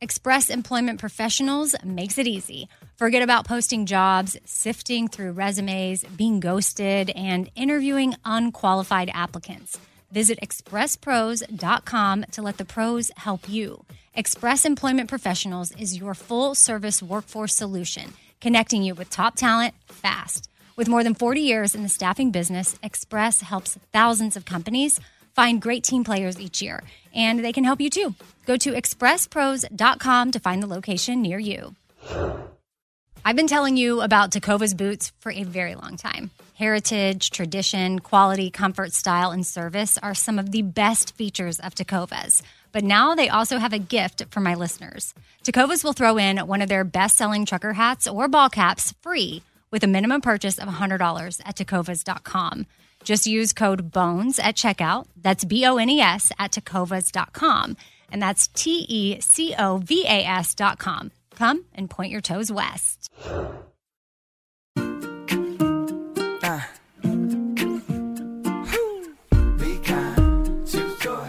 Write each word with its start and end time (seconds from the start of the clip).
Express 0.00 0.50
Employment 0.50 1.00
Professionals 1.00 1.74
makes 1.84 2.18
it 2.18 2.26
easy. 2.26 2.68
Forget 2.96 3.22
about 3.22 3.46
posting 3.46 3.86
jobs, 3.86 4.36
sifting 4.44 5.08
through 5.08 5.32
resumes, 5.32 6.04
being 6.04 6.40
ghosted, 6.40 7.10
and 7.10 7.50
interviewing 7.54 8.14
unqualified 8.24 9.10
applicants. 9.14 9.78
Visit 10.10 10.38
expresspros.com 10.40 12.24
to 12.32 12.42
let 12.42 12.58
the 12.58 12.64
pros 12.64 13.10
help 13.16 13.48
you. 13.48 13.84
Express 14.14 14.64
Employment 14.64 15.08
Professionals 15.08 15.72
is 15.72 15.96
your 15.96 16.14
full 16.14 16.54
service 16.54 17.02
workforce 17.02 17.54
solution, 17.54 18.12
connecting 18.40 18.82
you 18.82 18.94
with 18.94 19.10
top 19.10 19.36
talent 19.36 19.74
fast. 19.86 20.48
With 20.76 20.88
more 20.88 21.04
than 21.04 21.14
40 21.14 21.40
years 21.40 21.74
in 21.74 21.84
the 21.84 21.88
staffing 21.88 22.32
business, 22.32 22.76
Express 22.82 23.40
helps 23.40 23.78
thousands 23.92 24.36
of 24.36 24.44
companies 24.44 25.00
find 25.34 25.60
great 25.60 25.84
team 25.84 26.04
players 26.04 26.40
each 26.40 26.62
year, 26.62 26.82
and 27.14 27.44
they 27.44 27.52
can 27.52 27.64
help 27.64 27.80
you 27.80 27.90
too. 27.90 28.14
Go 28.46 28.56
to 28.56 28.72
expresspros.com 28.72 30.30
to 30.32 30.38
find 30.40 30.62
the 30.62 30.66
location 30.66 31.22
near 31.22 31.38
you. 31.38 31.74
I've 33.26 33.36
been 33.36 33.46
telling 33.46 33.78
you 33.78 34.02
about 34.02 34.32
Tecovas 34.32 34.76
boots 34.76 35.12
for 35.18 35.32
a 35.32 35.44
very 35.44 35.74
long 35.74 35.96
time. 35.96 36.30
Heritage, 36.56 37.30
tradition, 37.30 37.98
quality, 38.00 38.50
comfort, 38.50 38.92
style, 38.92 39.30
and 39.30 39.46
service 39.46 39.96
are 40.02 40.14
some 40.14 40.38
of 40.38 40.52
the 40.52 40.60
best 40.60 41.16
features 41.16 41.58
of 41.58 41.74
Tecovas. 41.74 42.42
But 42.70 42.84
now 42.84 43.14
they 43.14 43.30
also 43.30 43.58
have 43.58 43.72
a 43.72 43.78
gift 43.78 44.26
for 44.30 44.40
my 44.40 44.54
listeners. 44.54 45.14
Tecovas 45.42 45.82
will 45.82 45.94
throw 45.94 46.18
in 46.18 46.38
one 46.38 46.60
of 46.60 46.68
their 46.68 46.84
best 46.84 47.16
selling 47.16 47.46
trucker 47.46 47.72
hats 47.72 48.06
or 48.06 48.28
ball 48.28 48.50
caps 48.50 48.92
free 49.00 49.42
with 49.70 49.82
a 49.82 49.88
minimum 49.88 50.20
purchase 50.20 50.58
of 50.58 50.68
$100 50.68 51.40
at 51.44 51.56
tecovas.com. 51.56 52.66
Just 53.04 53.26
use 53.26 53.52
code 53.52 53.92
BONES 53.92 54.38
at 54.38 54.56
checkout. 54.56 55.06
That's 55.20 55.44
B 55.44 55.64
O 55.66 55.76
N 55.76 55.90
E 55.90 56.00
S 56.00 56.32
at 56.38 56.52
tecovas.com. 56.52 57.76
And 58.10 58.22
that's 58.22 58.48
T 58.48 58.86
E 58.88 59.20
C 59.20 59.54
O 59.58 59.78
V 59.78 60.04
A 60.06 60.24
S.com. 60.24 61.12
Come 61.36 61.64
and 61.74 61.88
point 61.90 62.10
your 62.10 62.20
toes 62.20 62.50
west. 62.50 63.10
Uh. 66.42 66.60
Be 69.58 69.78
kind, 69.82 70.66
choose 70.66 70.98
joy, 70.98 71.28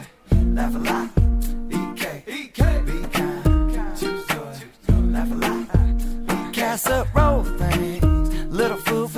laugh 0.53 0.75
a 0.75 0.79
lot. 0.79 1.09
A 6.87 7.07
roll 7.15 7.43
things, 7.43 8.04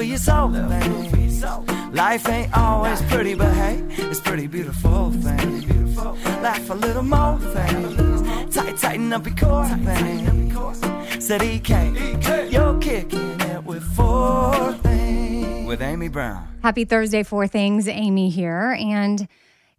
little 0.07 1.03
food 1.03 1.09
for 1.09 1.17
your 1.17 1.29
soul 1.29 1.61
things. 1.63 1.95
Life 1.95 2.29
ain't 2.29 2.57
always 2.57 3.01
pretty, 3.03 3.35
but 3.35 3.53
hey, 3.53 3.83
it's 3.89 4.19
pretty 4.19 4.47
beautiful 4.47 5.11
things. 5.11 5.97
Laugh 6.41 6.69
a 6.69 6.73
little 6.73 7.03
more 7.03 7.39
things, 7.39 8.55
tight, 8.55 8.77
tighten 8.77 9.13
up 9.13 9.25
your 9.25 9.35
core 9.35 9.67
things. 9.67 11.25
Said 11.25 11.41
EK, 11.41 12.49
you're 12.49 12.77
kicking 12.79 13.41
it 13.41 13.63
with 13.63 13.83
four 13.95 14.73
things 14.83 15.67
with 15.67 15.81
Amy 15.81 16.07
Brown. 16.07 16.47
Happy 16.63 16.85
Thursday, 16.85 17.23
Four 17.23 17.47
Things. 17.47 17.87
Amy 17.87 18.29
here. 18.29 18.77
And 18.79 19.27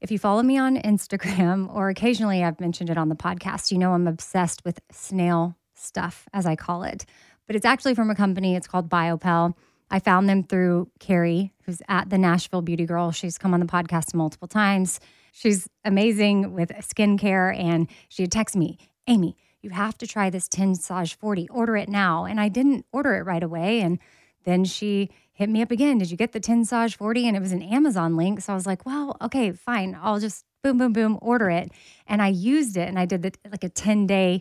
if 0.01 0.11
you 0.11 0.19
follow 0.19 0.43
me 0.43 0.59
on 0.59 0.77
Instagram, 0.77 1.75
or 1.75 1.89
occasionally 1.89 2.45
I've 2.45 2.61
mentioned 2.61 2.91
it 2.91 2.99
on 2.99 3.09
the 3.09 3.17
podcast, 3.17 3.73
you 3.73 3.79
know 3.79 3.93
I'm 3.93 4.07
obsessed 4.07 4.65
with 4.65 4.81
snail 4.93 5.57
stuff, 5.75 6.29
as 6.33 6.47
I 6.47 6.57
call 6.57 6.83
it. 6.83 7.07
But 7.47 7.57
it's 7.57 7.65
actually 7.65 7.95
from 7.95 8.11
a 8.11 8.15
company, 8.15 8.55
it's 8.55 8.67
called 8.67 8.91
Biopelle. 8.91 9.55
I 9.91 9.99
found 10.01 10.29
them 10.29 10.43
through 10.43 10.91
Keri, 11.01 11.53
who's 11.65 11.81
at 11.89 12.11
the 12.11 12.19
Nashville 12.19 12.63
Beauty 12.63 12.85
Girl. 12.85 13.11
She's 13.11 13.39
come 13.39 13.55
on 13.55 13.61
the 13.61 13.67
podcast 13.67 14.15
multiple 14.15 14.49
times. 14.49 15.01
She's 15.33 15.69
amazing 15.85 16.53
with 16.53 16.71
skincare. 16.71 17.57
And 17.57 17.89
she 18.09 18.23
had 18.23 18.31
texted 18.31 18.57
me, 18.57 18.79
Amy, 19.07 19.37
you 19.63 19.71
have 19.71 19.97
to 19.99 20.07
try 20.07 20.31
this 20.31 20.49
Tensage 20.49 21.15
40. 21.15 21.49
Order 21.49 21.77
it 21.77 21.89
now. 21.89 22.25
And 22.25 22.41
I 22.41 22.49
didn't 22.49 22.87
order 22.93 23.15
it 23.15 23.23
right 23.23 23.43
away. 23.43 23.81
And 23.81 23.99
then 24.45 24.65
she 24.65 25.11
hit 25.33 25.49
me 25.49 25.63
up 25.63 25.71
again. 25.71 25.99
Did 25.99 26.11
you 26.11 26.17
get 26.17 26.33
the 26.33 26.41
Tensage 26.41 26.97
40? 26.97 27.29
And 27.29 27.37
it 27.37 27.41
was 27.41 27.53
an 27.53 27.63
Amazon 27.63 28.17
link. 28.17 28.41
So 28.41 28.53
I 28.53 28.57
was 28.57 28.67
like, 28.67 28.85
well, 28.85 29.17
okay, 29.23 29.53
fine. 29.53 29.99
I'll 30.01 30.21
just 30.21 30.45
boom, 30.63 30.79
boom, 30.79 30.93
boom, 30.93 31.19
order 31.23 31.51
it. 31.51 31.71
And 32.07 32.21
I 32.21 32.29
used 32.29 32.77
it 32.77 32.89
and 32.89 32.99
I 32.99 33.07
did 33.07 33.23
the, 33.23 33.33
like 33.51 33.65
a 33.65 33.69
10 33.69 34.07
day 34.07 34.41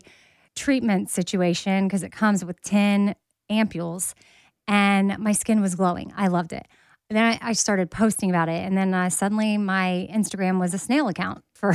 treatment 0.54 1.08
situation 1.08 1.86
because 1.86 2.02
it 2.02 2.10
comes 2.10 2.44
with 2.44 2.60
10 2.62 3.14
ampules 3.50 4.14
and 4.68 5.18
my 5.18 5.32
skin 5.32 5.60
was 5.60 5.74
glowing. 5.74 6.12
I 6.14 6.28
loved 6.28 6.52
it. 6.52 6.68
then 7.10 7.24
I, 7.24 7.48
I 7.48 7.52
started 7.54 7.90
posting 7.90 8.28
about 8.28 8.50
it. 8.50 8.64
And 8.64 8.76
then 8.76 8.92
uh, 8.92 9.08
suddenly 9.08 9.56
my 9.56 10.06
Instagram 10.12 10.60
was 10.60 10.74
a 10.74 10.78
snail 10.78 11.08
account 11.08 11.42
for 11.54 11.74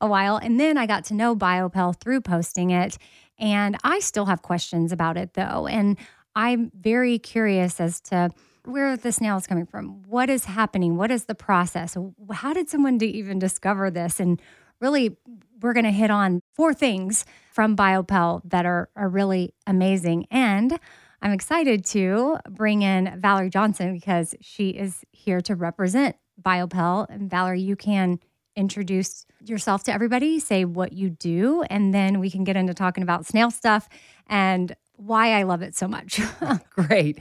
a 0.00 0.08
while. 0.08 0.38
And 0.38 0.58
then 0.58 0.78
I 0.78 0.86
got 0.86 1.04
to 1.06 1.14
know 1.14 1.36
Biopelle 1.36 1.94
through 2.00 2.22
posting 2.22 2.70
it. 2.70 2.96
And 3.38 3.76
I 3.84 4.00
still 4.00 4.24
have 4.24 4.40
questions 4.40 4.90
about 4.92 5.18
it 5.18 5.34
though. 5.34 5.66
And 5.66 5.98
I'm 6.34 6.72
very 6.74 7.18
curious 7.18 7.80
as 7.80 8.00
to 8.02 8.30
where 8.64 8.96
the 8.96 9.12
snail 9.12 9.36
is 9.36 9.46
coming 9.46 9.66
from. 9.66 10.02
What 10.08 10.30
is 10.30 10.46
happening? 10.46 10.96
What 10.96 11.10
is 11.10 11.26
the 11.26 11.34
process? 11.34 11.96
How 12.32 12.52
did 12.52 12.68
someone 12.68 13.00
even 13.02 13.38
discover 13.38 13.90
this? 13.90 14.18
And 14.18 14.40
really, 14.80 15.16
we're 15.60 15.72
going 15.72 15.84
to 15.84 15.90
hit 15.90 16.10
on 16.10 16.40
four 16.54 16.74
things 16.74 17.24
from 17.52 17.76
Biopelle 17.76 18.40
that 18.44 18.66
are, 18.66 18.88
are 18.96 19.08
really 19.08 19.54
amazing. 19.66 20.26
And 20.30 20.78
I'm 21.22 21.32
excited 21.32 21.84
to 21.86 22.38
bring 22.50 22.82
in 22.82 23.18
Valerie 23.20 23.50
Johnston 23.50 23.92
because 23.92 24.34
she 24.40 24.70
is 24.70 25.04
here 25.12 25.40
to 25.42 25.54
represent 25.54 26.16
Biopelle. 26.40 27.06
And 27.08 27.30
Valerie, 27.30 27.60
you 27.60 27.76
can 27.76 28.20
introduce 28.54 29.26
yourself 29.44 29.84
to 29.84 29.92
everybody, 29.92 30.40
say 30.40 30.64
what 30.64 30.92
you 30.92 31.10
do, 31.10 31.62
and 31.68 31.94
then 31.94 32.20
we 32.20 32.30
can 32.30 32.44
get 32.44 32.56
into 32.56 32.74
talking 32.74 33.02
about 33.02 33.26
snail 33.26 33.50
stuff 33.50 33.88
and 34.26 34.74
why 34.96 35.38
I 35.38 35.42
love 35.42 35.62
it 35.62 35.76
so 35.76 35.86
much. 35.86 36.20
Great. 36.70 37.18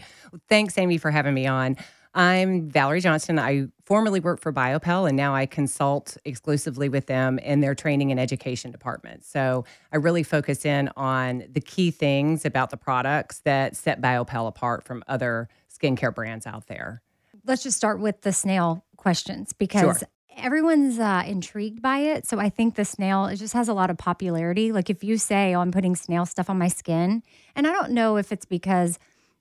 Thanks, 0.49 0.77
Amy, 0.77 0.97
for 0.97 1.11
having 1.11 1.33
me 1.33 1.45
on. 1.45 1.77
I'm 2.15 2.69
Valerie 2.69 3.01
Johnston. 3.01 3.37
I 3.37 3.67
formerly 3.85 4.21
worked 4.21 4.41
for 4.41 4.53
Biopelle 4.53 5.05
and 5.07 5.17
now 5.17 5.35
I 5.35 5.45
consult 5.45 6.15
exclusively 6.23 6.87
with 6.87 7.07
them 7.07 7.37
in 7.39 7.59
their 7.59 7.75
training 7.75 8.09
and 8.09 8.19
education 8.19 8.71
department. 8.71 9.25
So 9.25 9.65
I 9.91 9.97
really 9.97 10.23
focus 10.23 10.65
in 10.65 10.89
on 10.95 11.43
the 11.51 11.59
key 11.59 11.91
things 11.91 12.45
about 12.45 12.69
the 12.69 12.77
products 12.77 13.39
that 13.39 13.75
set 13.75 13.99
Biopelle 14.01 14.47
apart 14.47 14.85
from 14.85 15.03
other 15.07 15.49
skincare 15.69 16.15
brands 16.15 16.47
out 16.47 16.67
there. 16.67 17.01
Let's 17.45 17.63
just 17.63 17.75
start 17.75 17.99
with 17.99 18.21
the 18.21 18.31
snail 18.31 18.85
questions 18.95 19.51
because 19.51 19.99
Sure. 19.99 20.07
everyone's 20.37 20.97
uh, 20.97 21.23
intrigued 21.27 21.81
by 21.81 21.97
it. 21.99 22.25
So 22.25 22.39
I 22.39 22.47
think 22.47 22.75
the 22.75 22.85
snail 22.85 23.25
it 23.25 23.35
just 23.35 23.53
has 23.53 23.67
a 23.67 23.73
lot 23.73 23.89
of 23.89 23.97
popularity. 23.97 24.71
Like 24.71 24.89
if 24.89 25.03
you 25.03 25.17
say, 25.17 25.53
"Oh, 25.53 25.59
I'm 25.59 25.71
putting 25.71 25.97
snail 25.97 26.25
stuff 26.25 26.49
on 26.49 26.57
my 26.57 26.69
skin," 26.69 27.23
and 27.57 27.67
I 27.67 27.73
don't 27.73 27.91
know 27.91 28.15
if 28.15 28.31
it's 28.31 28.45
because 28.45 28.97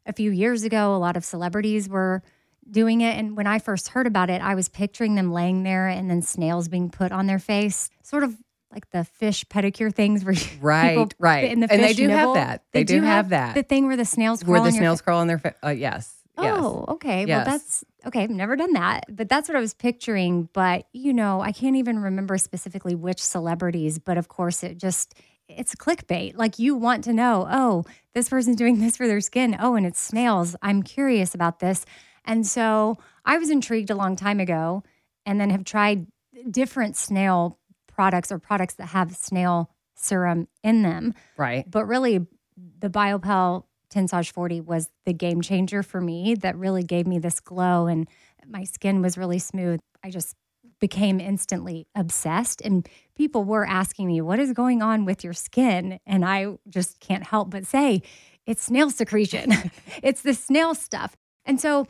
a 0.07 0.13
few 0.13 0.33
years 0.33 0.65
ago 0.65 0.95
a 0.95 0.99
lot 0.99 1.17
of 1.17 1.25
celebrities 1.25 1.89
were 1.89 2.23
doing 2.71 3.01
it, 3.01 3.17
and 3.19 3.37
when 3.37 3.47
I 3.47 3.59
first 3.59 3.89
heard 3.89 4.07
about 4.07 4.31
it, 4.31 4.41
I 4.43 4.55
was 4.55 4.69
picturing 4.69 5.15
them 5.15 5.33
laying 5.33 5.63
there 5.63 5.89
and 5.89 6.11
then 6.11 6.23
snails 6.23 6.69
being 6.69 6.91
put 6.91 7.13
on 7.13 7.27
their 7.27 7.39
face, 7.39 7.91
sort 8.03 8.25
of 8.25 8.37
like 8.75 8.91
the 8.91 9.05
fish 9.05 9.45
pedicure 9.45 9.95
things 9.95 10.25
where 10.25 10.35
Right, 10.61 11.15
right. 11.19 11.51
in 11.51 11.61
the 11.61 11.73
And 11.73 11.83
they 11.83 11.93
do 11.93 12.09
have 12.09 12.35
that. 12.35 12.65
They 12.73 12.85
do 12.85 13.01
have 13.03 13.29
that. 13.31 13.55
The 13.55 13.63
thing 13.63 13.87
where 13.87 13.97
the 13.97 14.05
snails 14.05 14.45
Where 14.45 14.59
crawl 14.59 14.65
the 14.65 14.73
snails 14.73 15.01
crawl 15.01 15.21
on 15.21 15.29
their 15.29 15.39
fa- 15.39 15.55
uh, 15.65 15.69
yes. 15.71 16.13
yes. 16.41 16.55
Oh, 16.59 16.85
okay. 16.89 17.25
Yes. 17.25 17.29
Well, 17.29 17.45
that's 17.45 17.85
okay. 18.07 18.23
I've 18.25 18.31
never 18.31 18.57
done 18.57 18.73
that, 18.73 19.05
but 19.09 19.29
that's 19.29 19.49
what 19.49 19.57
I 19.57 19.61
was 19.61 19.75
picturing. 19.75 20.49
But, 20.53 20.87
you 20.93 21.13
know, 21.13 21.41
I 21.41 21.53
can't 21.53 21.77
even 21.77 22.01
remember 22.01 22.37
specifically 22.37 22.97
which 22.97 23.23
celebrities, 23.23 23.99
but 24.01 24.19
of 24.19 24.29
course, 24.29 24.65
it 24.65 24.77
just, 24.79 25.15
it's 25.49 25.75
clickbait. 25.77 26.37
Like 26.37 26.59
you 26.59 26.75
want 26.75 27.05
to 27.05 27.13
know, 27.13 27.47
oh, 27.49 27.85
this 28.15 28.29
person's 28.29 28.57
doing 28.57 28.81
this 28.81 28.97
for 28.97 29.07
their 29.07 29.21
skin. 29.21 29.57
Oh, 29.61 29.77
and 29.77 29.87
it's 29.87 30.01
snails. 30.01 30.57
I'm 30.63 30.83
curious 30.83 31.35
about 31.35 31.61
this. 31.61 31.85
And 32.25 32.47
so 32.47 32.99
I 33.25 33.39
was 33.39 33.51
intrigued 33.51 33.91
a 33.91 33.95
long 33.95 34.17
time 34.17 34.41
ago 34.41 34.83
and 35.27 35.41
then 35.41 35.51
have 35.51 35.65
tried 35.65 36.07
different 36.51 36.97
snail 36.97 37.59
products 37.87 38.33
or 38.33 38.39
products 38.39 38.75
that 38.75 38.87
have 38.87 39.15
snail 39.15 39.71
serum 39.95 40.49
in 40.63 40.83
them. 40.83 41.15
Right. 41.37 41.69
But 41.71 41.87
really, 41.87 42.27
the 42.81 42.91
Biopelle 42.91 43.65
Tensage 43.91 44.33
40 44.33 44.61
was 44.61 44.91
the 45.05 45.13
game 45.13 45.41
changer 45.41 45.83
for 45.83 46.01
me 46.01 46.35
that 46.37 46.57
really 46.57 46.83
gave 46.83 47.07
me 47.07 47.19
this 47.19 47.41
glow 47.41 47.87
and 47.87 48.09
my 48.47 48.65
skin 48.65 49.01
was 49.01 49.17
really 49.17 49.39
smooth. 49.39 49.81
I 50.03 50.11
just 50.11 50.37
became 50.81 51.21
instantly 51.21 51.87
obsessed 51.95 52.61
and 52.61 52.87
people 53.15 53.45
were 53.45 53.65
asking 53.65 54.09
me 54.09 54.21
what 54.21 54.39
is 54.39 54.53
going 54.53 54.83
on 54.83 55.05
with 55.05 55.25
your 55.25 55.33
skin 55.33 55.99
and 56.07 56.25
I 56.25 56.59
just 56.69 57.01
can't 57.01 57.25
help 57.25 57.51
but 57.51 57.67
say 57.67 58.03
it's 58.47 58.65
snail 58.65 58.91
secretion. 58.91 59.53
it's 60.03 60.23
the 60.23 60.35
snail 60.35 60.75
stuff. 60.75 61.17
And 61.45 61.61
so 61.61 61.87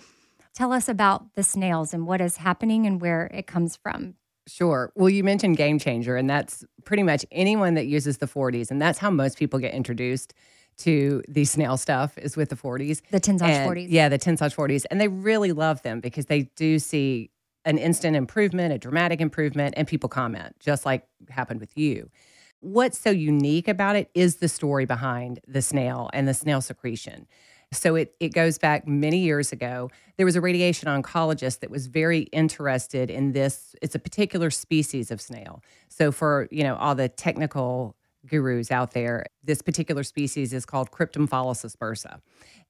tell 0.54 0.72
us 0.72 0.88
about 0.88 1.34
the 1.34 1.42
snails 1.42 1.92
and 1.92 2.06
what 2.06 2.20
is 2.20 2.38
happening 2.38 2.86
and 2.86 3.00
where 3.00 3.26
it 3.26 3.46
comes 3.46 3.76
from. 3.76 4.14
Sure. 4.46 4.92
Well, 4.94 5.08
you 5.08 5.24
mentioned 5.24 5.56
Game 5.56 5.78
Changer, 5.78 6.16
and 6.16 6.28
that's 6.28 6.64
pretty 6.84 7.02
much 7.02 7.24
anyone 7.32 7.74
that 7.74 7.86
uses 7.86 8.18
the 8.18 8.26
40s. 8.26 8.70
And 8.70 8.80
that's 8.80 8.98
how 8.98 9.10
most 9.10 9.38
people 9.38 9.58
get 9.58 9.72
introduced 9.72 10.34
to 10.78 11.22
the 11.28 11.44
snail 11.44 11.76
stuff 11.76 12.18
is 12.18 12.36
with 12.36 12.50
the 12.50 12.56
40s. 12.56 13.00
The 13.10 13.20
Tensage 13.20 13.66
40s. 13.66 13.86
Yeah, 13.88 14.08
the 14.08 14.18
Tensage 14.18 14.54
40s. 14.54 14.84
And 14.90 15.00
they 15.00 15.08
really 15.08 15.52
love 15.52 15.82
them 15.82 16.00
because 16.00 16.26
they 16.26 16.42
do 16.56 16.78
see 16.78 17.30
an 17.64 17.78
instant 17.78 18.16
improvement, 18.16 18.74
a 18.74 18.78
dramatic 18.78 19.20
improvement, 19.20 19.74
and 19.76 19.88
people 19.88 20.08
comment, 20.08 20.54
just 20.60 20.84
like 20.84 21.06
happened 21.30 21.60
with 21.60 21.76
you. 21.78 22.10
What's 22.60 22.98
so 22.98 23.10
unique 23.10 23.68
about 23.68 23.96
it 23.96 24.10
is 24.14 24.36
the 24.36 24.48
story 24.48 24.84
behind 24.84 25.40
the 25.46 25.62
snail 25.62 26.10
and 26.12 26.28
the 26.28 26.34
snail 26.34 26.60
secretion. 26.60 27.26
So 27.74 27.94
it, 27.96 28.14
it 28.20 28.30
goes 28.30 28.58
back 28.58 28.86
many 28.86 29.18
years 29.18 29.52
ago. 29.52 29.90
There 30.16 30.26
was 30.26 30.36
a 30.36 30.40
radiation 30.40 30.88
oncologist 30.88 31.60
that 31.60 31.70
was 31.70 31.86
very 31.86 32.20
interested 32.20 33.10
in 33.10 33.32
this. 33.32 33.74
It's 33.82 33.94
a 33.94 33.98
particular 33.98 34.50
species 34.50 35.10
of 35.10 35.20
snail. 35.20 35.62
So 35.88 36.12
for, 36.12 36.48
you 36.50 36.62
know, 36.62 36.76
all 36.76 36.94
the 36.94 37.08
technical 37.08 37.96
gurus 38.26 38.70
out 38.70 38.92
there, 38.92 39.26
this 39.42 39.60
particular 39.60 40.02
species 40.02 40.52
is 40.52 40.64
called 40.64 40.90
Cryptomphalus 40.90 41.64
aspersa. 41.64 42.20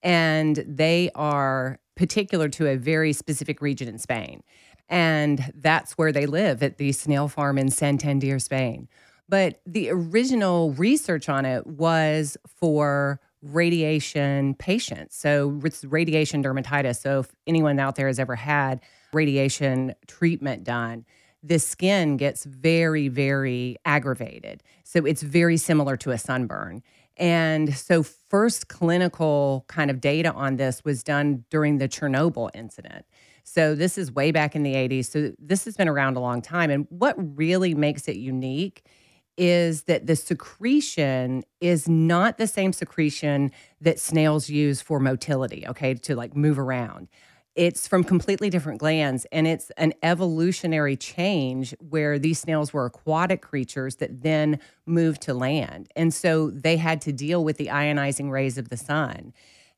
And 0.02 0.64
they 0.66 1.10
are 1.14 1.78
particular 1.96 2.48
to 2.48 2.66
a 2.66 2.76
very 2.76 3.12
specific 3.12 3.60
region 3.60 3.88
in 3.88 3.98
Spain. 3.98 4.42
And 4.88 5.52
that's 5.54 5.92
where 5.92 6.12
they 6.12 6.26
live 6.26 6.62
at 6.62 6.78
the 6.78 6.92
snail 6.92 7.28
farm 7.28 7.56
in 7.56 7.70
Santander, 7.70 8.38
Spain. 8.38 8.88
But 9.28 9.60
the 9.64 9.90
original 9.90 10.72
research 10.72 11.28
on 11.28 11.46
it 11.46 11.66
was 11.66 12.36
for 12.46 13.20
radiation 13.44 14.54
patients. 14.54 15.16
So 15.16 15.60
it's 15.64 15.84
radiation 15.84 16.42
dermatitis. 16.42 17.00
So 17.00 17.20
if 17.20 17.28
anyone 17.46 17.78
out 17.78 17.96
there 17.96 18.06
has 18.06 18.18
ever 18.18 18.36
had 18.36 18.80
radiation 19.12 19.94
treatment 20.06 20.64
done, 20.64 21.04
the 21.42 21.58
skin 21.58 22.16
gets 22.16 22.44
very, 22.44 23.08
very 23.08 23.76
aggravated. 23.84 24.62
So 24.82 25.04
it's 25.04 25.22
very 25.22 25.56
similar 25.58 25.96
to 25.98 26.10
a 26.10 26.18
sunburn. 26.18 26.82
And 27.16 27.76
so, 27.76 28.02
first 28.02 28.68
clinical 28.68 29.64
kind 29.68 29.90
of 29.90 30.00
data 30.00 30.32
on 30.32 30.56
this 30.56 30.84
was 30.84 31.04
done 31.04 31.44
during 31.48 31.78
the 31.78 31.88
Chernobyl 31.88 32.50
incident. 32.54 33.04
So, 33.44 33.74
this 33.74 33.96
is 33.96 34.10
way 34.10 34.32
back 34.32 34.56
in 34.56 34.64
the 34.64 34.74
80s. 34.74 35.06
So, 35.06 35.32
this 35.38 35.64
has 35.64 35.76
been 35.76 35.88
around 35.88 36.16
a 36.16 36.20
long 36.20 36.42
time. 36.42 36.70
And 36.70 36.86
what 36.90 37.14
really 37.36 37.74
makes 37.74 38.08
it 38.08 38.16
unique 38.16 38.84
is 39.36 39.84
that 39.84 40.06
the 40.06 40.16
secretion 40.16 41.44
is 41.60 41.88
not 41.88 42.38
the 42.38 42.46
same 42.46 42.72
secretion 42.72 43.50
that 43.80 43.98
snails 43.98 44.48
use 44.48 44.80
for 44.80 45.00
motility, 45.00 45.66
okay, 45.66 45.94
to 45.94 46.14
like 46.14 46.36
move 46.36 46.58
around. 46.58 47.08
It's 47.54 47.86
from 47.86 48.02
completely 48.02 48.50
different 48.50 48.80
glands, 48.80 49.26
and 49.30 49.46
it's 49.46 49.70
an 49.76 49.92
evolutionary 50.02 50.96
change 50.96 51.72
where 51.78 52.18
these 52.18 52.40
snails 52.40 52.72
were 52.72 52.86
aquatic 52.86 53.42
creatures 53.42 53.96
that 53.96 54.22
then 54.22 54.58
moved 54.86 55.22
to 55.22 55.34
land. 55.34 55.88
And 55.94 56.12
so 56.12 56.50
they 56.50 56.76
had 56.76 57.00
to 57.02 57.12
deal 57.12 57.44
with 57.44 57.56
the 57.56 57.68
ionizing 57.68 58.28
rays 58.28 58.58
of 58.58 58.70
the 58.70 58.76
sun. 58.76 59.32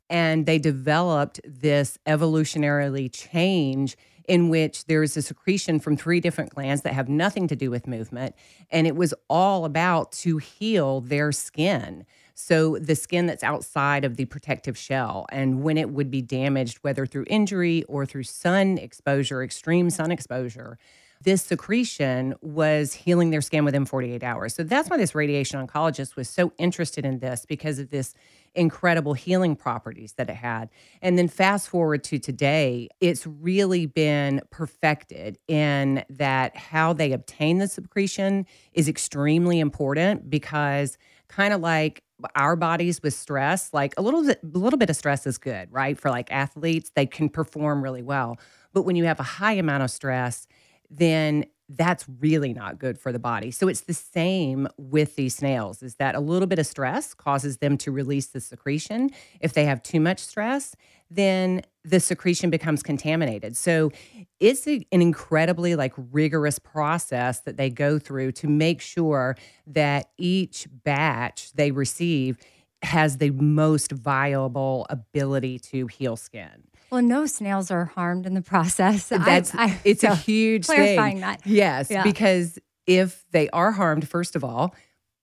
And 0.09 0.47
they 0.47 0.59
developed 0.59 1.41
this 1.45 1.99
evolutionarily 2.07 3.11
change 3.13 3.97
in 4.29 4.49
which 4.49 4.87
there 4.87 5.03
is 5.03 5.17
a 5.17 5.23
secretion 5.23 5.81
from 5.81 5.97
three 5.97 6.21
different 6.21 6.55
glands 6.55 6.83
that 6.83 6.93
have 6.93 7.09
nothing 7.09 7.49
to 7.49 7.57
do 7.57 7.71
with 7.71 7.87
movement. 7.87 8.35
And 8.71 8.87
it 8.87 8.97
was 8.97 9.15
all 9.29 9.65
about 9.65 10.13
to 10.13 10.39
heal 10.39 11.01
their 11.01 11.33
skin. 11.33 12.05
So, 12.39 12.77
the 12.77 12.95
skin 12.95 13.25
that's 13.25 13.43
outside 13.43 14.05
of 14.05 14.17
the 14.17 14.27
protective 14.27 14.77
shell, 14.77 15.25
and 15.33 15.63
when 15.63 15.79
it 15.79 15.89
would 15.89 16.11
be 16.11 16.21
damaged, 16.21 16.77
whether 16.83 17.07
through 17.07 17.25
injury 17.29 17.83
or 17.85 18.05
through 18.05 18.25
sun 18.25 18.77
exposure, 18.77 19.43
extreme 19.43 19.89
sun 19.89 20.11
exposure, 20.11 20.79
this 21.23 21.41
secretion 21.41 22.35
was 22.43 22.93
healing 22.93 23.31
their 23.31 23.41
skin 23.41 23.65
within 23.65 23.87
48 23.87 24.23
hours. 24.23 24.55
So, 24.55 24.65
that's 24.65 24.91
why 24.91 24.99
this 24.99 25.15
radiation 25.15 25.67
oncologist 25.67 26.15
was 26.15 26.29
so 26.29 26.53
interested 26.59 27.07
in 27.07 27.21
this 27.21 27.47
because 27.47 27.79
of 27.79 27.89
this 27.89 28.13
incredible 28.57 29.15
healing 29.15 29.55
properties 29.55 30.15
that 30.15 30.29
it 30.31 30.35
had. 30.35 30.71
And 31.03 31.19
then 31.19 31.29
fast 31.29 31.69
forward 31.69 32.03
to 32.05 32.19
today, 32.19 32.89
it's 33.01 33.27
really 33.27 33.87
been 33.87 34.41
perfected 34.51 35.39
in 35.47 36.05
that 36.11 36.57
how 36.57 36.93
they 36.93 37.13
obtain 37.13 37.59
the 37.59 37.69
secretion 37.69 38.47
is 38.73 38.89
extremely 38.89 39.61
important 39.61 40.29
because 40.29 40.99
kind 41.29 41.53
of 41.53 41.61
like 41.61 42.03
our 42.35 42.57
bodies 42.57 43.03
with 43.03 43.15
stress, 43.15 43.73
like 43.75 43.95
a 43.97 44.03
little 44.03 44.25
bit, 44.25 44.41
a 44.43 44.59
little 44.59 44.79
bit 44.79 44.89
of 44.89 44.97
stress 44.97 45.27
is 45.27 45.39
good, 45.39 45.71
right? 45.71 45.99
For 45.99 46.11
like 46.11 46.33
athletes, 46.33 46.91
they 46.95 47.07
can 47.07 47.29
perform 47.29 47.83
really 47.83 48.03
well. 48.03 48.39
But 48.73 48.83
when 48.83 48.97
you 48.97 49.05
have 49.05 49.21
a 49.21 49.25
high 49.25 49.55
amount 49.55 49.83
of 49.83 49.91
stress, 49.91 50.47
then 50.91 51.45
that's 51.69 52.05
really 52.21 52.53
not 52.53 52.79
good 52.79 52.99
for 52.99 53.11
the 53.13 53.19
body. 53.19 53.51
So 53.51 53.67
it's 53.69 53.81
the 53.81 53.95
same 53.95 54.69
with 54.77 55.17
these 55.17 55.35
snails 55.35 55.83
is 55.83 55.97
that 55.97 56.15
a 56.15 56.21
little 56.21 56.47
bit 56.47 56.59
of 56.59 56.67
stress 56.67 57.13
causes 57.13 57.59
them 57.59 57.77
to 57.79 57.91
release 57.91 58.27
the 58.27 58.41
secretion. 58.41 59.11
If 59.41 59.53
they 59.53 59.65
have 59.65 59.83
too 59.83 60.01
much 60.01 60.21
stress, 60.21 60.77
then 61.11 61.63
the 61.85 62.01
secretion 62.01 62.51
becomes 62.51 62.83
contaminated. 62.83 63.57
So 63.57 63.91
it's 64.41 64.67
a, 64.67 64.87
an 64.93 65.03
incredibly 65.03 65.77
like 65.77 65.93
rigorous 66.13 66.59
process 66.59 67.41
that 67.41 67.57
they 67.57 67.71
go 67.71 67.99
through 67.99 68.33
to 68.33 68.49
make 68.49 68.81
sure 68.81 69.37
that 69.67 70.11
each 70.19 70.67
batch 70.85 71.53
they 71.53 71.71
receive 71.71 72.39
has 72.83 73.19
the 73.19 73.31
most 73.31 73.93
viable 73.93 74.87
ability 74.91 75.59
to 75.59 75.87
heal 75.87 76.17
skin. 76.17 76.65
Well, 76.91 77.03
no 77.03 77.27
snails 77.27 77.71
are 77.71 77.87
harmed 77.87 78.27
in 78.27 78.35
the 78.35 78.43
process. 78.43 79.09
That's 79.09 79.55
I- 79.55 79.79
it's 79.85 80.05
a 80.05 80.09
so 80.09 80.15
huge 80.15 80.67
clarifying 80.67 81.15
thing. 81.17 81.21
that. 81.23 81.41
Yes, 81.47 81.91
Yeah. 81.91 82.03
because 82.03 82.59
if 82.87 83.25
they 83.33 83.49
are 83.51 83.73
harmed, 83.73 84.09
first 84.09 84.37
of 84.37 84.45
all, 84.45 84.75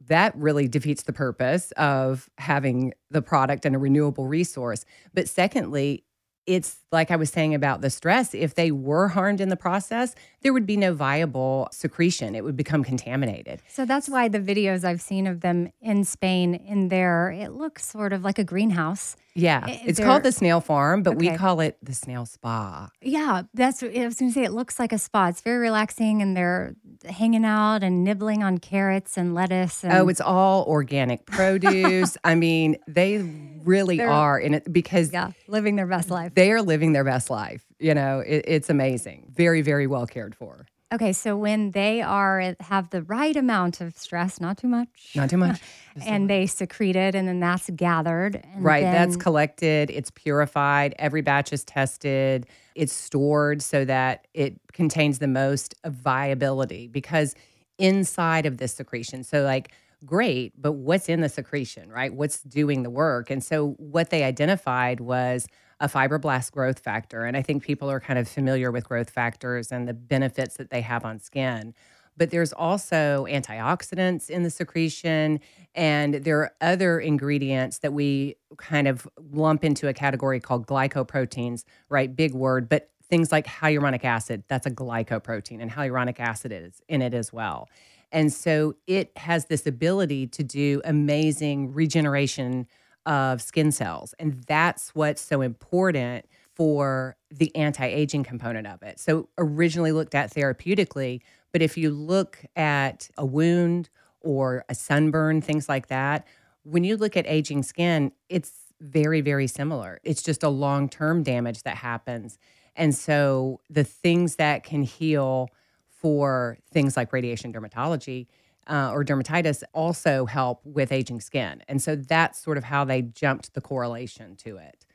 that 0.08 0.36
really 0.36 0.68
defeats 0.68 1.04
the 1.04 1.14
purpose 1.14 1.72
of 1.78 2.30
having 2.38 2.94
the 3.10 3.22
product 3.22 3.66
and 3.66 3.74
a 3.76 3.80
renewable 3.80 4.28
resource. 4.28 4.84
But 5.14 5.30
secondly, 5.30 6.04
it's 6.46 6.76
like 6.92 7.10
I 7.10 7.16
was 7.16 7.30
saying 7.30 7.56
about 7.56 7.80
the 7.80 7.90
stress. 7.90 8.34
If 8.34 8.56
they 8.56 8.70
were 8.70 9.08
harmed 9.08 9.40
in 9.40 9.48
the 9.48 9.56
process, 9.56 10.14
there 10.42 10.52
would 10.52 10.66
be 10.66 10.76
no 10.76 10.94
viable 10.94 11.70
secretion. 11.72 12.36
It 12.36 12.44
would 12.44 12.58
become 12.58 12.84
contaminated. 12.84 13.62
So 13.70 13.86
that's 13.86 14.10
why 14.10 14.28
the 14.28 14.42
videos 14.42 14.84
I've 14.84 15.02
seen 15.02 15.26
of 15.26 15.40
them 15.40 15.72
in 15.80 16.04
Spain, 16.04 16.54
in 16.54 16.90
there, 16.90 17.32
it 17.32 17.54
looks 17.54 17.86
sort 17.86 18.12
of 18.12 18.26
like 18.26 18.38
a 18.38 18.44
greenhouse. 18.44 19.16
Yeah, 19.36 19.66
eh, 19.68 19.80
it's 19.86 19.98
they're- 19.98 20.06
called 20.06 20.24
the 20.24 20.32
snail 20.32 20.62
farm, 20.62 21.02
but 21.02 21.16
we 21.18 21.30
call 21.36 21.60
it 21.60 21.78
the 21.82 21.94
snail 21.94 22.26
spa. 22.26 22.90
Yeah, 23.02 23.44
that's 23.54 23.82
what 23.82 23.96
I 23.98 24.06
was 24.06 24.16
going 24.20 24.32
to 24.32 24.34
say. 24.34 24.44
It 24.44 24.52
looks 24.52 24.78
like 24.80 24.94
a 24.94 25.00
spa. 25.00 25.28
It's 25.30 25.42
very 25.42 25.58
relaxing, 25.58 26.22
and 26.22 26.38
they're 26.38 26.76
hanging 27.10 27.44
out 27.44 27.82
and 27.84 28.04
nibbling 28.04 28.44
on 28.44 28.60
carrots 28.60 29.18
and 29.18 29.34
lettuce. 29.34 29.84
And 29.84 29.92
Oh, 29.94 30.08
it's 30.08 30.22
all 30.22 30.66
organic 30.66 31.26
produce. 31.38 32.16
I 32.24 32.36
mean, 32.36 32.78
they 32.88 33.18
really 33.64 33.98
They're- 33.98 34.10
are 34.10 34.40
in 34.40 34.54
it 34.54 34.72
because 34.72 35.12
yeah, 35.12 35.32
living 35.48 35.76
their 35.78 35.88
best 35.88 36.10
life. 36.12 36.36
they 36.36 36.52
are 36.52 36.62
living 36.62 36.94
their 36.94 37.04
best 37.04 37.30
life. 37.30 37.66
You 37.80 37.94
know, 37.96 38.20
it, 38.20 38.46
it's 38.48 38.70
amazing. 38.70 39.32
Very, 39.36 39.62
very 39.62 39.88
well 39.88 40.06
cared 40.06 40.36
for. 40.36 40.66
Okay, 40.94 41.12
so 41.12 41.36
when 41.36 41.72
they 41.72 42.04
are 42.04 42.56
have 42.60 42.92
the 42.92 43.02
right 43.02 43.36
amount 43.36 43.82
of 43.82 43.98
stress, 43.98 44.40
not 44.40 44.60
too 44.60 44.68
much, 44.68 45.14
Not 45.16 45.30
too 45.30 45.38
much. 45.38 45.60
and 46.06 46.30
they 46.30 46.46
secrete 46.46 46.96
it, 46.96 47.16
and 47.16 47.28
then 47.28 47.40
that's 47.40 47.70
gathered. 47.72 48.36
And 48.54 48.64
right. 48.64 48.84
That's 48.84 49.16
collected, 49.16 49.90
it's 49.90 50.12
purified, 50.12 50.94
every 51.00 51.22
batch 51.22 51.52
is 51.52 51.64
tested, 51.64 52.46
it's 52.76 52.94
stored 52.94 53.64
so 53.64 53.86
that 53.86 54.28
it 54.36 54.60
contains 54.72 55.18
the 55.18 55.28
most 55.28 55.74
viability 55.86 56.88
because 56.88 57.34
inside 57.80 58.46
of 58.46 58.58
this 58.58 58.76
secretion, 58.76 59.24
so 59.24 59.42
like, 59.42 59.72
great, 60.06 60.54
but 60.62 60.74
what's 60.74 61.10
in 61.10 61.22
the 61.22 61.30
secretion, 61.30 61.90
right? 61.90 62.14
What's 62.14 62.42
doing 62.42 62.84
the 62.84 62.90
work? 62.90 63.32
And 63.32 63.44
so 63.44 63.72
what 63.78 64.12
they 64.12 64.24
identified 64.24 65.00
was 65.00 65.48
a 65.84 65.88
fibroblast 65.88 66.54
growth 66.54 66.80
factor. 66.80 67.26
And 67.26 67.36
I 67.36 67.42
think 67.42 67.62
people 67.62 67.92
are 67.92 68.00
kind 68.00 68.18
of 68.18 68.26
familiar 68.28 68.72
with 68.72 68.88
growth 68.88 69.10
factors 69.10 69.70
and 69.70 69.86
the 69.86 69.94
benefits 69.94 70.56
that 70.56 70.70
they 70.70 70.80
have 70.80 71.04
on 71.04 71.20
skin. 71.20 71.76
But 72.16 72.30
there's 72.30 72.54
also 72.54 73.28
antioxidants 73.30 74.30
in 74.30 74.44
the 74.44 74.50
secretion, 74.50 75.42
and 75.76 76.14
there 76.14 76.40
are 76.40 76.52
other 76.62 77.00
ingredients 77.00 77.80
that 77.80 77.92
we 77.92 78.36
kind 78.58 78.88
of 78.88 79.08
lump 79.32 79.66
into 79.66 79.90
a 79.90 79.94
category 79.94 80.40
called 80.40 80.68
glycoproteins, 80.68 81.66
right? 81.90 82.16
Big 82.16 82.34
word, 82.34 82.70
but 82.70 82.92
things 83.10 83.32
like 83.32 83.46
hyaluronic 83.46 84.06
acid, 84.06 84.44
that's 84.48 84.66
a 84.66 84.72
glycoprotein, 84.72 85.60
and 85.62 85.72
hyaluronic 85.72 86.20
acid 86.20 86.54
is 86.54 86.82
in 86.88 87.02
it 87.02 87.14
as 87.14 87.34
well. 87.34 87.68
And 88.12 88.32
so 88.32 88.76
it 88.88 89.12
has 89.18 89.46
this 89.46 89.66
ability 89.66 90.28
to 90.28 90.44
do 90.44 90.82
amazing 90.86 91.74
regeneration 91.74 92.68
of 93.06 93.42
skin 93.42 93.72
cells. 93.72 94.14
And 94.20 94.44
that's 94.44 94.96
what's 94.96 95.22
so 95.22 95.42
important 95.42 96.26
for 96.56 97.16
the 97.32 97.56
anti 97.56 97.86
aging 97.86 98.24
component 98.24 98.68
of 98.68 98.84
it. 98.84 99.00
So, 99.00 99.30
originally 99.38 99.92
looked 99.92 100.16
at 100.16 100.34
therapeutically, 100.34 101.22
but 101.52 101.62
if 101.62 101.78
you 101.78 101.92
look 101.92 102.40
at 102.56 103.10
a 103.18 103.26
wound 103.26 103.90
or 104.22 104.66
a 104.70 104.76
sunburn, 104.76 105.42
things 105.42 105.68
like 105.68 105.88
that, 105.88 106.28
when 106.64 106.84
you 106.84 106.96
look 106.98 107.18
at 107.18 107.26
aging 107.28 107.64
skin, 107.64 108.12
it's 108.30 108.52
very, 108.80 109.22
very 109.22 109.48
similar. 109.48 110.00
It's 110.04 110.22
just 110.22 110.44
a 110.44 110.50
long 110.50 110.90
term 110.90 111.24
damage 111.24 111.64
that 111.64 111.78
happens. 111.78 112.38
And 112.76 112.94
so 112.96 113.60
the 113.70 113.84
things 113.84 114.38
that 114.38 114.64
can 114.64 114.84
heal 114.84 115.50
for 115.88 116.58
things 116.72 116.98
like 116.98 117.14
radiation 117.14 117.54
dermatology 117.54 118.28
uh, 118.68 118.92
or 118.94 119.04
dermatitis 119.04 119.64
also 119.74 120.26
help 120.26 120.62
with 120.66 120.92
aging 120.92 121.22
skin. 121.22 121.62
And 121.68 121.82
so 121.82 121.96
that's 121.96 122.42
sort 122.42 122.58
of 122.58 122.64
how 122.64 122.86
they 122.86 123.02
jumped 123.02 123.54
the 123.54 123.62
correlation 123.62 124.36
to 124.38 124.58
it 124.58 124.86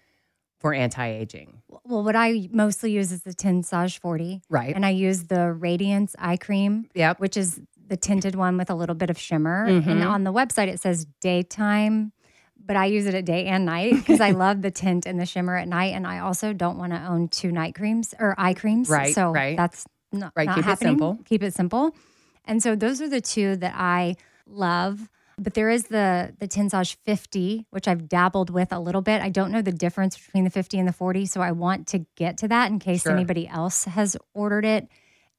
for 0.58 0.74
anti-aging. 0.74 1.62
Well, 1.84 2.02
what 2.02 2.16
I 2.16 2.48
mostly 2.50 2.90
use 2.92 3.12
is 3.12 3.22
the 3.22 3.32
Tensage 3.34 3.98
40. 4.00 4.42
Right. 4.50 4.74
And 4.74 4.84
I 4.84 4.90
use 4.90 5.24
the 5.24 5.52
Radiance 5.52 6.16
Eye 6.18 6.36
Cream, 6.36 6.88
Yep. 6.94 7.20
which 7.20 7.36
is 7.36 7.60
the 7.86 7.96
tinted 7.96 8.34
one 8.34 8.56
with 8.56 8.68
a 8.68 8.74
little 8.74 8.96
bit 8.96 9.08
of 9.08 9.18
shimmer. 9.18 9.66
Mhm. 9.68 9.86
And 9.86 10.02
on 10.04 10.24
the 10.24 10.32
website, 10.32 10.66
it 10.68 10.80
says 10.80 11.06
daytime, 11.20 12.12
but 12.66 12.76
I 12.76 12.86
use 12.86 13.06
it 13.06 13.14
at 13.14 13.24
day 13.24 13.46
and 13.46 13.64
night 13.64 13.92
because 13.96 14.20
I 14.20 14.32
love 14.32 14.62
the 14.62 14.70
tint 14.70 15.06
and 15.06 15.18
the 15.20 15.26
shimmer 15.26 15.56
at 15.56 15.68
night. 15.68 15.94
And 15.94 16.06
I 16.06 16.18
also 16.18 16.52
don't 16.52 16.76
want 16.76 16.92
to 16.92 17.02
own 17.06 17.28
two 17.28 17.52
night 17.52 17.74
creams 17.74 18.12
or 18.18 18.34
eye 18.36 18.54
creams. 18.54 18.88
Right, 18.90 19.14
So 19.14 19.30
right. 19.30 19.56
that's 19.56 19.86
not, 20.12 20.32
Right, 20.34 20.46
not 20.46 20.56
keep 20.56 20.66
it 20.66 20.78
simple. 20.78 21.18
Keep 21.24 21.42
it 21.44 21.54
simple. 21.54 21.94
And 22.48 22.60
so 22.62 22.74
those 22.74 23.00
are 23.00 23.08
the 23.08 23.20
two 23.20 23.54
that 23.56 23.74
I 23.76 24.16
love. 24.46 25.08
But 25.40 25.54
there 25.54 25.70
is 25.70 25.84
the 25.84 26.34
the 26.40 26.48
Tensage 26.48 26.96
50, 27.04 27.66
which 27.70 27.86
I've 27.86 28.08
dabbled 28.08 28.50
with 28.50 28.72
a 28.72 28.80
little 28.80 29.02
bit. 29.02 29.22
I 29.22 29.28
don't 29.28 29.52
know 29.52 29.62
the 29.62 29.70
difference 29.70 30.16
between 30.18 30.42
the 30.42 30.50
50 30.50 30.78
and 30.80 30.88
the 30.88 30.92
40, 30.92 31.26
so 31.26 31.40
I 31.40 31.52
want 31.52 31.86
to 31.88 32.04
get 32.16 32.38
to 32.38 32.48
that 32.48 32.70
in 32.72 32.80
case 32.80 33.02
Sure. 33.02 33.12
anybody 33.12 33.46
else 33.46 33.84
has 33.84 34.16
ordered 34.34 34.64
it. 34.64 34.88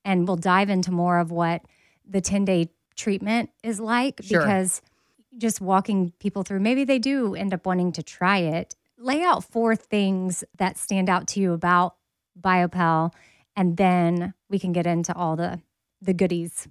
And 0.05 0.25
we'll 0.25 0.37
dive 0.37 0.69
into 0.69 0.91
more 0.91 1.19
of 1.19 1.31
what 1.31 1.63
the 2.07 2.21
10 2.21 2.45
day 2.45 2.69
treatment 2.95 3.49
is 3.61 3.81
like 3.81 4.21
Sure. 4.23 4.39
because 4.39 4.81
just 5.37 5.59
walking 5.59 6.13
people 6.19 6.43
through, 6.43 6.59
maybe 6.61 6.85
they 6.85 6.99
do 6.99 7.35
end 7.35 7.53
up 7.53 7.65
wanting 7.65 7.91
to 7.93 8.03
try 8.03 8.37
it. 8.37 8.75
Lay 8.97 9.21
out 9.23 9.43
four 9.43 9.75
things 9.75 10.43
that 10.57 10.77
stand 10.77 11.09
out 11.09 11.27
to 11.29 11.41
you 11.41 11.51
about 11.53 11.95
Biopelle, 12.39 13.13
and 13.55 13.75
then 13.75 14.33
we 14.49 14.59
can 14.59 14.71
get 14.71 14.87
into 14.87 15.13
all 15.13 15.35
the 15.35 15.59
the 16.01 16.13
goodies. 16.13 16.67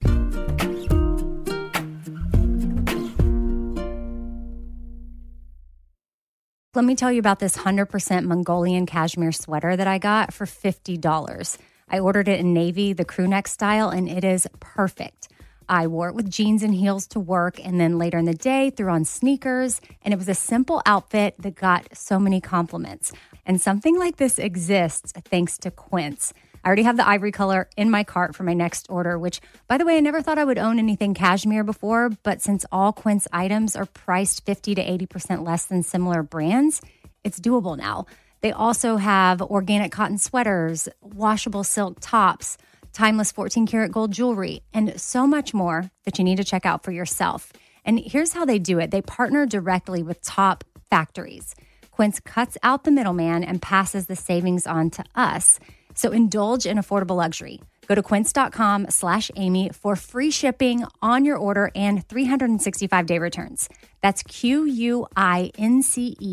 Let 6.74 6.84
me 6.84 6.94
tell 6.94 7.10
you 7.10 7.18
about 7.18 7.40
this 7.40 7.56
100% 7.56 8.24
Mongolian 8.24 8.86
cashmere 8.86 9.32
sweater 9.32 9.74
that 9.74 9.88
I 9.88 9.98
got 9.98 10.32
for 10.32 10.46
$50. 10.46 11.58
I 11.88 11.98
ordered 11.98 12.28
it 12.28 12.38
in 12.38 12.52
navy, 12.52 12.92
the 12.92 13.04
crew 13.04 13.26
neck 13.26 13.48
style, 13.48 13.88
and 13.88 14.08
it 14.08 14.22
is 14.22 14.46
perfect. 14.60 15.28
I 15.68 15.86
wore 15.86 16.08
it 16.08 16.14
with 16.14 16.30
jeans 16.30 16.62
and 16.62 16.74
heels 16.74 17.06
to 17.08 17.20
work, 17.20 17.58
and 17.64 17.80
then 17.80 17.98
later 17.98 18.16
in 18.16 18.26
the 18.26 18.34
day, 18.34 18.70
threw 18.70 18.90
on 18.90 19.04
sneakers. 19.04 19.80
And 20.02 20.14
it 20.14 20.18
was 20.18 20.28
a 20.28 20.34
simple 20.34 20.80
outfit 20.86 21.34
that 21.40 21.56
got 21.56 21.96
so 21.96 22.18
many 22.18 22.40
compliments. 22.40 23.12
And 23.44 23.60
something 23.60 23.98
like 23.98 24.16
this 24.16 24.38
exists 24.38 25.12
thanks 25.24 25.58
to 25.58 25.70
Quince. 25.70 26.32
I 26.68 26.70
already 26.70 26.82
have 26.82 26.98
the 26.98 27.08
ivory 27.08 27.32
color 27.32 27.70
in 27.78 27.90
my 27.90 28.04
cart 28.04 28.36
for 28.36 28.42
my 28.42 28.52
next 28.52 28.88
order, 28.90 29.18
which, 29.18 29.40
by 29.68 29.78
the 29.78 29.86
way, 29.86 29.96
I 29.96 30.00
never 30.00 30.20
thought 30.20 30.36
I 30.36 30.44
would 30.44 30.58
own 30.58 30.78
anything 30.78 31.14
cashmere 31.14 31.64
before. 31.64 32.10
But 32.10 32.42
since 32.42 32.66
all 32.70 32.92
Quince 32.92 33.26
items 33.32 33.74
are 33.74 33.86
priced 33.86 34.44
50 34.44 34.74
to 34.74 34.84
80% 34.84 35.46
less 35.46 35.64
than 35.64 35.82
similar 35.82 36.22
brands, 36.22 36.82
it's 37.24 37.40
doable 37.40 37.78
now. 37.78 38.04
They 38.42 38.52
also 38.52 38.98
have 38.98 39.40
organic 39.40 39.92
cotton 39.92 40.18
sweaters, 40.18 40.90
washable 41.00 41.64
silk 41.64 41.96
tops, 42.02 42.58
timeless 42.92 43.32
14 43.32 43.66
karat 43.66 43.90
gold 43.90 44.12
jewelry, 44.12 44.60
and 44.74 45.00
so 45.00 45.26
much 45.26 45.54
more 45.54 45.90
that 46.04 46.18
you 46.18 46.24
need 46.24 46.36
to 46.36 46.44
check 46.44 46.66
out 46.66 46.84
for 46.84 46.92
yourself. 46.92 47.50
And 47.86 47.98
here's 47.98 48.34
how 48.34 48.44
they 48.44 48.58
do 48.58 48.78
it 48.78 48.90
they 48.90 49.00
partner 49.00 49.46
directly 49.46 50.02
with 50.02 50.20
top 50.20 50.64
factories. 50.90 51.54
Quince 51.92 52.20
cuts 52.20 52.58
out 52.62 52.84
the 52.84 52.90
middleman 52.90 53.42
and 53.42 53.62
passes 53.62 54.04
the 54.04 54.16
savings 54.16 54.66
on 54.66 54.90
to 54.90 55.04
us. 55.14 55.58
So 55.98 56.10
indulge 56.10 56.64
in 56.64 56.78
affordable 56.78 57.16
luxury. 57.16 57.60
Go 57.88 57.94
to 57.96 58.02
quince.com 58.02 58.90
slash 58.90 59.30
Amy 59.36 59.70
for 59.72 59.96
free 59.96 60.30
shipping 60.30 60.84
on 61.02 61.24
your 61.24 61.36
order 61.38 61.72
and 61.74 62.06
365 62.06 63.06
day 63.06 63.18
returns. 63.18 63.68
That's 64.00 64.22
Q-U-I-N-C-E 64.22 64.72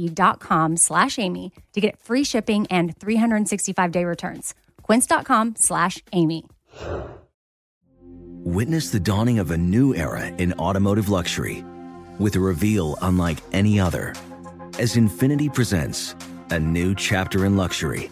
dot 0.10 0.40
com 0.40 0.78
slash 0.78 1.18
Amy 1.18 1.52
to 1.74 1.82
get 1.82 1.98
free 2.00 2.24
shipping 2.24 2.68
and 2.68 2.96
365 3.00 3.92
day 3.92 4.06
returns. 4.06 4.54
Quince.com 4.84 5.56
slash 5.58 6.04
Amy. 6.14 6.46
Witness 8.44 8.92
the 8.92 9.00
dawning 9.00 9.40
of 9.40 9.50
a 9.50 9.58
new 9.58 9.96
era 9.96 10.28
in 10.28 10.54
automotive 10.54 11.10
luxury 11.10 11.64
with 12.20 12.36
a 12.36 12.40
reveal 12.40 12.96
unlike 13.02 13.40
any 13.52 13.80
other 13.80 14.14
as 14.78 14.96
Infiniti 14.96 15.52
presents 15.52 16.16
a 16.52 16.60
new 16.60 16.94
chapter 16.94 17.46
in 17.46 17.56
luxury, 17.56 18.12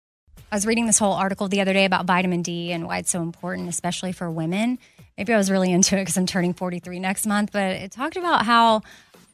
I 0.51 0.55
was 0.57 0.65
reading 0.65 0.85
this 0.85 0.99
whole 0.99 1.13
article 1.13 1.47
the 1.47 1.61
other 1.61 1.71
day 1.71 1.85
about 1.85 2.05
vitamin 2.05 2.41
D 2.41 2.73
and 2.73 2.85
why 2.85 2.97
it's 2.97 3.09
so 3.09 3.21
important, 3.21 3.69
especially 3.69 4.11
for 4.11 4.29
women. 4.29 4.79
Maybe 5.17 5.33
I 5.33 5.37
was 5.37 5.49
really 5.49 5.71
into 5.71 5.95
it 5.95 6.01
because 6.01 6.17
I'm 6.17 6.25
turning 6.25 6.53
43 6.53 6.99
next 6.99 7.25
month, 7.25 7.53
but 7.53 7.63
it 7.63 7.93
talked 7.93 8.17
about 8.17 8.45
how 8.45 8.81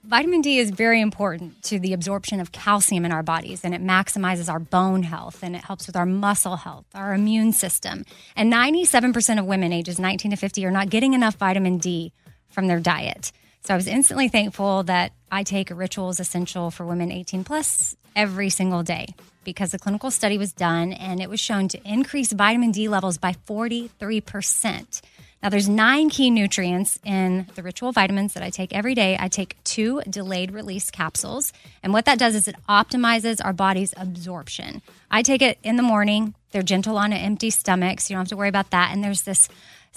vitamin 0.03 0.41
D 0.41 0.59
is 0.59 0.69
very 0.69 1.01
important 1.01 1.63
to 1.63 1.79
the 1.79 1.93
absorption 1.93 2.39
of 2.39 2.51
calcium 2.51 3.03
in 3.03 3.11
our 3.11 3.23
bodies 3.23 3.65
and 3.65 3.73
it 3.73 3.83
maximizes 3.83 4.47
our 4.47 4.59
bone 4.59 5.01
health 5.01 5.41
and 5.41 5.55
it 5.55 5.63
helps 5.63 5.87
with 5.87 5.95
our 5.95 6.05
muscle 6.05 6.55
health, 6.55 6.85
our 6.93 7.15
immune 7.15 7.51
system. 7.51 8.05
And 8.35 8.53
97% 8.53 9.39
of 9.39 9.45
women 9.45 9.73
ages 9.73 9.97
19 9.97 10.29
to 10.29 10.37
50 10.37 10.67
are 10.67 10.71
not 10.71 10.91
getting 10.91 11.15
enough 11.15 11.33
vitamin 11.37 11.79
D 11.79 12.13
from 12.49 12.67
their 12.67 12.79
diet. 12.79 13.31
So 13.63 13.73
I 13.73 13.77
was 13.77 13.87
instantly 13.87 14.27
thankful 14.27 14.83
that 14.83 15.13
I 15.31 15.41
take 15.41 15.71
Rituals 15.71 16.19
Essential 16.19 16.69
for 16.69 16.85
Women 16.85 17.11
18 17.11 17.43
plus 17.43 17.95
every 18.17 18.49
single 18.49 18.83
day 18.83 19.15
because 19.45 19.71
the 19.71 19.79
clinical 19.79 20.11
study 20.11 20.37
was 20.37 20.51
done 20.51 20.91
and 20.91 21.21
it 21.21 21.29
was 21.29 21.39
shown 21.39 21.69
to 21.69 21.79
increase 21.89 22.33
vitamin 22.33 22.71
D 22.71 22.89
levels 22.89 23.17
by 23.17 23.33
43%. 23.47 25.01
Now 25.41 25.49
there's 25.49 25.69
nine 25.69 26.09
key 26.09 26.31
nutrients 26.31 26.99
in 27.05 27.45
the 27.55 27.61
Ritual 27.61 27.91
vitamins 27.91 28.33
that 28.33 28.41
I 28.41 28.49
take 28.49 28.73
every 28.73 28.95
day. 28.95 29.15
I 29.19 29.27
take 29.27 29.55
two 29.63 30.01
delayed 30.09 30.51
release 30.51 30.89
capsules 30.89 31.53
and 31.83 31.93
what 31.93 32.05
that 32.05 32.19
does 32.19 32.35
is 32.35 32.47
it 32.47 32.55
optimizes 32.67 33.39
our 33.45 33.53
body's 33.53 33.93
absorption. 33.95 34.81
I 35.11 35.21
take 35.21 35.43
it 35.43 35.59
in 35.63 35.77
the 35.77 35.83
morning. 35.83 36.33
They're 36.51 36.63
gentle 36.63 36.97
on 36.97 37.13
an 37.13 37.19
empty 37.19 37.51
stomach, 37.51 38.01
so 38.01 38.11
you 38.11 38.15
don't 38.15 38.21
have 38.21 38.29
to 38.29 38.37
worry 38.37 38.49
about 38.49 38.71
that 38.71 38.89
and 38.91 39.03
there's 39.03 39.21
this 39.21 39.47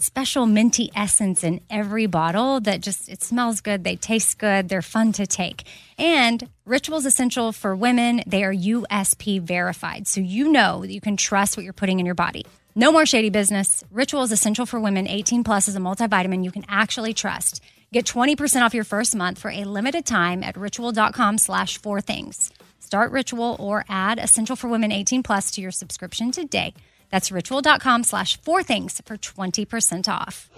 special 0.03 0.47
minty 0.47 0.91
essence 0.95 1.45
in 1.45 1.61
every 1.69 2.07
bottle 2.07 2.61
that 2.61 2.81
just 2.81 3.09
it 3.09 3.23
smells 3.23 3.61
good 3.61 3.85
they 3.85 3.97
taste 3.97 4.39
good 4.39 4.69
they're 4.69 4.83
fun 4.83 5.13
to 5.13 5.27
take. 5.27 5.63
And 5.99 6.49
rituals 6.65 7.07
essential 7.07 7.53
for 7.53 7.77
women 7.77 8.23
they 8.27 8.45
are 8.45 8.55
usp 8.55 9.41
verified. 9.43 10.07
So 10.07 10.21
you 10.21 10.51
know 10.51 10.81
that 10.81 10.93
you 10.93 11.01
can 11.01 11.17
trust 11.17 11.57
what 11.57 11.65
you're 11.65 11.73
putting 11.73 12.01
in 12.01 12.07
your 12.07 12.15
body. 12.15 12.47
No 12.75 12.93
more 12.93 13.07
shady 13.07 13.31
business. 13.31 13.85
Rituals 13.91 14.33
essential 14.33 14.67
for 14.67 14.81
women 14.81 15.07
18 15.07 15.45
plus 15.45 15.69
is 15.69 15.77
a 15.77 15.81
multivitamin 15.81 16.45
you 16.45 16.51
can 16.51 16.65
actually 16.69 17.15
trust. 17.15 17.63
Get 17.93 18.05
20% 18.05 18.63
off 18.63 18.75
your 18.75 18.85
first 18.85 19.17
month 19.17 19.39
for 19.39 19.51
a 19.51 19.65
limited 19.65 20.07
time 20.07 20.43
at 20.43 20.57
ritual.com 20.57 21.39
slash 21.39 21.79
four 21.79 22.01
things. 22.01 22.53
Start 22.79 23.11
ritual 23.11 23.57
or 23.59 23.85
add 23.89 24.19
essential 24.19 24.57
for 24.57 24.69
women 24.69 24.93
18 24.93 25.23
plus 25.23 25.51
to 25.53 25.61
your 25.61 25.73
subscription 25.73 26.31
today 26.31 26.75
that's 27.11 27.31
ritual.com 27.33 28.05
slash 28.05 28.41
four 28.41 28.63
things 28.63 29.01
for 29.05 29.17
20% 29.17 30.09
off. 30.09 30.49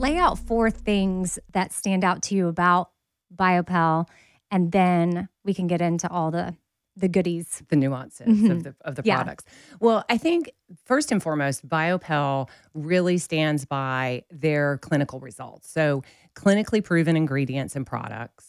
Lay 0.00 0.16
out 0.16 0.38
four 0.38 0.70
things 0.70 1.38
that 1.52 1.72
stand 1.72 2.04
out 2.04 2.22
to 2.22 2.34
you 2.36 2.46
about 2.46 2.90
Biopelle, 3.34 4.06
and 4.50 4.70
then 4.70 5.28
we 5.44 5.52
can 5.52 5.66
get 5.66 5.80
into 5.80 6.08
all 6.08 6.30
the 6.30 6.54
the 6.96 7.08
goodies. 7.08 7.62
the 7.68 7.76
nuances 7.76 8.26
Mhm. 8.26 8.50
of 8.50 8.62
the 8.64 8.74
of 8.84 8.94
the 8.96 9.02
Yeah. 9.04 9.16
products. 9.16 9.44
Well, 9.80 10.04
I 10.08 10.18
think 10.18 10.50
first 10.84 11.12
and 11.12 11.22
foremost, 11.22 11.68
Biopelle 11.68 12.48
really 12.74 13.18
stands 13.18 13.64
by 13.64 14.24
their 14.30 14.78
clinical 14.78 15.20
results. 15.20 15.70
So 15.70 16.02
clinically 16.34 16.82
proven 16.82 17.16
ingredients 17.16 17.76
and 17.76 17.86
products. 17.86 18.47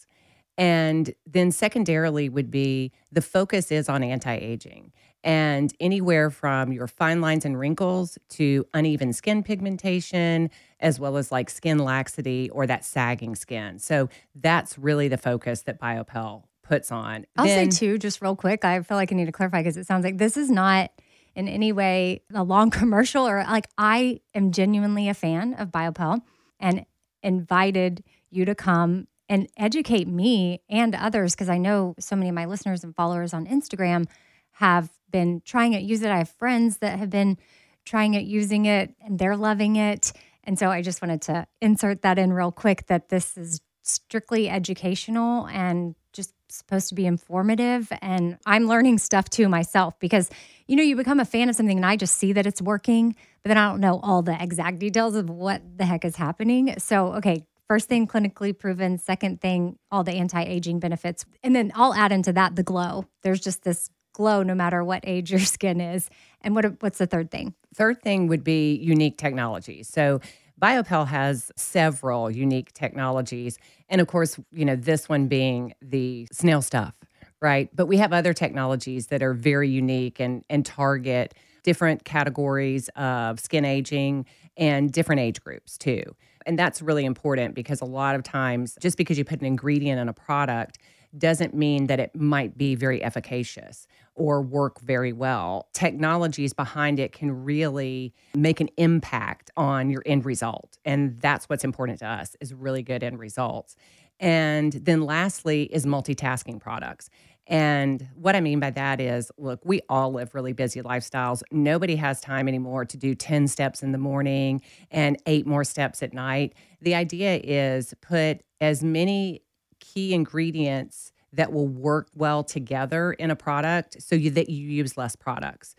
And 0.59 1.13
then 1.25 1.51
secondarily 1.51 2.27
would 2.27 2.51
be 2.51 2.91
the 3.11 3.21
focus 3.21 3.71
is 3.71 3.87
on 3.87 4.03
anti-aging 4.03 4.91
and 5.23 5.73
anywhere 5.79 6.29
from 6.29 6.71
your 6.73 6.87
fine 6.87 7.21
lines 7.21 7.45
and 7.45 7.57
wrinkles 7.57 8.17
to 8.29 8.65
uneven 8.73 9.13
skin 9.13 9.41
pigmentation 9.43 10.49
as 10.81 10.99
well 10.99 11.15
as 11.17 11.31
like 11.31 11.49
skin 11.49 11.77
laxity 11.79 12.49
or 12.51 12.67
that 12.67 12.83
sagging 12.85 13.35
skin. 13.35 13.79
So 13.79 14.09
that's 14.35 14.77
really 14.77 15.07
the 15.07 15.17
focus 15.17 15.61
that 15.63 15.79
Biopelle 15.79 16.43
puts 16.63 16.91
on. 16.91 17.25
I'll 17.37 17.45
Then- 17.45 17.71
say 17.71 17.77
too, 17.77 17.97
just 17.97 18.21
real 18.21 18.35
quick. 18.35 18.63
I 18.65 18.81
feel 18.81 18.95
like 18.97 19.11
I 19.11 19.15
need 19.15 19.25
to 19.25 19.31
clarify 19.31 19.61
because 19.61 19.77
it 19.77 19.87
sounds 19.87 20.03
like 20.03 20.17
this 20.17 20.37
is 20.37 20.49
not 20.51 20.91
in 21.35 21.47
any 21.47 21.71
way 21.71 22.21
a 22.33 22.43
long 22.43 22.69
commercial 22.81 23.27
or 23.27 23.43
like 23.43 23.67
I 23.77 24.19
am 24.33 24.51
genuinely 24.51 25.07
a 25.09 25.13
fan 25.13 25.53
of 25.53 25.69
Biopelle 25.69 26.21
and 26.59 26.85
invited 27.23 28.03
you 28.29 28.45
to 28.45 28.55
come 28.55 29.07
and 29.29 29.47
educate 29.55 30.07
me 30.07 30.61
and 30.69 30.95
others 30.95 31.35
because 31.35 31.49
I 31.49 31.59
know 31.59 31.95
so 31.99 32.15
many 32.15 32.29
of 32.29 32.35
my 32.35 32.45
listeners 32.45 32.83
and 32.83 32.95
followers 32.95 33.33
on 33.33 33.45
Instagram 33.45 34.07
have 34.53 34.89
been 35.11 35.41
trying 35.45 35.73
it, 35.73 35.83
use 35.83 36.01
it. 36.01 36.11
I 36.11 36.17
have 36.17 36.29
friends 36.29 36.77
that 36.79 36.97
have 36.99 37.09
been 37.09 37.37
trying 37.85 38.15
it, 38.15 38.23
using 38.23 38.65
it, 38.65 38.93
and 39.01 39.17
they're 39.17 39.37
loving 39.37 39.75
it. 39.75 40.11
And 40.43 40.57
so 40.57 40.69
I 40.69 40.81
just 40.81 41.01
wanted 41.01 41.21
to 41.23 41.47
insert 41.61 42.01
that 42.01 42.17
in 42.17 42.33
real 42.33 42.51
quick 42.51 42.87
that 42.87 43.09
this 43.09 43.37
is 43.37 43.61
strictly 43.83 44.49
educational 44.49 45.47
and 45.47 45.95
just 46.11 46.33
supposed 46.49 46.89
to 46.89 46.95
be 46.95 47.05
informative. 47.05 47.91
And 48.01 48.37
I'm 48.45 48.67
learning 48.67 48.97
stuff 48.97 49.29
too 49.29 49.47
myself 49.47 49.99
because, 49.99 50.29
you 50.67 50.75
know, 50.75 50.83
you 50.83 50.95
become 50.95 51.19
a 51.19 51.25
fan 51.25 51.49
of 51.49 51.55
something 51.55 51.77
and 51.77 51.85
I 51.85 51.95
just 51.95 52.17
see 52.17 52.33
that 52.33 52.45
it's 52.45 52.61
working, 52.61 53.15
but 53.43 53.49
then 53.49 53.57
I 53.57 53.69
don't 53.69 53.79
know 53.79 53.99
all 54.01 54.21
the 54.21 54.41
exact 54.41 54.79
details 54.79 55.15
of 55.15 55.29
what 55.29 55.61
the 55.77 55.85
heck 55.85 56.03
is 56.03 56.15
happening. 56.15 56.75
So, 56.79 57.13
okay, 57.13 57.45
first 57.69 57.87
thing, 57.87 58.07
clinically 58.07 58.57
proven. 58.57 58.97
Second 58.97 59.39
thing, 59.39 59.77
all 59.91 60.03
the 60.03 60.13
anti 60.13 60.43
aging 60.43 60.79
benefits. 60.79 61.25
And 61.43 61.55
then 61.55 61.71
I'll 61.75 61.93
add 61.93 62.11
into 62.11 62.33
that 62.33 62.57
the 62.57 62.63
glow. 62.63 63.05
There's 63.21 63.39
just 63.39 63.63
this 63.63 63.89
glow 64.11 64.43
no 64.43 64.55
matter 64.55 64.83
what 64.83 65.01
age 65.05 65.31
your 65.31 65.39
skin 65.55 65.79
is. 65.79 66.09
And 66.41 66.55
what 66.55 66.81
what's 66.81 66.97
the 66.97 67.07
third 67.07 67.31
thing? 67.31 67.53
Third 67.73 68.01
thing 68.01 68.27
would 68.27 68.43
be 68.43 68.75
unique 68.75 69.17
technology. 69.17 69.83
So 69.83 70.19
Biopelle 70.59 71.07
has 71.07 71.51
several 71.55 72.29
unique 72.29 72.73
technologies. 72.73 73.57
And 73.87 74.01
of 74.01 74.07
course, 74.07 74.37
you 74.51 74.65
know, 74.65 74.75
this 74.75 75.07
one 75.07 75.27
being 75.27 75.73
the 75.81 76.27
snail 76.33 76.61
stuff, 76.61 76.93
right? 77.41 77.69
But 77.73 77.85
we 77.85 77.97
have 77.97 78.11
other 78.11 78.33
technologies 78.33 79.07
that 79.07 79.23
are 79.23 79.33
very 79.33 79.69
unique 79.69 80.19
and, 80.19 80.43
and 80.49 80.65
target 80.65 81.33
different 81.63 82.03
categories 82.03 82.89
of 82.95 83.39
skin 83.39 83.63
aging 83.63 84.25
and 84.57 84.91
different 84.91 85.21
age 85.21 85.41
groups 85.41 85.77
too. 85.77 86.03
And 86.49 86.57
that's 86.57 86.81
really 86.81 87.05
important 87.05 87.53
because 87.53 87.79
a 87.79 87.85
lot 87.85 88.15
of 88.15 88.23
times, 88.23 88.75
just 88.81 88.97
because 88.97 89.19
you 89.19 89.23
put 89.23 89.39
an 89.39 89.45
ingredient 89.45 89.99
in 89.99 90.09
a 90.09 90.13
product 90.13 90.79
doesn't 91.15 91.53
mean 91.53 91.85
that 91.85 91.99
it 91.99 92.15
might 92.15 92.57
be 92.57 92.73
very 92.73 93.03
efficacious 93.03 93.85
or 94.15 94.41
work 94.41 94.81
very 94.81 95.13
well. 95.13 95.67
Technologies 95.73 96.51
behind 96.53 96.99
it 96.99 97.11
can 97.11 97.43
really 97.43 98.15
make 98.33 98.59
an 98.61 98.69
impact 98.77 99.51
on 99.57 99.91
your 99.91 100.01
end 100.07 100.25
result. 100.25 100.79
And 100.85 101.21
that's 101.21 101.47
what's 101.49 101.63
important 101.63 101.99
to 101.99 102.07
us 102.07 102.35
is 102.41 102.51
really 102.51 102.81
good 102.81 103.03
end 103.03 103.19
results. 103.19 103.75
And 104.19 104.73
then 104.73 105.03
lastly 105.03 105.65
is 105.71 105.85
multitasking 105.85 106.59
products. 106.59 107.11
And 107.49 108.07
what 108.13 108.35
I 108.35 108.41
mean 108.41 108.59
by 108.59 108.69
that 108.69 109.01
is, 109.01 109.31
look, 109.39 109.59
we 109.65 109.81
all 109.89 110.13
live 110.13 110.35
really 110.35 110.53
busy 110.53 110.83
lifestyles. 110.83 111.41
Nobody 111.51 111.95
has 111.95 112.21
time 112.21 112.47
anymore 112.47 112.85
to 112.85 112.95
do 112.95 113.15
10 113.15 113.47
steps 113.47 113.81
in 113.81 113.91
the 113.91 113.97
morning 113.97 114.61
and 114.91 115.17
eight 115.25 115.47
more 115.47 115.63
steps 115.63 116.03
at 116.03 116.13
night. 116.13 116.53
The 116.79 116.93
idea 116.93 117.41
is 117.43 117.95
put 118.01 118.43
as 118.61 118.83
many 118.83 119.41
key 119.79 120.13
ingredients 120.13 121.11
that 121.33 121.51
will 121.51 121.67
work 121.67 122.09
well 122.15 122.43
together 122.43 123.13
in 123.13 123.31
a 123.31 123.35
product 123.35 124.01
so 124.01 124.15
you, 124.15 124.29
that 124.31 124.49
you 124.49 124.69
use 124.69 124.95
less 124.95 125.15
products. 125.15 125.73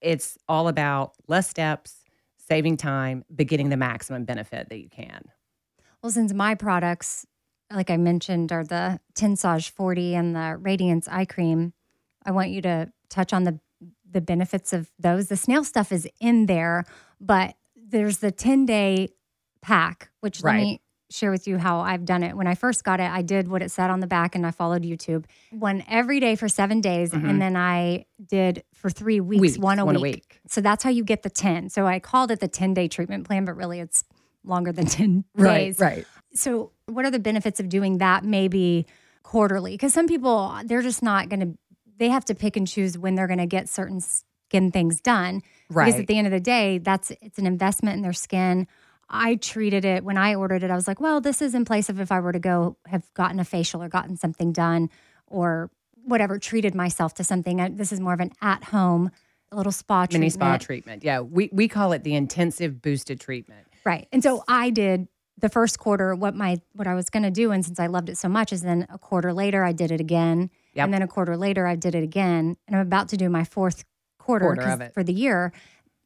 It's 0.00 0.36
all 0.48 0.66
about 0.66 1.12
less 1.28 1.48
steps, 1.48 2.02
saving 2.36 2.78
time, 2.78 3.24
but 3.30 3.46
getting 3.46 3.68
the 3.68 3.76
maximum 3.76 4.24
benefit 4.24 4.68
that 4.70 4.78
you 4.78 4.88
can. 4.88 5.22
Well, 6.02 6.10
since 6.10 6.32
my 6.32 6.56
products, 6.56 7.26
like 7.74 7.90
I 7.90 7.96
mentioned, 7.96 8.52
are 8.52 8.64
the 8.64 9.00
Tensage 9.14 9.70
40 9.70 10.14
and 10.14 10.36
the 10.36 10.56
Radiance 10.58 11.08
Eye 11.08 11.24
Cream, 11.24 11.72
I 12.24 12.30
want 12.30 12.50
you 12.50 12.62
to 12.62 12.92
touch 13.08 13.32
on 13.32 13.44
the 13.44 13.58
the 14.10 14.20
benefits 14.20 14.72
of 14.72 14.90
those. 14.98 15.28
The 15.28 15.36
snail 15.36 15.64
stuff 15.64 15.90
is 15.90 16.06
in 16.20 16.44
there, 16.46 16.84
but 17.18 17.54
there's 17.74 18.18
the 18.18 18.30
10 18.30 18.66
day 18.66 19.08
pack, 19.62 20.10
which 20.20 20.42
let 20.42 20.56
me 20.56 20.82
share 21.10 21.30
with 21.30 21.46
you 21.46 21.58
how 21.58 21.80
I've 21.80 22.04
done 22.04 22.22
it. 22.22 22.36
When 22.36 22.46
I 22.46 22.54
first 22.54 22.84
got 22.84 23.00
it, 23.00 23.10
I 23.10 23.22
did 23.22 23.48
what 23.48 23.62
it 23.62 23.70
said 23.70 23.90
on 23.90 24.00
the 24.00 24.06
back 24.06 24.34
and 24.34 24.46
I 24.46 24.50
followed 24.50 24.82
YouTube. 24.82 25.24
One 25.50 25.84
every 25.88 26.20
day 26.20 26.36
for 26.36 26.48
seven 26.48 26.80
days. 26.80 27.12
And 27.12 27.24
mm-hmm. 27.24 27.38
then 27.38 27.56
I 27.56 28.06
did 28.24 28.64
for 28.74 28.90
three 28.90 29.20
weeks, 29.20 29.40
Weeks, 29.40 29.58
one, 29.58 29.78
a, 29.78 29.84
one 29.84 29.96
a 29.96 30.00
week. 30.00 30.14
week. 30.14 30.40
So 30.48 30.60
that's 30.60 30.82
how 30.82 30.90
you 30.90 31.04
get 31.04 31.22
the 31.22 31.30
10. 31.30 31.68
So 31.68 31.86
I 31.86 31.98
called 31.98 32.30
it 32.30 32.40
the 32.40 32.48
10 32.48 32.74
day 32.74 32.88
treatment 32.88 33.26
plan, 33.26 33.44
but 33.44 33.56
really 33.56 33.80
it's 33.80 34.04
longer 34.44 34.72
than 34.72 34.86
10 34.86 35.24
days. 35.36 35.78
Right, 35.78 35.96
right. 35.96 36.06
So, 36.34 36.72
what 36.86 37.04
are 37.04 37.10
the 37.10 37.18
benefits 37.18 37.60
of 37.60 37.68
doing 37.68 37.98
that 37.98 38.24
maybe 38.24 38.86
quarterly? 39.22 39.72
Because 39.72 39.92
some 39.92 40.06
people, 40.06 40.58
they're 40.64 40.82
just 40.82 41.02
not 41.02 41.28
going 41.28 41.40
to, 41.40 41.58
they 41.98 42.08
have 42.08 42.24
to 42.26 42.34
pick 42.34 42.56
and 42.56 42.66
choose 42.66 42.96
when 42.98 43.14
they're 43.14 43.26
going 43.26 43.38
to 43.38 43.46
get 43.46 43.68
certain 43.68 44.00
skin 44.00 44.70
things 44.70 45.00
done. 45.00 45.42
Right. 45.70 45.86
Because 45.86 46.00
at 46.00 46.06
the 46.06 46.16
end 46.18 46.26
of 46.26 46.32
the 46.32 46.40
day, 46.40 46.78
that's, 46.78 47.10
it's 47.20 47.38
an 47.38 47.46
investment 47.46 47.96
in 47.96 48.02
their 48.02 48.12
skin. 48.12 48.66
I 49.14 49.34
treated 49.36 49.84
it 49.84 50.04
when 50.04 50.16
I 50.16 50.34
ordered 50.34 50.62
it, 50.62 50.70
I 50.70 50.74
was 50.74 50.88
like, 50.88 51.00
well, 51.00 51.20
this 51.20 51.42
is 51.42 51.54
in 51.54 51.64
place 51.66 51.90
of 51.90 52.00
if 52.00 52.10
I 52.10 52.20
were 52.20 52.32
to 52.32 52.38
go 52.38 52.76
have 52.86 53.04
gotten 53.14 53.38
a 53.40 53.44
facial 53.44 53.82
or 53.82 53.88
gotten 53.88 54.16
something 54.16 54.52
done 54.52 54.88
or 55.26 55.70
whatever, 56.04 56.38
treated 56.38 56.74
myself 56.74 57.12
to 57.14 57.24
something. 57.24 57.60
I- 57.60 57.68
This 57.68 57.92
is 57.92 58.00
more 58.00 58.14
of 58.14 58.20
an 58.20 58.32
at 58.40 58.64
home, 58.64 59.10
a 59.50 59.56
little 59.56 59.70
spa 59.72 60.06
Mini 60.10 60.30
treatment. 60.30 60.32
spa 60.32 60.56
treatment. 60.56 61.04
Yeah. 61.04 61.20
We, 61.20 61.50
we 61.52 61.68
call 61.68 61.92
it 61.92 62.04
the 62.04 62.14
intensive 62.14 62.80
boosted 62.80 63.20
treatment. 63.20 63.66
Right. 63.84 64.08
And 64.12 64.22
so 64.22 64.44
I 64.48 64.70
did 64.70 65.08
the 65.38 65.48
first 65.48 65.78
quarter 65.78 66.14
what 66.14 66.34
my 66.34 66.60
what 66.74 66.86
I 66.86 66.94
was 66.94 67.08
going 67.10 67.22
to 67.24 67.30
do 67.30 67.50
and 67.52 67.64
since 67.64 67.80
I 67.80 67.86
loved 67.86 68.08
it 68.08 68.16
so 68.18 68.28
much 68.28 68.52
is 68.52 68.62
then 68.62 68.86
a 68.90 68.98
quarter 68.98 69.32
later 69.32 69.64
I 69.64 69.72
did 69.72 69.90
it 69.90 70.00
again 70.00 70.50
Yep. 70.74 70.84
and 70.84 70.94
then 70.94 71.02
a 71.02 71.08
quarter 71.08 71.36
later 71.36 71.66
I 71.66 71.74
did 71.76 71.94
it 71.94 72.02
again 72.04 72.56
and 72.66 72.76
I'm 72.76 72.82
about 72.82 73.08
to 73.10 73.16
do 73.16 73.28
my 73.28 73.44
fourth 73.44 73.84
quarter, 74.18 74.46
Quarter 74.46 74.62
'cause- 74.62 74.74
of 74.74 74.80
it. 74.82 74.94
for 74.94 75.02
the 75.02 75.12
year 75.12 75.52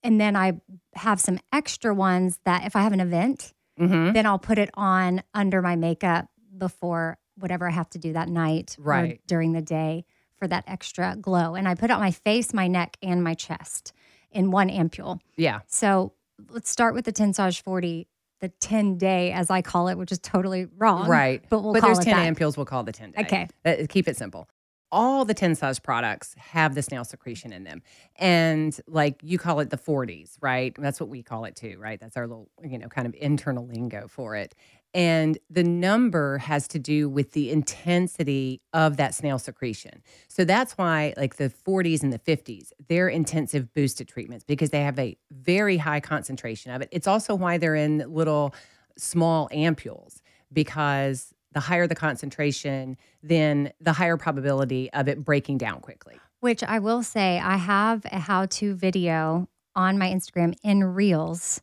and 0.02 0.20
then 0.20 0.36
I 0.36 0.60
have 0.94 1.20
some 1.20 1.38
extra 1.52 1.92
ones 1.94 2.38
that 2.44 2.64
if 2.64 2.74
I 2.76 2.82
have 2.82 2.92
an 2.92 3.00
event 3.00 3.52
Mm-hmm. 3.78 4.12
then 4.14 4.24
I'll 4.24 4.38
put 4.38 4.56
it 4.58 4.70
on 4.74 5.22
under 5.34 5.60
my 5.60 5.76
makeup 5.76 6.28
before 6.56 7.18
whatever 7.36 7.68
I 7.68 7.72
have 7.72 7.90
to 7.90 7.98
do 7.98 8.14
that 8.14 8.28
night 8.30 8.76
or 8.78 8.84
Right. 8.84 9.20
during 9.26 9.52
the 9.52 9.60
day 9.60 10.06
for 10.38 10.48
that 10.48 10.64
extra 10.66 11.14
glow 11.16 11.54
and 11.54 11.68
I 11.68 11.74
put 11.74 11.90
it 11.90 11.92
on 11.92 12.00
my 12.00 12.10
face, 12.10 12.54
my 12.54 12.68
neck 12.68 12.96
and 13.02 13.22
my 13.22 13.34
chest 13.34 13.92
in 14.30 14.50
one 14.50 14.70
ampule. 14.70 15.20
Yeah. 15.36 15.60
So 15.66 16.14
let's 16.48 16.70
start 16.70 16.94
with 16.94 17.04
the 17.04 17.12
Tensage 17.12 17.60
40, 17.60 18.08
the 18.40 18.48
10 18.48 18.98
day, 18.98 19.32
as 19.32 19.50
I 19.50 19.62
call 19.62 19.88
it, 19.88 19.96
which 19.96 20.12
is 20.12 20.18
totally 20.18 20.66
wrong. 20.76 21.08
Right. 21.08 21.42
But 21.48 21.60
we'll 21.62 21.74
call 21.74 21.76
it. 21.76 21.80
but 21.80 21.86
there's 21.86 22.04
10 22.04 22.16
that. 22.16 22.36
ampules, 22.36 22.56
we'll 22.56 22.66
call 22.66 22.82
the 22.84 22.92
10 22.92 23.12
day. 23.12 23.22
Okay. 23.22 23.48
That- 23.62 23.88
keep 23.88 24.08
it 24.08 24.16
simple. 24.16 24.48
All 24.92 25.24
the 25.24 25.34
Tensage 25.34 25.82
products 25.82 26.34
have 26.38 26.76
the 26.76 26.82
snail 26.82 27.04
secretion 27.04 27.52
in 27.52 27.64
them. 27.64 27.82
And 28.14 28.78
like 28.86 29.20
you 29.22 29.36
call 29.36 29.58
it 29.60 29.70
the 29.70 29.76
40s, 29.76 30.36
right? 30.40 30.74
That's 30.78 31.00
what 31.00 31.08
we 31.08 31.22
call 31.24 31.44
it 31.44 31.56
too, 31.56 31.76
right? 31.80 31.98
That's 31.98 32.16
our 32.16 32.26
little, 32.28 32.48
you 32.62 32.78
know, 32.78 32.88
kind 32.88 33.06
of 33.06 33.14
internal 33.14 33.66
lingo 33.66 34.06
for 34.06 34.36
it. 34.36 34.54
And 34.94 35.38
the 35.50 35.62
number 35.62 36.38
has 36.38 36.66
to 36.68 36.78
do 36.78 37.08
with 37.08 37.32
the 37.32 37.50
intensity 37.50 38.62
of 38.72 38.96
that 38.96 39.14
snail 39.14 39.38
secretion. 39.38 40.02
So 40.28 40.44
that's 40.44 40.72
why, 40.78 41.12
like 41.16 41.36
the 41.36 41.50
40s 41.50 42.02
and 42.02 42.12
the 42.12 42.18
50s, 42.18 42.72
they're 42.88 43.08
intensive 43.08 43.74
boosted 43.74 44.08
treatments 44.08 44.44
because 44.44 44.70
they 44.70 44.82
have 44.82 44.98
a 44.98 45.18
very 45.30 45.76
high 45.76 46.00
concentration 46.00 46.72
of 46.72 46.80
it. 46.80 46.88
It's 46.92 47.06
also 47.06 47.34
why 47.34 47.58
they're 47.58 47.74
in 47.74 47.98
little 48.08 48.54
small 48.96 49.50
ampules 49.52 50.22
because 50.52 51.34
the 51.52 51.60
higher 51.60 51.86
the 51.86 51.94
concentration, 51.94 52.96
then 53.22 53.72
the 53.80 53.92
higher 53.92 54.16
probability 54.16 54.92
of 54.92 55.08
it 55.08 55.24
breaking 55.24 55.58
down 55.58 55.80
quickly. 55.80 56.18
Which 56.40 56.62
I 56.62 56.78
will 56.78 57.02
say, 57.02 57.38
I 57.38 57.56
have 57.56 58.04
a 58.06 58.18
how 58.18 58.46
to 58.46 58.74
video 58.74 59.48
on 59.74 59.98
my 59.98 60.10
Instagram 60.10 60.54
in 60.62 60.84
Reels 60.84 61.60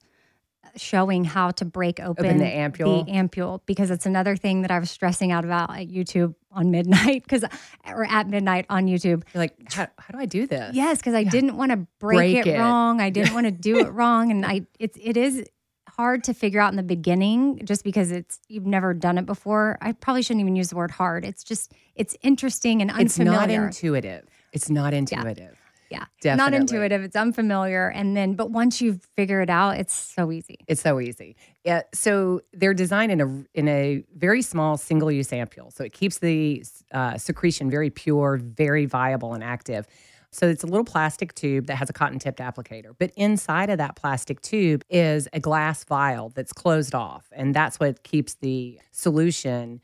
showing 0.75 1.23
how 1.23 1.51
to 1.51 1.65
break 1.65 1.99
open, 1.99 2.37
the 2.37 2.45
ampule? 2.45 3.05
the 3.05 3.11
ampule, 3.11 3.61
because 3.65 3.91
it's 3.91 4.05
another 4.05 4.35
thing 4.35 4.61
that 4.63 4.71
I 4.71 4.79
was 4.79 4.89
stressing 4.89 5.31
out 5.31 5.45
about 5.45 5.69
at 5.69 5.87
YouTube 5.87 6.35
on 6.51 6.71
midnight 6.71 7.23
because 7.27 7.43
or 7.85 8.05
at 8.05 8.27
midnight 8.27 8.65
on 8.69 8.87
YouTube. 8.87 9.23
You're 9.33 9.43
like, 9.43 9.55
how, 9.71 9.87
how 9.97 10.11
do 10.13 10.19
I 10.19 10.25
do 10.25 10.47
this? 10.47 10.75
Yes, 10.75 10.97
because 10.97 11.13
I 11.13 11.23
didn't 11.23 11.57
want 11.57 11.71
to 11.71 11.77
break, 11.99 12.17
Break 12.17 12.47
it, 12.47 12.55
it. 12.55 12.59
wrong. 12.59 13.01
I 13.01 13.09
didn't 13.09 13.33
want 13.35 13.45
to 13.45 13.51
do 13.51 13.79
it 13.79 13.89
wrong, 13.89 14.31
and 14.31 14.45
I 14.45 14.61
it's 14.79 14.97
it 15.01 15.17
is 15.17 15.43
hard 15.89 16.23
to 16.23 16.33
figure 16.33 16.59
out 16.59 16.71
in 16.71 16.77
the 16.77 16.83
beginning 16.83 17.61
just 17.65 17.83
because 17.83 18.11
it's 18.11 18.39
you've 18.47 18.65
never 18.65 18.93
done 18.93 19.17
it 19.17 19.25
before. 19.25 19.77
I 19.81 19.91
probably 19.91 20.23
shouldn't 20.23 20.41
even 20.41 20.55
use 20.55 20.69
the 20.69 20.75
word 20.75 20.91
hard. 20.91 21.23
It's 21.25 21.43
just 21.43 21.71
it's 21.95 22.17
interesting 22.21 22.81
and 22.81 22.89
unfamiliar. 22.89 23.41
It's 23.41 23.49
not 23.51 23.65
intuitive. 23.65 24.25
It's 24.51 24.69
not 24.69 24.93
intuitive. 24.93 25.37
Yeah. 25.37 25.62
Not 25.99 26.09
Definitely. 26.21 26.57
intuitive. 26.57 27.03
It's 27.03 27.15
unfamiliar. 27.15 27.89
And 27.89 28.15
then, 28.15 28.35
but 28.35 28.51
once 28.51 28.81
you 28.81 28.99
figure 29.15 29.41
it 29.41 29.49
out, 29.49 29.77
it's 29.77 29.93
so 29.93 30.31
easy. 30.31 30.57
It's 30.67 30.81
so 30.81 30.99
easy. 30.99 31.35
Yeah. 31.63 31.83
So 31.93 32.41
they're 32.53 32.73
designed 32.73 33.11
in 33.11 33.21
a 33.21 33.43
in 33.53 33.67
a 33.67 34.03
very 34.15 34.41
small 34.41 34.77
single 34.77 35.11
use 35.11 35.29
ampule, 35.29 35.71
so 35.71 35.83
it 35.83 35.93
keeps 35.93 36.19
the 36.19 36.63
uh, 36.91 37.17
secretion 37.17 37.69
very 37.69 37.89
pure, 37.89 38.37
very 38.37 38.85
viable 38.85 39.33
and 39.33 39.43
active. 39.43 39.87
So 40.31 40.47
it's 40.47 40.63
a 40.63 40.67
little 40.67 40.83
plastic 40.83 41.35
tube 41.35 41.67
that 41.67 41.75
has 41.75 41.91
a 41.91 41.93
cotton 41.93 42.17
tipped 42.17 42.39
applicator, 42.39 42.95
but 42.97 43.11
inside 43.15 43.69
of 43.69 43.77
that 43.77 43.95
plastic 43.95 44.41
tube 44.41 44.83
is 44.89 45.27
a 45.31 45.39
glass 45.39 45.83
vial 45.83 46.29
that's 46.29 46.51
closed 46.51 46.95
off, 46.95 47.29
and 47.33 47.53
that's 47.53 47.79
what 47.79 48.01
keeps 48.01 48.33
the 48.35 48.79
solution, 48.91 49.79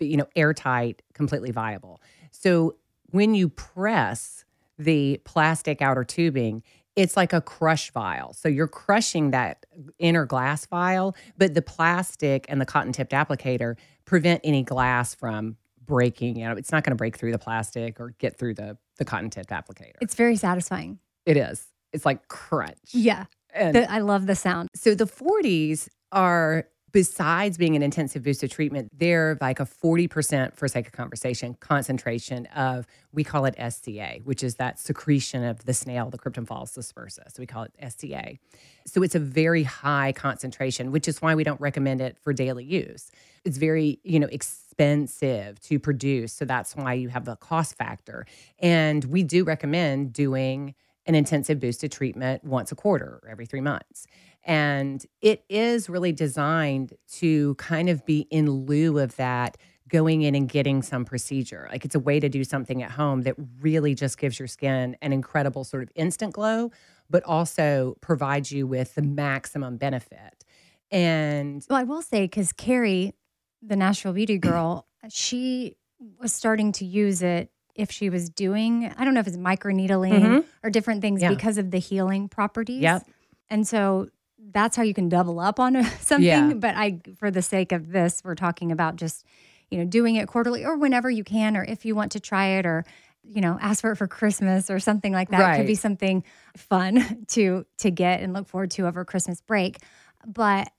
you 0.00 0.16
know, 0.16 0.26
airtight, 0.34 1.02
completely 1.14 1.52
viable. 1.52 2.00
So 2.32 2.74
when 3.12 3.36
you 3.36 3.48
press 3.48 4.44
the 4.78 5.20
plastic 5.24 5.80
outer 5.82 6.04
tubing, 6.04 6.62
it's 6.96 7.16
like 7.16 7.32
a 7.32 7.40
crush 7.40 7.90
vial. 7.90 8.34
So 8.34 8.48
you're 8.48 8.68
crushing 8.68 9.30
that 9.30 9.64
inner 9.98 10.26
glass 10.26 10.66
vial, 10.66 11.16
but 11.38 11.54
the 11.54 11.62
plastic 11.62 12.44
and 12.48 12.60
the 12.60 12.66
cotton 12.66 12.92
tipped 12.92 13.12
applicator 13.12 13.76
prevent 14.04 14.40
any 14.44 14.62
glass 14.62 15.14
from 15.14 15.56
breaking. 15.86 16.36
You 16.36 16.46
know, 16.48 16.52
it's 16.56 16.70
not 16.72 16.84
going 16.84 16.90
to 16.92 16.96
break 16.96 17.16
through 17.16 17.32
the 17.32 17.38
plastic 17.38 17.98
or 18.00 18.14
get 18.18 18.38
through 18.38 18.54
the 18.54 18.76
the 18.98 19.04
cotton 19.06 19.30
tipped 19.30 19.50
applicator. 19.50 19.94
It's 20.02 20.14
very 20.14 20.36
satisfying. 20.36 20.98
it 21.24 21.36
is. 21.36 21.66
It's 21.92 22.04
like 22.04 22.28
crunch. 22.28 22.76
Yeah. 22.92 23.24
And 23.54 23.74
The- 23.74 23.90
I 23.90 23.98
love 24.00 24.26
the 24.26 24.34
sound. 24.36 24.68
so 24.74 24.94
the 24.94 25.06
40s 25.06 25.88
are 26.12 26.66
besides 26.92 27.58
being 27.58 27.74
an 27.74 27.82
intensive 27.82 28.22
boosted 28.22 28.50
treatment, 28.50 28.90
they're 28.96 29.36
like 29.40 29.60
a 29.60 29.64
40% 29.64 30.54
for 30.54 30.68
sake 30.68 30.86
of 30.86 30.92
conversation 30.92 31.56
concentration 31.60 32.46
of 32.46 32.86
we 33.12 33.24
call 33.24 33.46
it 33.46 33.54
SCA, 33.56 34.20
which 34.24 34.42
is 34.42 34.56
that 34.56 34.78
secretion 34.78 35.42
of 35.42 35.64
the 35.64 35.74
snail, 35.74 36.10
the 36.10 36.18
Cryptomphalus 36.18 36.76
dispersa. 36.76 37.32
So 37.32 37.40
we 37.40 37.46
call 37.46 37.64
it 37.64 37.72
SCA. 37.90 38.38
So 38.86 39.02
it's 39.02 39.14
a 39.14 39.20
very 39.20 39.62
high 39.62 40.12
concentration, 40.12 40.92
which 40.92 41.08
is 41.08 41.20
why 41.20 41.34
we 41.34 41.44
don't 41.44 41.60
recommend 41.60 42.00
it 42.00 42.18
for 42.18 42.32
daily 42.32 42.64
use. 42.64 43.10
It's 43.44 43.58
very, 43.58 43.98
you 44.04 44.20
know, 44.20 44.28
expensive 44.28 45.60
to 45.62 45.78
produce. 45.78 46.32
So 46.32 46.44
that's 46.44 46.76
why 46.76 46.94
you 46.94 47.08
have 47.08 47.24
the 47.24 47.36
cost 47.36 47.76
factor. 47.76 48.26
And 48.58 49.04
we 49.04 49.22
do 49.22 49.44
recommend 49.44 50.12
doing 50.12 50.74
an 51.06 51.14
intensive 51.14 51.58
boosted 51.58 51.90
treatment 51.90 52.44
once 52.44 52.72
a 52.72 52.74
quarter 52.74 53.20
or 53.22 53.28
every 53.28 53.46
three 53.46 53.60
months. 53.60 54.06
And 54.44 55.04
it 55.20 55.44
is 55.48 55.88
really 55.88 56.12
designed 56.12 56.94
to 57.14 57.54
kind 57.56 57.88
of 57.88 58.04
be 58.04 58.26
in 58.30 58.50
lieu 58.50 58.98
of 58.98 59.16
that 59.16 59.56
going 59.88 60.22
in 60.22 60.34
and 60.34 60.48
getting 60.48 60.82
some 60.82 61.04
procedure. 61.04 61.68
Like 61.70 61.84
it's 61.84 61.94
a 61.94 62.00
way 62.00 62.18
to 62.18 62.28
do 62.28 62.44
something 62.44 62.82
at 62.82 62.90
home 62.90 63.22
that 63.22 63.34
really 63.60 63.94
just 63.94 64.18
gives 64.18 64.38
your 64.38 64.48
skin 64.48 64.96
an 65.02 65.12
incredible 65.12 65.64
sort 65.64 65.82
of 65.82 65.90
instant 65.94 66.32
glow, 66.32 66.70
but 67.10 67.22
also 67.24 67.96
provides 68.00 68.50
you 68.50 68.66
with 68.66 68.94
the 68.94 69.02
maximum 69.02 69.76
benefit. 69.76 70.44
And 70.90 71.64
Well, 71.68 71.78
I 71.78 71.84
will 71.84 72.02
say, 72.02 72.22
because 72.22 72.52
Keri, 72.52 73.14
the 73.60 73.76
Nashville 73.76 74.12
Beauty 74.14 74.38
girl, 74.38 74.86
she 75.08 75.76
was 76.18 76.32
starting 76.32 76.72
to 76.72 76.84
use 76.84 77.22
it 77.22 77.50
if 77.74 77.90
she 77.90 78.10
was 78.10 78.28
doing, 78.28 78.92
I 78.96 79.04
don't 79.04 79.14
know 79.14 79.20
if 79.20 79.26
it's 79.26 79.36
microneedling 79.36 80.20
Mhm. 80.20 80.44
or 80.62 80.70
different 80.70 81.00
things 81.00 81.22
Yeah. 81.22 81.30
because 81.30 81.56
of 81.58 81.70
the 81.70 81.78
healing 81.78 82.28
properties. 82.28 82.82
Yep. 82.82 83.06
And 83.48 83.66
so 83.66 84.08
that's 84.38 84.76
how 84.76 84.82
you 84.82 84.92
can 84.94 85.08
double 85.08 85.40
up 85.40 85.58
on 85.58 85.82
something. 86.00 86.24
Yeah. 86.26 86.52
But 86.54 86.74
I, 86.76 87.00
for 87.18 87.30
the 87.30 87.42
sake 87.42 87.72
of 87.72 87.90
this, 87.92 88.22
we're 88.24 88.34
talking 88.34 88.72
about 88.72 88.96
just, 88.96 89.24
you 89.70 89.78
know, 89.78 89.84
doing 89.84 90.16
it 90.16 90.28
quarterly 90.28 90.64
or 90.64 90.76
whenever 90.76 91.10
you 91.10 91.24
can, 91.24 91.56
or 91.56 91.64
if 91.64 91.84
you 91.84 91.94
want 91.94 92.12
to 92.12 92.20
try 92.20 92.46
it 92.58 92.66
or, 92.66 92.84
you 93.24 93.40
know, 93.40 93.56
ask 93.60 93.80
for 93.80 93.92
it 93.92 93.96
for 93.96 94.06
Christmas 94.08 94.68
or 94.68 94.78
something 94.80 95.12
like 95.12 95.30
that. 95.30 95.54
It 95.54 95.56
could 95.58 95.66
be 95.66 95.74
something 95.74 96.24
fun 96.56 97.24
to 97.28 97.64
to 97.78 97.90
get 97.90 98.20
and 98.20 98.32
look 98.34 98.48
forward 98.48 98.70
to 98.72 98.86
over 98.86 99.04
Christmas 99.04 99.40
break. 99.40 99.78
But 100.26 100.70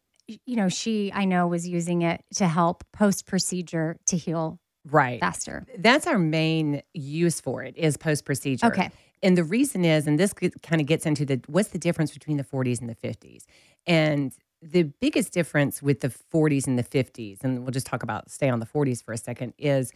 you 0.46 0.56
know, 0.56 0.70
she 0.70 1.12
I 1.14 1.26
know 1.26 1.48
was 1.48 1.68
using 1.68 2.02
it 2.02 2.24
to 2.36 2.48
help 2.48 2.84
post 2.94 3.26
procedure 3.26 3.98
to 4.08 4.16
heal 4.18 4.60
right. 4.90 5.20
faster. 5.20 5.66
That's 5.78 6.08
our 6.08 6.20
main 6.20 6.82
use 6.94 7.42
for 7.42 7.64
it 7.64 7.76
is 7.78 7.98
post 7.98 8.26
procedure. 8.26 8.68
Okay. 8.68 8.92
And 9.22 9.38
the 9.38 9.44
reason 9.44 9.86
is, 9.86 10.06
and 10.06 10.20
this 10.20 10.34
kind 10.34 10.82
of 10.82 10.88
gets 10.88 11.06
into 11.06 11.26
the 11.26 11.42
what's 11.48 11.70
the 11.70 11.80
difference 11.80 12.12
between 12.12 12.38
the 12.38 12.44
40s 12.44 12.82
and 12.82 12.90
the 12.90 12.96
50s. 12.96 13.46
And 13.88 14.34
the 14.62 14.84
biggest 14.84 15.34
difference 15.34 15.82
with 15.82 16.02
the 16.02 16.10
40s 16.10 16.68
and 16.68 16.78
the 16.78 16.84
50s, 16.84 17.44
and 17.44 17.60
we'll 17.60 17.72
just 17.72 17.86
talk 17.86 18.04
about 18.04 18.30
stay 18.30 18.50
on 18.50 18.60
the 18.60 18.66
40s 18.66 19.04
for 19.04 19.14
a 19.14 19.18
second, 19.18 19.54
is 19.58 19.92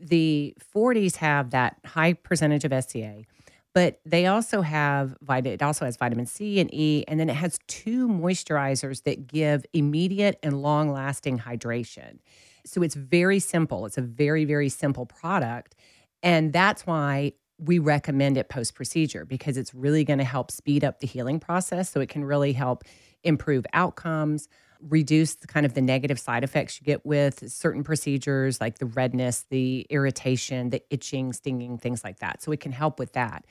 the 0.00 0.56
40s 0.74 1.16
have 1.16 1.50
that 1.50 1.76
high 1.84 2.12
percentage 2.12 2.64
of 2.64 2.84
SCA, 2.84 3.24
but 3.72 4.00
they 4.04 4.26
also 4.26 4.62
have 4.62 5.16
vitamin. 5.20 5.54
It 5.54 5.62
also 5.62 5.84
has 5.84 5.96
vitamin 5.96 6.26
C 6.26 6.60
and 6.60 6.72
E, 6.72 7.04
and 7.08 7.18
then 7.18 7.28
it 7.28 7.36
has 7.36 7.58
two 7.66 8.08
moisturizers 8.08 9.02
that 9.04 9.26
give 9.26 9.66
immediate 9.72 10.38
and 10.42 10.62
long 10.62 10.92
lasting 10.92 11.40
hydration. 11.40 12.18
So 12.66 12.82
it's 12.82 12.94
very 12.94 13.38
simple. 13.38 13.86
It's 13.86 13.98
a 13.98 14.02
very 14.02 14.44
very 14.44 14.68
simple 14.68 15.06
product, 15.06 15.74
and 16.22 16.52
that's 16.52 16.86
why 16.86 17.32
we 17.58 17.78
recommend 17.78 18.36
it 18.36 18.48
post 18.48 18.74
procedure 18.74 19.24
because 19.24 19.56
it's 19.56 19.74
really 19.74 20.04
going 20.04 20.18
to 20.18 20.24
help 20.24 20.50
speed 20.50 20.84
up 20.84 21.00
the 21.00 21.06
healing 21.06 21.38
process. 21.38 21.90
So 21.90 22.00
it 22.00 22.08
can 22.08 22.24
really 22.24 22.52
help 22.52 22.82
improve 23.22 23.64
outcomes, 23.72 24.48
reduce 24.80 25.36
the 25.36 25.46
kind 25.46 25.64
of 25.64 25.74
the 25.74 25.80
negative 25.80 26.18
side 26.18 26.44
effects 26.44 26.80
you 26.80 26.84
get 26.84 27.06
with 27.06 27.50
certain 27.50 27.84
procedures 27.84 28.60
like 28.60 28.78
the 28.78 28.86
redness, 28.86 29.44
the 29.50 29.86
irritation, 29.88 30.70
the 30.70 30.82
itching, 30.90 31.32
stinging, 31.32 31.78
things 31.78 32.02
like 32.04 32.18
that. 32.18 32.42
So 32.42 32.52
it 32.52 32.60
can 32.60 32.72
help 32.72 32.98
with 32.98 33.12
that. 33.12 33.44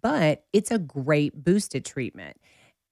But 0.00 0.44
it's 0.52 0.70
a 0.70 0.78
great 0.78 1.44
boosted 1.44 1.84
treatment. 1.84 2.36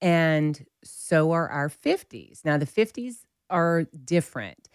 And 0.00 0.64
so 0.84 1.32
are 1.32 1.48
our 1.48 1.68
50s. 1.68 2.44
Now, 2.44 2.56
the 2.56 2.66
50s 2.66 3.24
are 3.50 3.84
different, 4.04 4.68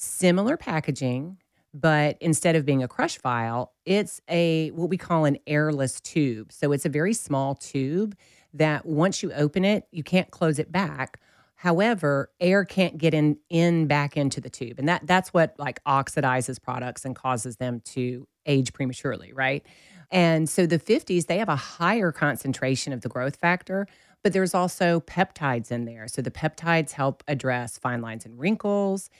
similar 0.00 0.56
packaging, 0.56 1.36
but 1.74 2.16
instead 2.20 2.56
of 2.56 2.64
being 2.64 2.82
a 2.82 2.88
crush 2.88 3.18
vial, 3.18 3.72
it's 3.84 4.20
a 4.28 4.70
what 4.70 4.88
we 4.88 4.96
call 4.96 5.26
an 5.26 5.38
airless 5.46 6.00
tube. 6.00 6.52
So 6.52 6.72
it's 6.72 6.86
a 6.86 6.88
very 6.88 7.12
small 7.12 7.54
tube 7.54 8.16
that 8.54 8.86
once 8.86 9.22
you 9.22 9.32
open 9.32 9.64
it, 9.64 9.86
you 9.92 10.02
can't 10.02 10.30
close 10.30 10.58
it 10.58 10.72
back. 10.72 11.20
However, 11.54 12.30
air 12.40 12.64
can't 12.64 12.96
get 12.96 13.12
in 13.12 13.36
in 13.50 13.86
back 13.86 14.16
into 14.16 14.40
the 14.40 14.48
tube. 14.48 14.78
And 14.78 14.88
that 14.88 15.06
that's 15.06 15.34
what 15.34 15.54
like 15.58 15.84
oxidizes 15.84 16.60
products 16.60 17.04
and 17.04 17.14
causes 17.14 17.56
them 17.56 17.80
to 17.86 18.26
age 18.46 18.72
prematurely, 18.72 19.32
right? 19.34 19.64
And 20.10 20.48
so 20.48 20.66
the 20.66 20.78
50s, 20.78 21.26
they 21.26 21.38
have 21.38 21.50
a 21.50 21.56
higher 21.56 22.10
concentration 22.10 22.92
of 22.92 23.02
the 23.02 23.08
growth 23.08 23.36
factor, 23.36 23.86
but 24.24 24.32
there's 24.32 24.54
also 24.54 25.00
peptides 25.00 25.70
in 25.70 25.84
there. 25.84 26.08
So 26.08 26.22
the 26.22 26.30
peptides 26.30 26.92
help 26.92 27.22
address 27.28 27.78
fine 27.78 28.00
lines 28.00 28.24
and 28.24 28.38
wrinkles. 28.38 29.10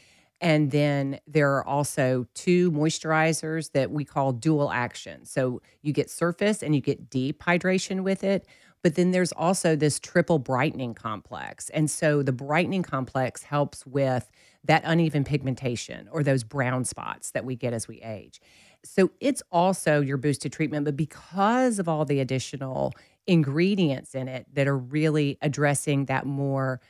And 0.40 0.70
then 0.70 1.20
there 1.26 1.54
are 1.56 1.66
also 1.66 2.26
two 2.34 2.70
moisturizers 2.72 3.72
that 3.72 3.90
we 3.90 4.04
call 4.04 4.32
dual 4.32 4.70
action. 4.70 5.26
So 5.26 5.60
you 5.82 5.92
get 5.92 6.10
surface 6.10 6.62
and 6.62 6.74
you 6.74 6.80
get 6.80 7.10
deep 7.10 7.42
hydration 7.42 8.02
with 8.02 8.24
it. 8.24 8.46
But 8.82 8.94
then 8.94 9.10
there's 9.10 9.32
also 9.32 9.76
this 9.76 10.00
triple 10.00 10.38
brightening 10.38 10.94
complex. 10.94 11.68
And 11.70 11.90
so 11.90 12.22
the 12.22 12.32
brightening 12.32 12.82
complex 12.82 13.42
helps 13.42 13.84
with 13.84 14.30
that 14.64 14.82
uneven 14.84 15.24
pigmentation 15.24 16.08
or 16.10 16.22
those 16.22 16.44
brown 16.44 16.84
spots 16.84 17.32
that 17.32 17.44
we 17.44 17.56
get 17.56 17.74
as 17.74 17.86
we 17.86 18.00
age. 18.00 18.40
So 18.82 19.10
it's 19.20 19.42
also 19.52 20.00
your 20.00 20.16
boosted 20.16 20.52
treatment, 20.52 20.86
but 20.86 20.96
because 20.96 21.78
of 21.78 21.88
all 21.88 22.06
the 22.06 22.20
additional 22.20 22.94
ingredients 23.26 24.14
in 24.14 24.28
it 24.28 24.46
that 24.54 24.66
are 24.66 24.78
really 24.78 25.36
addressing 25.42 26.06
that 26.06 26.24
more 26.24 26.80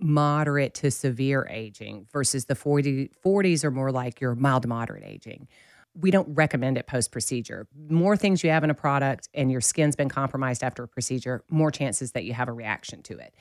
moderate 0.00 0.74
to 0.74 0.90
severe 0.90 1.46
aging 1.50 2.06
versus 2.12 2.44
the 2.44 2.54
40, 2.54 3.10
40s 3.24 3.64
are 3.64 3.70
more 3.70 3.90
like 3.90 4.20
your 4.20 4.34
mild 4.34 4.62
to 4.62 4.68
moderate 4.68 5.04
aging. 5.04 5.48
We 5.94 6.10
don't 6.10 6.28
recommend 6.34 6.78
it 6.78 6.86
post 6.86 7.10
procedure. 7.10 7.66
More 7.88 8.16
things 8.16 8.44
you 8.44 8.50
have 8.50 8.62
in 8.62 8.70
a 8.70 8.74
product 8.74 9.28
and 9.34 9.50
your 9.50 9.60
skin's 9.60 9.96
been 9.96 10.08
compromised 10.08 10.62
after 10.62 10.84
a 10.84 10.88
procedure, 10.88 11.42
more 11.50 11.70
chances 11.70 12.12
that 12.12 12.24
you 12.24 12.32
have 12.34 12.48
a 12.48 12.52
reaction 12.52 13.02
to 13.04 13.18
it. 13.18 13.34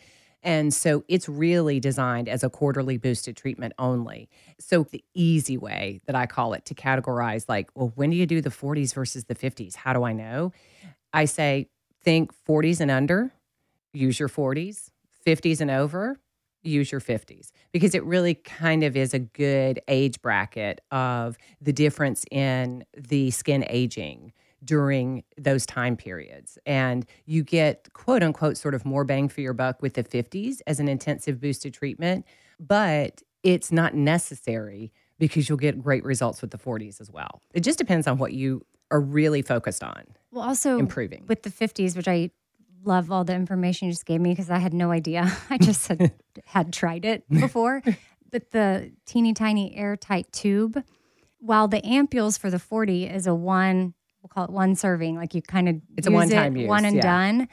And 0.44 0.74
so 0.74 1.04
it's 1.08 1.28
really 1.28 1.80
designed 1.80 2.30
as 2.30 2.44
a 2.44 2.50
quarterly 2.50 2.98
boosted 2.98 3.36
treatment 3.36 3.74
only. 3.78 4.30
So 4.60 4.84
the 4.84 5.04
easy 5.14 5.58
way 5.58 6.00
that 6.06 6.16
I 6.16 6.26
call 6.26 6.54
it 6.54 6.66
to 6.66 6.76
categorize 6.76 7.46
like, 7.50 7.70
well, 7.76 7.92
when 7.96 8.12
do 8.12 8.16
you 8.16 8.26
do 8.26 8.42
the 8.42 8.50
40s 8.50 8.94
versus 8.94 9.26
the 9.26 9.36
50s? 9.36 9.76
How 9.76 9.94
do 9.94 10.04
I 10.04 10.14
know? 10.14 10.52
I 11.14 11.26
say 11.26 11.70
think 12.04 12.32
40s 12.48 12.80
and 12.80 12.92
under, 12.92 13.34
use 13.94 14.20
your 14.20 14.30
40s, 14.30 14.90
50s 15.26 15.60
and 15.60 15.72
over, 15.72 16.20
use 16.64 16.92
your 16.92 17.02
50s 17.02 17.50
because 17.72 17.96
it 17.96 18.04
really 18.04 18.34
kind 18.36 18.84
of 18.84 18.96
is 18.98 19.14
a 19.14 19.20
good 19.20 19.80
age 19.88 20.22
bracket 20.22 20.82
of 20.92 21.38
the 21.62 21.72
difference 21.74 22.26
in 22.32 22.84
the 22.96 23.32
skin 23.32 23.66
aging 23.70 24.34
during 24.64 25.24
those 25.38 25.66
time 25.66 25.96
periods. 25.96 26.58
And 26.66 27.06
you 27.26 27.44
get 27.44 27.88
quote 27.94 28.24
unquote 28.24 28.58
sort 28.58 28.74
of 28.74 28.86
more 28.86 29.04
bang 29.04 29.30
for 29.30 29.42
your 29.42 29.54
buck 29.54 29.82
with 29.82 29.94
the 29.94 30.04
50s 30.04 30.60
as 30.68 30.80
an 30.80 30.88
intensive 30.88 31.40
boosted 31.40 31.74
treatment, 31.74 32.26
but 32.60 33.22
it's 33.44 33.72
not 33.72 33.94
necessary 33.94 34.92
because 35.20 35.48
you'll 35.48 35.58
get 35.58 35.82
great 35.82 36.04
results 36.04 36.42
with 36.42 36.52
the 36.52 36.58
40s 36.58 37.00
as 37.00 37.10
well. 37.12 37.42
It 37.54 37.62
just 37.62 37.78
depends 37.78 38.08
on 38.08 38.18
what 38.18 38.34
you 38.34 38.66
are 38.92 39.00
really 39.02 39.42
focused 39.42 39.84
on 39.84 40.04
Well, 40.32 40.44
also 40.44 40.78
improving. 40.78 41.26
with 41.28 41.44
the 41.44 41.50
50s, 41.50 41.96
which 41.96 42.08
I 42.08 42.32
love 42.88 43.12
all 43.12 43.24
the 43.24 43.36
information 43.36 43.88
you 43.88 43.92
just 43.92 44.06
gave 44.06 44.22
me 44.22 44.32
because 44.32 44.50
I 44.50 44.58
had 44.58 44.74
no 44.74 44.92
idea. 44.92 45.32
I 45.50 45.58
just 45.62 45.88
had, 45.88 46.14
had 46.46 46.74
tried 46.74 47.06
it 47.06 47.24
before. 47.30 47.84
But 48.32 48.52
the 48.52 48.92
teeny 49.06 49.34
tiny 49.34 49.76
airtight 49.76 50.32
tube, 50.32 50.84
while 51.40 51.68
the 51.68 51.82
ampules 51.82 52.40
for 52.40 52.50
the 52.50 52.60
40 52.60 53.06
is 53.06 53.28
a 53.28 53.36
one, 53.36 53.94
we'll 54.22 54.30
call 54.30 54.46
it 54.46 54.50
one 54.50 54.76
serving, 54.76 55.16
like 55.16 55.36
you 55.36 55.42
kind 55.42 55.70
of 55.70 55.76
It's 55.96 56.08
a 56.08 56.12
one-time 56.12 56.56
use, 56.56 56.68
one 56.68 56.86
and 56.86 56.96
yeah. 56.96 57.02
done. 57.02 57.48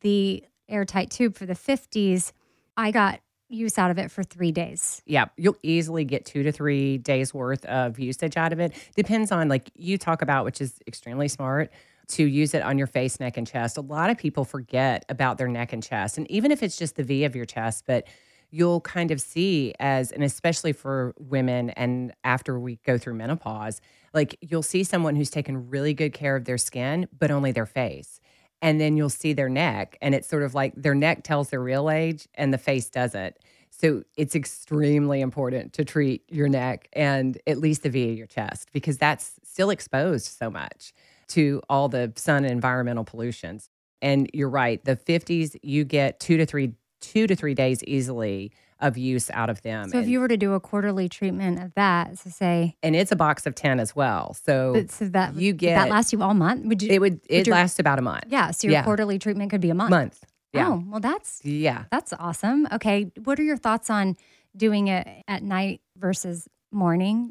The 0.00 0.44
airtight 0.68 1.10
tube 1.10 1.36
for 1.36 1.46
the 1.46 1.54
50s, 1.54 2.32
I 2.76 2.90
got 2.90 3.20
use 3.48 3.78
out 3.78 3.90
of 3.90 3.98
it 3.98 4.10
for 4.10 4.22
three 4.22 4.52
days. 4.52 5.02
Yeah, 5.06 5.26
you'll 5.36 5.56
easily 5.62 6.04
get 6.04 6.24
two 6.24 6.42
to 6.44 6.52
three 6.52 6.98
days 6.98 7.34
worth 7.34 7.64
of 7.64 7.98
usage 7.98 8.36
out 8.36 8.52
of 8.52 8.60
it. 8.60 8.72
Depends 8.94 9.32
on, 9.32 9.48
like 9.48 9.70
you 9.74 9.98
talk 9.98 10.22
about, 10.22 10.44
which 10.44 10.60
is 10.60 10.78
extremely 10.86 11.28
smart 11.28 11.72
to 12.10 12.24
use 12.24 12.54
it 12.54 12.62
on 12.62 12.78
your 12.78 12.86
face, 12.86 13.20
neck, 13.20 13.36
and 13.36 13.46
chest. 13.46 13.76
A 13.76 13.82
lot 13.82 14.10
of 14.10 14.18
people 14.18 14.44
forget 14.44 15.04
about 15.08 15.38
their 15.38 15.48
neck 15.48 15.72
and 15.72 15.82
chest. 15.82 16.18
And 16.18 16.30
even 16.30 16.50
if 16.50 16.62
it's 16.62 16.76
just 16.76 16.96
the 16.96 17.02
V 17.02 17.24
of 17.24 17.36
your 17.36 17.44
chest, 17.44 17.84
but 17.86 18.06
you'll 18.50 18.80
kind 18.80 19.10
of 19.10 19.20
see 19.20 19.72
as, 19.78 20.10
and 20.10 20.24
especially 20.24 20.72
for 20.72 21.14
women 21.18 21.70
and 21.70 22.12
after 22.24 22.58
we 22.58 22.76
go 22.84 22.98
through 22.98 23.14
menopause, 23.14 23.80
like 24.12 24.36
you'll 24.40 24.62
see 24.62 24.82
someone 24.82 25.14
who's 25.16 25.30
taken 25.30 25.68
really 25.68 25.94
good 25.94 26.12
care 26.12 26.36
of 26.36 26.44
their 26.44 26.58
skin, 26.58 27.08
but 27.16 27.30
only 27.30 27.52
their 27.52 27.66
face. 27.66 28.20
And 28.60 28.80
then 28.80 28.96
you'll 28.96 29.08
see 29.08 29.32
their 29.32 29.48
neck, 29.48 29.96
and 30.02 30.14
it's 30.14 30.28
sort 30.28 30.42
of 30.42 30.54
like 30.54 30.74
their 30.76 30.94
neck 30.94 31.22
tells 31.22 31.48
their 31.48 31.62
real 31.62 31.88
age 31.88 32.28
and 32.34 32.52
the 32.52 32.58
face 32.58 32.90
doesn't. 32.90 33.36
So 33.70 34.02
it's 34.16 34.34
extremely 34.34 35.22
important 35.22 35.72
to 35.74 35.84
treat 35.84 36.24
your 36.28 36.48
neck 36.48 36.88
and 36.92 37.38
at 37.46 37.56
least 37.58 37.82
the 37.82 37.88
V 37.88 38.10
of 38.10 38.18
your 38.18 38.26
chest 38.26 38.68
because 38.72 38.98
that's 38.98 39.32
still 39.42 39.70
exposed 39.70 40.26
so 40.26 40.50
much 40.50 40.92
to 41.30 41.60
all 41.68 41.88
the 41.88 42.12
sun 42.16 42.44
and 42.44 42.52
environmental 42.52 43.04
pollutions. 43.04 43.68
And 44.02 44.30
you're 44.32 44.48
right, 44.48 44.82
the 44.84 44.96
50s 44.96 45.56
you 45.62 45.84
get 45.84 46.20
2 46.20 46.36
to 46.38 46.46
3 46.46 46.74
2 47.00 47.26
to 47.26 47.34
3 47.34 47.54
days 47.54 47.82
easily 47.84 48.52
of 48.78 48.96
use 48.96 49.30
out 49.32 49.48
of 49.50 49.60
them. 49.62 49.88
So 49.90 49.98
if 49.98 50.04
and, 50.04 50.12
you 50.12 50.20
were 50.20 50.28
to 50.28 50.36
do 50.36 50.54
a 50.54 50.60
quarterly 50.60 51.08
treatment 51.08 51.62
of 51.62 51.72
that, 51.74 52.18
so 52.18 52.30
say, 52.30 52.76
and 52.82 52.94
it's 52.96 53.12
a 53.12 53.16
box 53.16 53.46
of 53.46 53.54
10 53.54 53.78
as 53.80 53.94
well. 53.96 54.34
So 54.42 54.84
so 54.88 55.06
that 55.08 55.34
you 55.36 55.52
get 55.52 55.76
that 55.76 55.88
lasts 55.90 56.12
you 56.12 56.22
all 56.22 56.34
month? 56.34 56.66
Would 56.66 56.82
you? 56.82 56.90
it 56.90 56.98
would 57.00 57.20
it 57.28 57.46
your- 57.46 57.56
lasts 57.56 57.78
about 57.78 57.98
a 57.98 58.02
month. 58.02 58.24
yeah. 58.28 58.50
So 58.52 58.66
your 58.66 58.72
yeah. 58.72 58.84
quarterly 58.84 59.18
treatment 59.18 59.50
could 59.50 59.60
be 59.60 59.70
a 59.70 59.74
month. 59.74 59.90
Month. 59.90 60.24
Yeah. 60.52 60.68
Oh, 60.68 60.84
well, 60.88 61.00
that's 61.00 61.40
Yeah. 61.44 61.84
that's 61.90 62.12
awesome. 62.14 62.66
Okay, 62.72 63.12
what 63.22 63.38
are 63.38 63.44
your 63.44 63.56
thoughts 63.58 63.88
on 63.90 64.16
doing 64.56 64.88
it 64.88 65.06
at 65.28 65.42
night 65.42 65.80
versus 65.96 66.48
morning? 66.72 67.30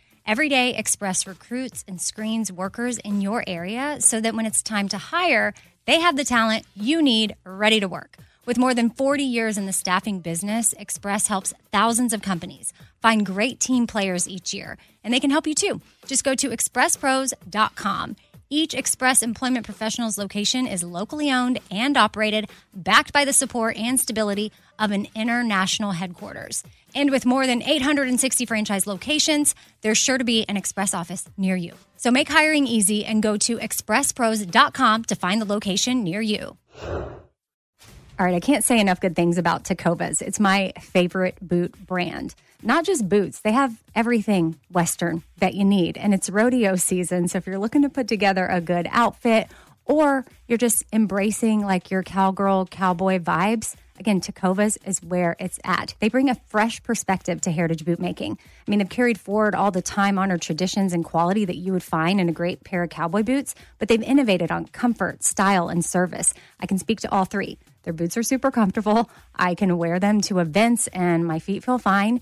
Every 0.25 0.49
day, 0.49 0.75
Express 0.75 1.25
recruits 1.25 1.83
and 1.87 1.99
screens 1.99 2.51
workers 2.51 2.97
in 2.99 3.21
your 3.21 3.43
area 3.47 3.97
so 3.99 4.21
that 4.21 4.35
when 4.35 4.45
it's 4.45 4.61
time 4.61 4.87
to 4.89 4.97
hire, 4.97 5.53
they 5.85 5.99
have 5.99 6.15
the 6.15 6.23
talent 6.23 6.65
you 6.75 7.01
need 7.01 7.35
ready 7.43 7.79
to 7.79 7.87
work. 7.87 8.17
With 8.45 8.57
more 8.57 8.73
than 8.73 8.89
40 8.89 9.23
years 9.23 9.57
in 9.57 9.65
the 9.65 9.73
staffing 9.73 10.19
business, 10.19 10.73
Express 10.77 11.27
helps 11.27 11.53
thousands 11.71 12.13
of 12.13 12.21
companies 12.21 12.71
find 13.01 13.25
great 13.25 13.59
team 13.59 13.87
players 13.87 14.27
each 14.27 14.53
year, 14.53 14.77
and 15.03 15.13
they 15.13 15.19
can 15.19 15.31
help 15.31 15.47
you 15.47 15.55
too. 15.55 15.81
Just 16.05 16.23
go 16.23 16.35
to 16.35 16.49
expresspros.com. 16.49 18.15
Each 18.53 18.73
Express 18.73 19.23
Employment 19.23 19.65
Professionals 19.65 20.17
location 20.17 20.67
is 20.67 20.83
locally 20.83 21.31
owned 21.31 21.59
and 21.71 21.95
operated, 21.95 22.49
backed 22.73 23.13
by 23.13 23.23
the 23.23 23.31
support 23.31 23.77
and 23.77 23.97
stability 23.97 24.51
of 24.77 24.91
an 24.91 25.07
international 25.15 25.91
headquarters. 25.91 26.61
And 26.93 27.11
with 27.11 27.25
more 27.25 27.47
than 27.47 27.63
860 27.63 28.45
franchise 28.45 28.85
locations, 28.85 29.55
there's 29.79 29.97
sure 29.97 30.17
to 30.17 30.25
be 30.25 30.43
an 30.49 30.57
Express 30.57 30.93
office 30.93 31.29
near 31.37 31.55
you. 31.55 31.75
So 31.95 32.11
make 32.11 32.27
hiring 32.27 32.67
easy 32.67 33.05
and 33.05 33.23
go 33.23 33.37
to 33.37 33.57
expresspros.com 33.57 35.05
to 35.05 35.15
find 35.15 35.41
the 35.41 35.45
location 35.45 36.03
near 36.03 36.19
you. 36.19 36.57
All 36.83 38.25
right, 38.25 38.35
I 38.35 38.41
can't 38.41 38.65
say 38.65 38.81
enough 38.81 38.99
good 38.99 39.15
things 39.15 39.37
about 39.37 39.63
Tecovas. 39.63 40.21
It's 40.21 40.41
my 40.41 40.73
favorite 40.81 41.37
boot 41.41 41.73
brand. 41.87 42.35
Not 42.63 42.85
just 42.85 43.09
boots, 43.09 43.39
they 43.39 43.53
have 43.53 43.81
everything 43.95 44.57
Western 44.71 45.23
that 45.37 45.55
you 45.55 45.65
need. 45.65 45.97
And 45.97 46.13
it's 46.13 46.29
rodeo 46.29 46.75
season. 46.75 47.27
So 47.27 47.37
if 47.39 47.47
you're 47.47 47.57
looking 47.57 47.81
to 47.81 47.89
put 47.89 48.07
together 48.07 48.45
a 48.45 48.61
good 48.61 48.87
outfit 48.91 49.47
or 49.85 50.25
you're 50.47 50.57
just 50.57 50.83
embracing 50.93 51.65
like 51.65 51.89
your 51.89 52.03
cowgirl, 52.03 52.67
cowboy 52.67 53.17
vibes, 53.19 53.75
again, 53.99 54.21
Tecovas 54.21 54.77
is 54.85 55.01
where 55.01 55.35
it's 55.39 55.59
at. 55.63 55.95
They 55.99 56.09
bring 56.09 56.29
a 56.29 56.35
fresh 56.47 56.81
perspective 56.83 57.41
to 57.41 57.51
heritage 57.51 57.83
boot 57.83 57.99
making. 57.99 58.37
I 58.67 58.69
mean, 58.69 58.79
they've 58.79 58.89
carried 58.89 59.19
forward 59.19 59.55
all 59.55 59.71
the 59.71 59.81
time 59.81 60.19
honored 60.19 60.41
traditions 60.41 60.93
and 60.93 61.03
quality 61.03 61.45
that 61.45 61.57
you 61.57 61.73
would 61.73 61.83
find 61.83 62.21
in 62.21 62.29
a 62.29 62.33
great 62.33 62.63
pair 62.63 62.83
of 62.83 62.89
cowboy 62.89 63.23
boots, 63.23 63.55
but 63.79 63.87
they've 63.87 64.01
innovated 64.01 64.51
on 64.51 64.65
comfort, 64.67 65.23
style, 65.23 65.69
and 65.69 65.83
service. 65.83 66.33
I 66.59 66.67
can 66.67 66.77
speak 66.77 67.01
to 67.01 67.11
all 67.11 67.25
three. 67.25 67.57
Their 67.83 67.93
boots 67.93 68.17
are 68.17 68.23
super 68.23 68.51
comfortable. 68.51 69.09
I 69.35 69.55
can 69.55 69.77
wear 69.77 69.99
them 69.99 70.21
to 70.21 70.39
events 70.39 70.87
and 70.87 71.25
my 71.25 71.39
feet 71.39 71.63
feel 71.63 71.79
fine. 71.79 72.21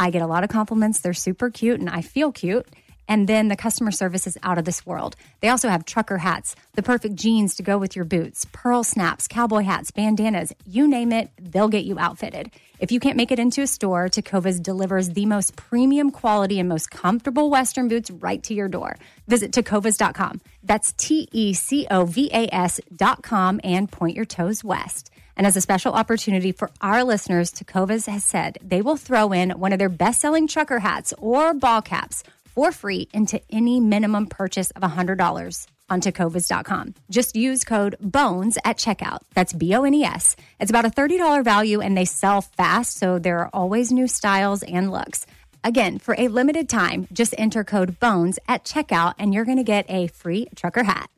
I 0.00 0.08
get 0.08 0.22
a 0.22 0.26
lot 0.26 0.44
of 0.44 0.48
compliments. 0.48 1.00
They're 1.00 1.12
super 1.12 1.50
cute 1.50 1.78
and 1.78 1.90
I 1.90 2.00
feel 2.00 2.32
cute. 2.32 2.66
And 3.06 3.28
then 3.28 3.48
the 3.48 3.56
customer 3.56 3.90
service 3.90 4.26
is 4.26 4.38
out 4.42 4.56
of 4.56 4.64
this 4.64 4.86
world. 4.86 5.14
They 5.40 5.48
also 5.48 5.68
have 5.68 5.84
trucker 5.84 6.16
hats, 6.16 6.56
the 6.74 6.82
perfect 6.82 7.16
jeans 7.16 7.54
to 7.56 7.62
go 7.62 7.76
with 7.76 7.94
your 7.94 8.06
boots, 8.06 8.46
pearl 8.50 8.82
snaps, 8.82 9.28
cowboy 9.28 9.62
hats, 9.62 9.90
bandanas, 9.90 10.54
you 10.64 10.88
name 10.88 11.12
it, 11.12 11.30
they'll 11.38 11.68
get 11.68 11.84
you 11.84 11.98
outfitted. 11.98 12.50
If 12.78 12.90
you 12.90 12.98
can't 12.98 13.18
make 13.18 13.30
it 13.30 13.38
into 13.38 13.60
a 13.60 13.66
store, 13.66 14.08
Tecovas 14.08 14.62
delivers 14.62 15.10
the 15.10 15.26
most 15.26 15.54
premium 15.54 16.10
quality 16.10 16.58
and 16.58 16.68
most 16.68 16.90
comfortable 16.90 17.50
Western 17.50 17.88
boots 17.88 18.10
right 18.10 18.42
to 18.44 18.54
your 18.54 18.68
door. 18.68 18.96
Visit 19.28 19.52
tecovas.com. 19.52 20.40
That's 20.62 20.94
T 20.94 21.28
E 21.30 21.52
C 21.52 21.86
O 21.90 22.06
V 22.06 22.30
A 22.32 22.48
S.com 22.54 23.60
and 23.62 23.92
point 23.92 24.16
your 24.16 24.24
toes 24.24 24.64
west. 24.64 25.09
And 25.40 25.46
as 25.46 25.56
a 25.56 25.62
special 25.62 25.94
opportunity 25.94 26.52
for 26.52 26.70
our 26.82 27.02
listeners, 27.02 27.50
Tecovas 27.50 28.06
has 28.08 28.24
said 28.24 28.58
they 28.60 28.82
will 28.82 28.98
throw 28.98 29.32
in 29.32 29.52
one 29.52 29.72
of 29.72 29.78
their 29.78 29.88
best 29.88 30.20
selling 30.20 30.46
trucker 30.46 30.80
hats 30.80 31.14
or 31.16 31.54
ball 31.54 31.80
caps 31.80 32.22
for 32.44 32.72
free 32.72 33.08
into 33.14 33.40
any 33.48 33.80
minimum 33.80 34.26
purchase 34.26 34.70
of 34.72 34.82
$100 34.82 35.66
on 35.88 36.00
tecovas.com. 36.02 36.94
Just 37.08 37.36
use 37.36 37.64
code 37.64 37.96
BONES 38.02 38.58
at 38.66 38.76
checkout. 38.76 39.20
That's 39.32 39.54
B 39.54 39.74
O 39.74 39.84
N 39.84 39.94
E 39.94 40.04
S. 40.04 40.36
It's 40.60 40.70
about 40.70 40.84
a 40.84 40.90
$30 40.90 41.42
value 41.42 41.80
and 41.80 41.96
they 41.96 42.04
sell 42.04 42.42
fast, 42.42 42.98
so 42.98 43.18
there 43.18 43.38
are 43.38 43.48
always 43.54 43.90
new 43.90 44.08
styles 44.08 44.62
and 44.62 44.92
looks. 44.92 45.24
Again, 45.64 45.98
for 45.98 46.14
a 46.18 46.28
limited 46.28 46.68
time, 46.68 47.08
just 47.14 47.34
enter 47.38 47.64
code 47.64 47.98
BONES 47.98 48.38
at 48.46 48.64
checkout 48.64 49.14
and 49.18 49.32
you're 49.32 49.46
going 49.46 49.56
to 49.56 49.64
get 49.64 49.86
a 49.88 50.08
free 50.08 50.48
trucker 50.54 50.82
hat. 50.82 51.08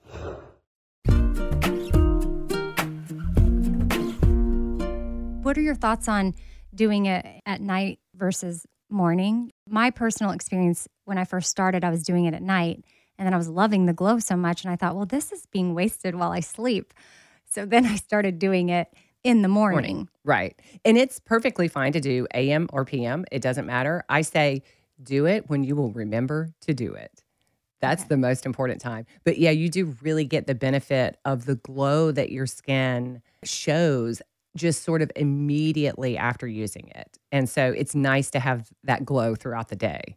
What 5.43 5.59
are 5.59 5.63
your 5.63 5.75
thoughts 5.75 6.09
on 6.09 6.35
doing 6.73 7.07
it 7.07 7.27
at 7.47 7.61
night 7.61 7.99
versus 8.15 8.65
morning? 8.89 9.51
My 9.69 9.91
personal 9.91 10.33
experience 10.33 10.87
when 11.05 11.19
I 11.19 11.25
first 11.25 11.51
started, 11.51 11.83
I 11.83 11.91
was 11.91 12.05
doing 12.05 12.27
it 12.27 12.35
at 12.35 12.43
night 12.43 12.85
and 13.19 13.27
then 13.27 13.35
I 13.35 13.37
was 13.37 13.49
loving 13.49 13.87
the 13.87 13.93
glow 13.93 14.21
so 14.21 14.37
much. 14.37 14.63
And 14.63 14.73
I 14.73 14.77
thought, 14.77 14.95
well, 14.95 15.07
this 15.07 15.33
is 15.33 15.47
being 15.47 15.75
wasted 15.75 16.15
while 16.15 16.31
I 16.31 16.41
sleep. 16.41 16.95
So 17.45 17.67
then 17.67 17.87
I 17.87 17.97
started 17.97 18.39
doing 18.39 18.69
it 18.69 18.89
in 19.25 19.43
the 19.43 19.49
morning. 19.49 19.97
Morning. 19.97 20.09
Right. 20.25 20.61
And 20.85 20.97
it's 20.97 21.19
perfectly 21.19 21.67
fine 21.67 21.93
to 21.93 22.01
do 22.01 22.27
AM 22.35 22.69
or 22.73 22.85
PM. 22.85 23.25
It 23.33 23.43
doesn't 23.43 23.67
matter. 23.67 24.05
I 24.09 24.23
say 24.23 24.63
do 25.03 25.27
it 25.27 25.49
when 25.51 25.65
you 25.65 25.75
will 25.75 25.91
remember 25.91 26.53
to 26.63 26.73
do 26.73 26.93
it. 26.95 27.25
That's 27.81 28.03
Okay. 28.03 28.11
the 28.11 28.17
most 28.17 28.47
important 28.47 28.81
time. 28.81 29.07
But 29.25 29.39
yeah, 29.39 29.51
you 29.51 29.69
do 29.69 29.97
really 30.03 30.25
get 30.25 30.47
the 30.47 30.55
benefit 30.55 31.19
of 31.25 31.47
the 31.47 31.57
glow 31.57 32.13
that 32.13 32.31
your 32.31 32.47
skin 32.47 33.23
shows 33.43 34.23
just 34.57 34.83
sort 34.83 35.03
of 35.03 35.11
immediately 35.17 36.17
after 36.17 36.47
using 36.47 36.89
it. 36.95 37.19
And 37.31 37.49
so 37.49 37.73
it's 37.77 37.95
nice 37.95 38.31
to 38.33 38.41
have 38.41 38.69
that 38.85 39.05
glow 39.05 39.35
throughout 39.35 39.69
the 39.69 39.77
day. 39.77 40.17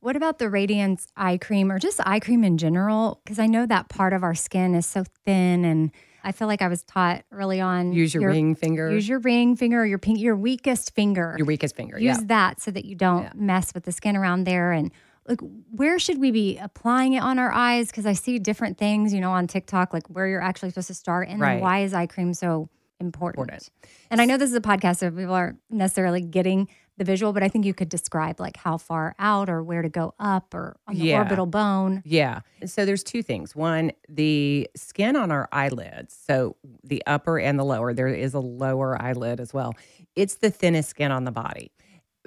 What 0.00 0.14
about 0.14 0.38
the 0.38 0.48
Radiance 0.48 1.08
eye 1.16 1.38
cream 1.38 1.72
or 1.72 1.78
just 1.80 2.00
eye 2.06 2.20
cream 2.20 2.44
in 2.44 2.56
general? 2.58 3.20
Because 3.24 3.38
I 3.38 3.46
know 3.46 3.66
that 3.66 3.88
part 3.88 4.12
of 4.12 4.22
our 4.22 4.34
skin 4.34 4.74
is 4.76 4.86
so 4.86 5.02
thin, 5.24 5.64
and 5.64 5.90
I 6.22 6.30
feel 6.30 6.46
like 6.46 6.62
I 6.62 6.68
was 6.68 6.84
taught 6.84 7.24
early 7.32 7.60
on 7.60 7.92
Use 7.92 8.14
your, 8.14 8.28
ring 8.28 8.54
finger, 8.54 8.90
use 8.92 9.08
your 9.08 9.18
ring 9.18 9.56
finger 9.56 9.80
or 9.82 9.86
your 9.86 9.98
pink, 9.98 10.20
your 10.20 10.36
weakest 10.36 10.94
finger. 10.94 11.34
your 11.36 11.46
weakest 11.46 11.74
finger. 11.74 11.98
use 11.98 12.18
yeah. 12.18 12.24
that 12.26 12.60
so 12.60 12.70
that 12.70 12.84
you 12.84 12.94
don't 12.94 13.24
Yeah. 13.24 13.32
mess 13.34 13.74
with 13.74 13.84
the 13.84 13.92
skin 13.92 14.16
around 14.16 14.44
there 14.44 14.70
and 14.70 14.92
like 15.26 15.40
where 15.72 15.98
should 15.98 16.18
we 16.18 16.30
be 16.30 16.58
applying 16.58 17.12
it 17.14 17.22
on 17.22 17.38
our 17.38 17.52
eyes 17.52 17.88
because 17.88 18.06
i 18.06 18.14
see 18.14 18.38
different 18.38 18.78
things 18.78 19.12
you 19.12 19.20
know 19.20 19.30
on 19.32 19.46
tiktok 19.46 19.92
like 19.92 20.06
where 20.08 20.26
you're 20.26 20.40
actually 20.40 20.70
supposed 20.70 20.86
to 20.88 20.94
start 20.94 21.28
and 21.28 21.38
Right. 21.40 21.60
why 21.60 21.80
is 21.80 21.92
eye 21.92 22.06
cream 22.06 22.32
so 22.32 22.70
important? 23.00 23.40
Important. 23.40 23.70
and 24.10 24.20
i 24.20 24.24
know 24.24 24.36
this 24.36 24.50
is 24.50 24.56
a 24.56 24.60
podcast 24.60 24.98
so 24.98 25.10
people 25.10 25.34
aren't 25.34 25.58
necessarily 25.70 26.20
getting 26.20 26.68
the 26.96 27.04
visual 27.04 27.32
but 27.32 27.42
i 27.44 27.48
think 27.48 27.64
you 27.64 27.72
could 27.74 27.88
describe 27.88 28.40
like 28.40 28.56
how 28.56 28.76
far 28.76 29.14
out 29.18 29.48
or 29.48 29.62
where 29.62 29.82
to 29.82 29.88
go 29.88 30.14
up 30.18 30.52
or 30.52 30.76
on 30.88 30.94
the 30.96 31.04
Yeah. 31.06 31.18
orbital 31.18 31.46
bone 31.46 32.02
Yeah. 32.04 32.40
So 32.66 32.84
there's 32.84 33.04
two 33.04 33.22
things. 33.22 33.54
One, 33.54 33.92
the 34.08 34.68
skin 34.74 35.14
on 35.14 35.30
our 35.30 35.48
eyelids, 35.52 36.16
so 36.26 36.56
the 36.82 37.00
upper 37.06 37.38
and 37.38 37.56
the 37.58 37.64
lower, 37.64 37.94
there 37.94 38.08
is 38.08 38.34
a 38.34 38.40
lower 38.40 39.00
eyelid 39.00 39.38
as 39.40 39.54
well. 39.54 39.74
It's 40.16 40.36
the 40.36 40.50
thinnest 40.50 40.90
skin 40.90 41.12
on 41.12 41.22
the 41.24 41.30
body. 41.30 41.70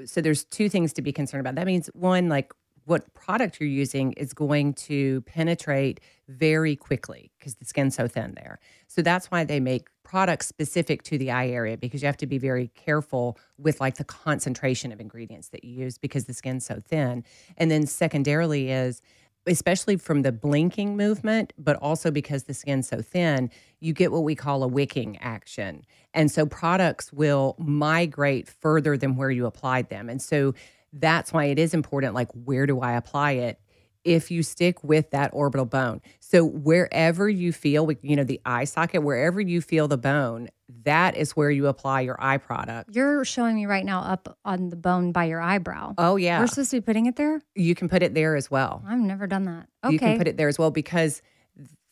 So 0.05 0.21
there's 0.21 0.45
two 0.45 0.69
things 0.69 0.93
to 0.93 1.01
be 1.01 1.11
concerned 1.11 1.41
about. 1.41 1.55
That 1.55 1.67
means 1.67 1.87
one, 1.93 2.29
like 2.29 2.53
what 2.85 3.13
product 3.13 3.59
you're 3.59 3.69
using 3.69 4.13
is 4.13 4.33
going 4.33 4.73
to 4.73 5.21
penetrate 5.21 5.99
very 6.27 6.75
quickly 6.75 7.31
because 7.37 7.55
the 7.55 7.65
skin's 7.65 7.95
so 7.95 8.07
thin 8.07 8.33
there. 8.35 8.59
So 8.87 9.01
that's 9.01 9.29
why 9.29 9.43
they 9.43 9.59
make 9.59 9.87
products 10.03 10.47
specific 10.47 11.03
to 11.03 11.17
the 11.17 11.31
eye 11.31 11.47
area 11.47 11.77
because 11.77 12.01
you 12.01 12.05
have 12.05 12.17
to 12.17 12.27
be 12.27 12.37
very 12.37 12.67
careful 12.69 13.37
with 13.57 13.79
like 13.79 13.95
the 13.95 14.03
concentration 14.03 14.91
of 14.91 14.99
ingredients 14.99 15.49
that 15.49 15.63
you 15.63 15.73
use 15.73 15.97
because 15.97 16.25
the 16.25 16.33
skin's 16.33 16.65
so 16.65 16.79
thin. 16.79 17.23
And 17.57 17.69
then 17.69 17.85
secondarily 17.85 18.71
is 18.71 19.01
especially 19.47 19.95
from 19.95 20.21
the 20.21 20.31
blinking 20.31 20.95
movement, 20.95 21.53
but 21.57 21.75
also 21.77 22.11
because 22.11 22.43
the 22.43 22.53
skin's 22.53 22.87
so 22.87 23.01
thin, 23.01 23.49
you 23.79 23.93
get 23.93 24.11
what 24.11 24.23
we 24.23 24.35
call 24.35 24.63
a 24.63 24.67
wicking 24.67 25.17
action. 25.17 25.83
And 26.13 26.29
so 26.29 26.45
products 26.45 27.11
will 27.11 27.55
migrate 27.57 28.47
further 28.47 28.97
than 28.97 29.15
where 29.15 29.31
you 29.31 29.45
applied 29.45 29.89
them. 29.89 30.09
And 30.09 30.21
so 30.21 30.53
that's 30.93 31.31
why 31.33 31.45
it 31.45 31.59
is 31.59 31.73
important 31.73 32.13
like, 32.13 32.29
where 32.33 32.65
do 32.65 32.79
I 32.81 32.93
apply 32.93 33.31
it? 33.33 33.59
If 34.03 34.31
you 34.31 34.41
stick 34.41 34.83
with 34.83 35.11
that 35.11 35.29
orbital 35.31 35.67
bone. 35.67 36.01
So 36.19 36.43
wherever 36.43 37.29
you 37.29 37.53
feel, 37.53 37.91
you 38.01 38.15
know, 38.15 38.23
the 38.23 38.41
eye 38.45 38.63
socket, 38.63 39.03
wherever 39.03 39.39
you 39.39 39.61
feel 39.61 39.87
the 39.87 39.97
bone, 39.99 40.49
that 40.85 41.15
is 41.15 41.31
where 41.35 41.51
you 41.51 41.67
apply 41.67 42.01
your 42.01 42.15
eye 42.19 42.37
product. 42.39 42.95
you're 42.95 43.23
showing 43.23 43.55
me 43.55 43.67
right 43.67 43.85
now 43.85 43.99
up 44.01 44.39
on 44.43 44.69
the 44.71 44.75
bone 44.75 45.11
by 45.11 45.25
your 45.25 45.39
eyebrow 45.39 45.93
Oh, 45.99 46.15
yeah. 46.15 46.39
we're 46.39 46.47
supposed 46.47 46.71
to 46.71 46.77
be 46.77 46.81
putting 46.81 47.05
it 47.05 47.15
there 47.15 47.41
You 47.53 47.75
can 47.75 47.89
put 47.89 48.01
it 48.01 48.15
there 48.15 48.35
as 48.35 48.49
well. 48.49 48.81
i've 48.87 48.97
never 48.97 49.27
done 49.27 49.43
that 49.45 49.67
okay 49.83 49.93
you 49.93 49.99
can 49.99 50.17
put 50.17 50.27
it 50.27 50.37
there 50.37 50.47
as 50.47 50.57
well 50.57 50.71
because 50.71 51.21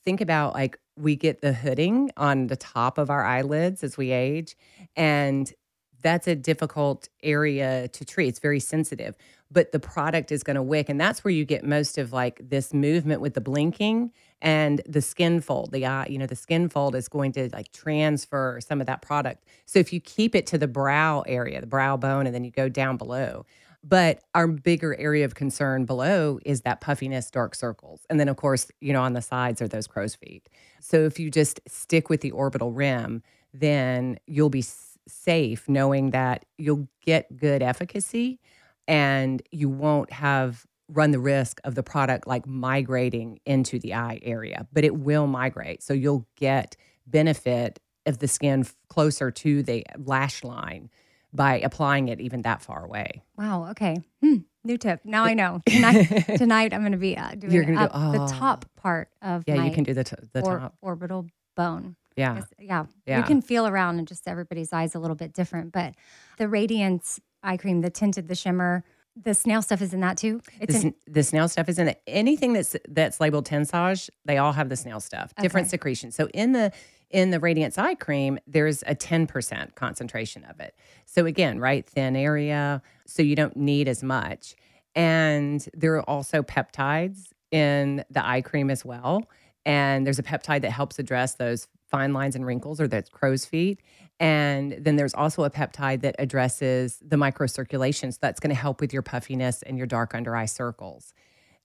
think 0.06 0.22
about 0.22 0.54
like 0.56 0.80
we 0.98 1.16
get 1.18 1.42
the 1.42 1.54
hooding 1.54 2.10
on 2.18 2.48
the 2.48 2.56
top 2.56 2.98
of 2.98 3.10
our 3.12 3.24
eyelids 3.24 3.84
as 3.84 3.98
we 3.98 4.12
age 4.12 4.56
and 4.96 5.54
that's 6.02 6.28
a 6.28 6.36
difficult 6.36 7.10
area 7.24 7.88
to 7.90 8.06
treat 8.06 8.28
it's 8.28 8.40
very 8.40 8.60
sensitive 8.60 9.16
but 9.52 9.72
the 9.72 9.80
product 9.80 10.32
is 10.32 10.44
going 10.44 10.56
to 10.56 10.64
wick 10.64 10.90
and 10.90 11.00
that's 11.00 11.24
where 11.24 11.34
you 11.34 11.46
get 11.46 11.64
most 11.64 11.98
of 11.98 12.14
like 12.14 12.40
this 12.48 12.74
movement 12.74 13.22
with 13.22 13.34
the 13.34 13.42
blinking 13.42 14.12
and 14.42 14.82
the 14.88 15.02
skin 15.02 15.42
fold 15.42 15.72
the 15.72 15.86
eye 15.86 16.08
you 16.10 16.18
know 16.18 16.28
the 16.28 16.36
skin 16.36 16.70
fold 16.70 16.96
is 16.96 17.08
going 17.08 17.32
to 17.32 17.50
like 17.54 17.72
transfer 17.72 18.60
some 18.66 18.80
of 18.80 18.88
that 18.88 19.02
product 19.02 19.46
so 19.66 19.80
if 19.80 19.92
you 19.92 20.00
keep 20.00 20.36
it 20.36 20.46
to 20.46 20.58
the 20.58 20.68
brow 20.68 21.22
area 21.28 21.60
the 21.60 21.68
brow 21.68 21.98
bone 21.98 22.26
and 22.26 22.36
then 22.36 22.44
you 22.44 22.52
go 22.52 22.70
down 22.70 22.98
below 22.98 23.46
but 23.84 24.22
our 24.36 24.48
bigger 24.48 24.96
area 25.00 25.26
of 25.26 25.36
concern 25.36 25.86
below 25.86 26.40
is 26.46 26.62
that 26.62 26.82
puffiness, 26.82 27.32
dark 27.32 27.56
circles. 27.56 28.02
And 28.10 28.20
then, 28.20 28.28
of 28.28 28.36
course, 28.36 28.70
you 28.82 28.92
know, 28.92 29.02
on 29.02 29.14
the 29.14 29.22
sides 29.22 29.62
are 29.62 29.68
those 29.68 29.88
crow's 29.88 30.16
feet. 30.16 30.50
So 30.82 31.06
if 31.06 31.20
you 31.20 31.32
just 31.32 31.62
stick 31.68 32.10
with 32.10 32.22
the 32.22 32.32
orbital 32.32 32.72
rim, 32.72 33.24
then 33.54 34.20
you'll 34.28 34.50
be 34.50 34.62
safe 35.10 35.68
knowing 35.68 36.12
that 36.12 36.46
you'll 36.58 36.88
get 37.06 37.36
good 37.38 37.62
efficacy 37.62 38.40
and 38.88 39.42
you 39.52 39.70
won't 39.70 40.12
have 40.12 40.66
run 40.92 41.12
the 41.12 41.20
risk 41.20 41.60
of 41.64 41.76
the 41.76 41.84
product 41.84 42.26
like 42.26 42.48
migrating 42.48 43.40
into 43.46 43.78
the 43.80 43.94
eye 43.94 44.20
area, 44.24 44.68
but 44.74 44.84
it 44.84 44.96
will 44.96 45.28
migrate. 45.28 45.84
So 45.84 45.94
you'll 45.94 46.26
get 46.36 46.76
benefit 47.06 47.80
of 48.06 48.18
the 48.20 48.28
skin 48.28 48.66
closer 48.88 49.30
to 49.30 49.62
the 49.64 49.86
lash 49.98 50.44
line 50.44 50.90
by 51.32 51.60
applying 51.60 52.08
it 52.08 52.20
even 52.20 52.42
that 52.42 52.62
far 52.62 52.84
away. 52.84 53.22
Wow. 53.38 53.68
Okay. 53.72 53.98
Hmm. 54.24 54.38
New 54.64 54.78
tip. 54.78 55.02
Now 55.06 55.24
I 55.26 55.36
know. 55.36 55.62
Tonight, 55.70 56.06
tonight 56.38 56.74
I'm 56.74 56.82
going 56.82 56.92
to 56.92 56.98
be 56.98 57.16
uh, 57.16 57.32
doing 57.36 57.54
You're 57.54 57.64
gonna 57.66 57.88
do- 57.88 57.94
up 57.94 58.14
the 58.14 58.22
oh. 58.24 58.28
top 58.40 58.66
part 58.76 59.10
of 59.22 59.44
Yeah, 59.48 59.64
you 59.64 59.72
can 59.72 59.84
do 59.84 59.94
the 59.94 60.04
t- 60.04 60.16
the 60.34 60.42
or- 60.44 60.60
top. 60.60 60.76
orbital 60.82 61.28
bone. 61.56 61.96
Yeah. 62.16 62.42
yeah. 62.60 62.86
Yeah. 63.06 63.18
You 63.18 63.24
can 63.24 63.42
feel 63.42 63.68
around 63.68 64.00
and 64.00 64.08
just 64.08 64.28
everybody's 64.28 64.74
eyes 64.74 64.96
a 64.96 65.00
little 65.00 65.16
bit 65.16 65.34
different. 65.34 65.72
But 65.72 65.96
the 66.38 66.48
Radiance 66.48 67.20
eye 67.44 67.58
cream, 67.58 67.82
the 67.82 67.90
tinted, 67.90 68.28
the 68.28 68.36
shimmer, 68.36 68.84
the 69.22 69.34
snail 69.34 69.62
stuff 69.62 69.82
is 69.82 69.94
in 69.94 70.00
that 70.02 70.18
too. 70.18 70.42
It's 70.62 70.80
The, 70.82 70.88
in, 70.88 70.96
the 71.08 71.24
snail 71.24 71.48
stuff 71.48 71.68
is 71.70 71.80
in 71.80 71.90
it. 71.90 72.02
Anything 72.08 72.54
that's 72.54 72.76
that's 72.88 73.20
labeled 73.20 73.46
Tensage, 73.48 74.10
they 74.26 74.38
all 74.38 74.54
have 74.54 74.70
the 74.70 74.76
snail 74.76 75.00
stuff. 75.00 75.34
Different 75.42 75.66
Okay. 75.66 75.72
secretions. 75.72 76.16
So 76.16 76.28
in 76.34 76.52
the 76.54 76.72
in 77.10 77.32
the 77.32 77.40
Radiance 77.40 77.78
Eye 77.80 77.96
Cream, 77.96 78.38
there's 78.46 78.84
a 78.84 78.94
10% 78.94 79.74
concentration 79.74 80.44
of 80.46 80.60
it. 80.60 80.76
So 81.08 81.26
again, 81.26 81.60
right, 81.60 81.84
thin 81.84 82.16
area, 82.16 82.84
so 83.08 83.24
you 83.24 83.36
don't 83.36 83.58
need 83.58 83.88
as 83.88 84.04
much. 84.04 84.56
And 84.96 85.68
there 85.74 85.96
are 85.96 86.08
also 86.08 86.44
peptides 86.44 87.32
in 87.52 88.04
the 88.12 88.24
eye 88.26 88.42
cream 88.42 88.70
as 88.70 88.86
well. 88.86 89.24
And 89.66 90.06
there's 90.06 90.20
a 90.20 90.24
peptide 90.24 90.62
that 90.62 90.72
helps 90.72 91.00
address 91.00 91.34
those 91.34 91.68
fine 91.90 92.14
lines 92.14 92.36
and 92.36 92.46
wrinkles 92.46 92.80
or 92.80 92.88
that's 92.88 93.10
crow's 93.10 93.46
feet. 93.46 93.82
And 94.20 94.78
then 94.80 94.96
there's 94.96 95.14
also 95.14 95.44
a 95.44 95.50
peptide 95.50 96.02
that 96.02 96.16
addresses 96.20 97.00
the 97.02 97.16
microcirculation. 97.16 98.14
So 98.14 98.20
that's 98.22 98.40
going 98.40 98.54
to 98.54 98.60
help 98.60 98.82
with 98.82 98.92
your 98.92 99.02
puffiness 99.02 99.62
and 99.64 99.78
your 99.78 99.88
dark 99.88 100.14
under 100.14 100.36
eye 100.36 100.46
circles. 100.46 101.14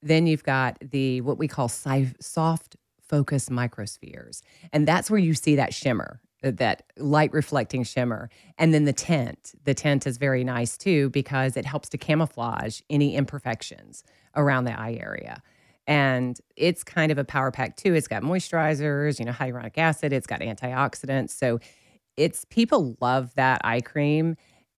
Then 0.02 0.26
you've 0.26 0.44
got 0.44 0.78
the 0.80 1.20
what 1.22 1.38
we 1.38 1.48
call 1.48 1.68
soft 1.68 2.76
focus 3.00 3.48
microspheres. 3.48 4.42
And 4.72 4.86
that's 4.86 5.10
where 5.10 5.20
you 5.20 5.34
see 5.34 5.56
that 5.56 5.74
shimmer, 5.74 6.20
uh, 6.42 6.52
that 6.52 6.84
light 6.96 7.32
reflecting 7.32 7.84
shimmer. 7.84 8.30
And 8.58 8.72
then 8.72 8.84
the 8.84 8.92
tint. 8.92 9.54
The 9.64 9.74
tint 9.74 10.06
is 10.06 10.16
very 10.16 10.44
nice 10.44 10.76
too 10.76 11.10
because 11.10 11.56
it 11.56 11.66
helps 11.66 11.88
to 11.90 11.98
camouflage 11.98 12.80
any 12.88 13.16
imperfections 13.16 14.04
around 14.36 14.64
the 14.64 14.78
eye 14.78 14.98
area. 15.00 15.42
And 15.86 16.38
it's 16.56 16.82
kind 16.82 17.12
of 17.12 17.18
a 17.18 17.24
power 17.24 17.50
pack 17.50 17.76
too. 17.76 17.94
It's 17.94 18.08
got 18.08 18.22
moisturizers, 18.22 19.18
you 19.18 19.24
know, 19.24 19.32
hyaluronic 19.32 19.76
acid, 19.76 20.12
it's 20.12 20.26
got 20.26 20.40
antioxidants. 20.40 21.30
So 21.30 21.60
it's 22.16 22.44
people 22.46 22.96
love 23.00 23.34
that 23.34 23.60
eye 23.64 23.80
cream. 23.80 24.36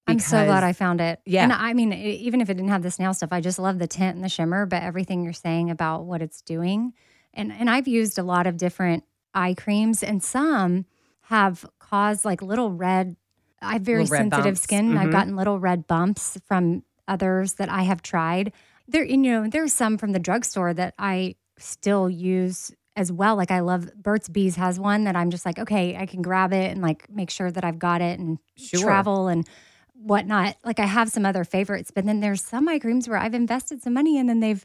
I'm 0.09 0.18
so 0.20 0.44
glad 0.44 0.62
I 0.62 0.72
found 0.72 1.00
it. 1.00 1.20
Yeah. 1.26 1.42
And 1.42 1.52
I 1.52 1.72
mean, 1.72 1.92
even 1.92 2.40
if 2.40 2.48
it 2.48 2.54
didn't 2.54 2.70
have 2.70 2.82
the 2.82 2.92
snail 2.92 3.12
stuff, 3.12 3.30
I 3.32 3.40
just 3.40 3.59
love 3.59 3.78
the 3.78 3.88
tint 3.88 4.14
and 4.14 4.24
the 4.24 4.28
shimmer, 4.28 4.64
but 4.64 4.82
everything 4.82 5.24
you're 5.24 5.32
saying 5.32 5.70
about 5.70 6.04
what 6.04 6.22
it's 6.22 6.42
doing. 6.42 6.92
And 7.34 7.52
and 7.52 7.68
I've 7.68 7.88
used 7.88 8.18
a 8.18 8.22
lot 8.22 8.46
of 8.46 8.57
different 8.57 9.04
eye 9.34 9.54
creams 9.54 10.02
and 10.02 10.22
some 10.22 10.86
have 11.22 11.66
caused 11.78 12.24
like 12.24 12.40
little 12.40 12.70
red 12.70 13.16
I 13.61 13.74
have 13.74 13.82
very 13.82 14.07
sensitive 14.07 14.44
bumps. 14.44 14.61
skin. 14.61 14.90
and 14.90 14.98
I've 14.98 15.07
mm-hmm. 15.07 15.12
gotten 15.12 15.36
little 15.36 15.59
red 15.59 15.86
bumps 15.86 16.38
from 16.46 16.84
others 17.09 17.54
that 17.54 17.68
I 17.68 17.82
have 17.82 18.02
tried. 18.02 18.52
There, 18.89 19.05
you 19.05 19.16
know, 19.16 19.49
there's 19.49 19.72
some 19.72 19.99
from 19.99 20.12
the 20.12 20.18
drugstore 20.18 20.72
that 20.74 20.95
I 20.99 21.34
still 21.59 22.09
use 22.09 22.72
as 22.95 23.12
well. 23.12 23.37
Like 23.37 23.51
I 23.51 23.61
love 23.61 23.91
Burt's 23.95 24.28
Bees 24.28 24.57
has 24.57 24.78
one 24.78 25.05
that 25.05 25.16
I'm 25.16 25.30
just 25.30 25.45
like, 25.45 25.59
okay, 25.59 25.97
I 25.97 26.07
can 26.07 26.22
grab 26.22 26.53
it 26.53 26.70
and 26.70 26.80
like 26.82 27.09
make 27.11 27.30
sure 27.30 27.51
that 27.51 27.64
I've 27.64 27.78
got 27.78 28.01
it 28.01 28.18
and 28.18 28.39
Sure. 28.57 28.80
travel 28.80 29.28
and 29.28 29.47
whatnot. 29.95 30.57
Like 30.64 30.78
I 30.78 30.87
have 30.87 31.11
some 31.11 31.26
other 31.26 31.45
favorites, 31.45 31.91
but 31.95 32.05
then 32.07 32.20
there's 32.20 32.43
some 32.43 32.68
eye 32.68 32.78
creams 32.78 33.09
where 33.09 33.18
I've 33.18 33.34
invested 33.34 33.82
some 33.82 33.95
money 33.95 34.18
and 34.18 34.28
then 34.28 34.41
they've 34.41 34.64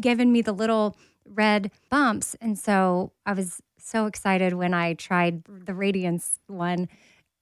given 0.00 0.32
me 0.32 0.42
the 0.42 0.52
little 0.52 0.96
red 1.24 1.70
bumps. 1.90 2.36
And 2.40 2.58
so 2.58 3.12
I 3.24 3.32
was 3.32 3.60
so 3.78 4.06
excited 4.06 4.52
when 4.54 4.74
I 4.74 4.94
tried 4.94 5.44
the 5.44 5.74
Radiance 5.74 6.38
one 6.46 6.88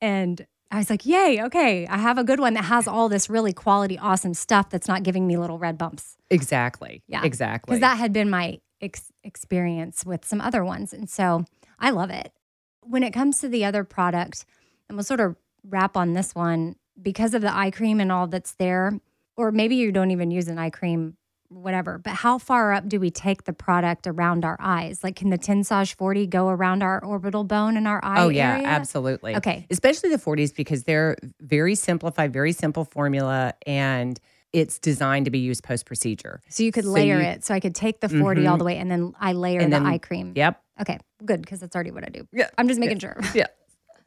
and 0.01 0.47
I 0.75 0.79
was 0.79 0.91
like, 0.91 1.07
yay, 1.07 1.41
okay, 1.41 1.87
I 1.87 1.99
have 1.99 2.19
a 2.19 2.25
good 2.25 2.41
one 2.41 2.55
that 2.55 2.65
has 2.65 2.89
all 2.89 3.09
this 3.09 3.31
really 3.31 3.53
quality, 3.53 3.97
awesome 3.97 4.35
stuff 4.35 4.71
that's 4.71 4.89
not 4.89 5.05
giving 5.05 5.25
me 5.25 5.37
little 5.37 5.57
red 5.57 5.79
bumps. 5.79 6.17
Exactly. 6.31 7.05
Yeah. 7.07 7.25
Exactly. 7.25 7.71
Because 7.77 7.81
that 7.81 7.97
had 7.97 8.13
been 8.13 8.29
my 8.29 8.59
ex- 8.81 9.13
experience 9.23 10.05
with 10.05 10.25
some 10.25 10.41
other 10.41 10.65
ones. 10.65 10.93
And 10.93 11.09
so 11.09 11.45
I 11.79 11.91
love 11.91 12.11
it. 12.11 12.33
When 12.81 13.05
it 13.05 13.13
comes 13.13 13.39
to 13.39 13.49
the 13.49 13.65
other 13.65 13.85
product, 13.85 14.45
and 14.89 14.99
we'll 14.99 15.05
sort 15.05 15.21
of 15.21 15.37
wrap 15.65 15.97
on 15.97 16.15
this 16.15 16.35
one 16.35 16.75
because 17.01 17.35
of 17.35 17.43
the 17.43 17.57
eye 17.57 17.71
cream 17.71 18.01
and 18.01 18.11
all 18.11 18.27
that's 18.27 18.55
there, 18.55 18.99
or 19.37 19.53
maybe 19.53 19.77
you 19.77 19.93
don't 19.93 20.11
even 20.11 20.33
use 20.33 20.49
an 20.49 20.59
eye 20.59 20.71
cream, 20.71 21.17
whatever, 21.55 21.99
but 21.99 22.13
how 22.15 22.39
far 22.39 22.73
up 22.73 22.89
do 22.89 22.99
we 23.01 23.11
take 23.11 23.45
the 23.45 23.53
product 23.53 24.07
around 24.07 24.45
our 24.45 24.57
eyes? 24.61 25.03
Like, 25.05 25.17
can 25.17 25.31
the 25.31 25.39
Tensage 25.39 25.95
40 25.95 26.27
go 26.27 26.49
around 26.49 26.83
our 26.83 27.03
orbital 27.05 27.45
bone 27.45 27.77
in 27.77 27.87
our 27.87 28.01
eye? 28.05 28.23
Oh 28.23 28.29
yeah, 28.29 28.55
area? 28.57 28.67
absolutely. 28.67 29.37
Okay. 29.37 29.67
Especially 29.71 30.11
the 30.11 30.19
40s 30.19 30.55
because 30.55 30.85
they're 30.85 31.17
very 31.41 31.75
simplified, 31.75 32.33
very 32.33 32.53
simple 32.53 32.85
formula 32.85 33.55
and 33.67 34.19
it's 34.53 34.79
designed 34.79 35.25
to 35.25 35.31
be 35.31 35.41
used 35.41 35.65
post 35.65 35.85
procedure. 35.85 36.41
So 36.49 36.63
you 36.63 36.71
could 36.73 36.85
So 36.85 36.91
layer 36.91 37.19
you- 37.21 37.27
it. 37.27 37.45
So 37.45 37.55
I 37.55 37.61
could 37.61 37.75
take 37.75 38.01
the 38.01 38.09
40 38.09 38.47
all 38.47 38.55
Mhm. 38.55 38.59
the 38.59 38.65
way 38.65 38.77
and 38.79 38.91
then 38.91 39.13
I 39.21 39.33
layer 39.33 39.61
And 39.61 39.73
the 39.73 39.79
then- 39.79 39.87
eye 39.87 39.99
cream. 39.99 40.33
Yep. 40.37 40.61
Okay, 40.83 40.99
good, 41.25 41.41
because 41.41 41.61
that's 41.61 41.75
already 41.77 41.91
what 41.93 42.05
I 42.05 42.09
do. 42.09 42.27
Yeah. 42.33 42.51
I'm 42.59 42.69
just 42.69 42.79
making 42.81 42.99
sure. 42.99 43.17
Yeah. 43.35 43.47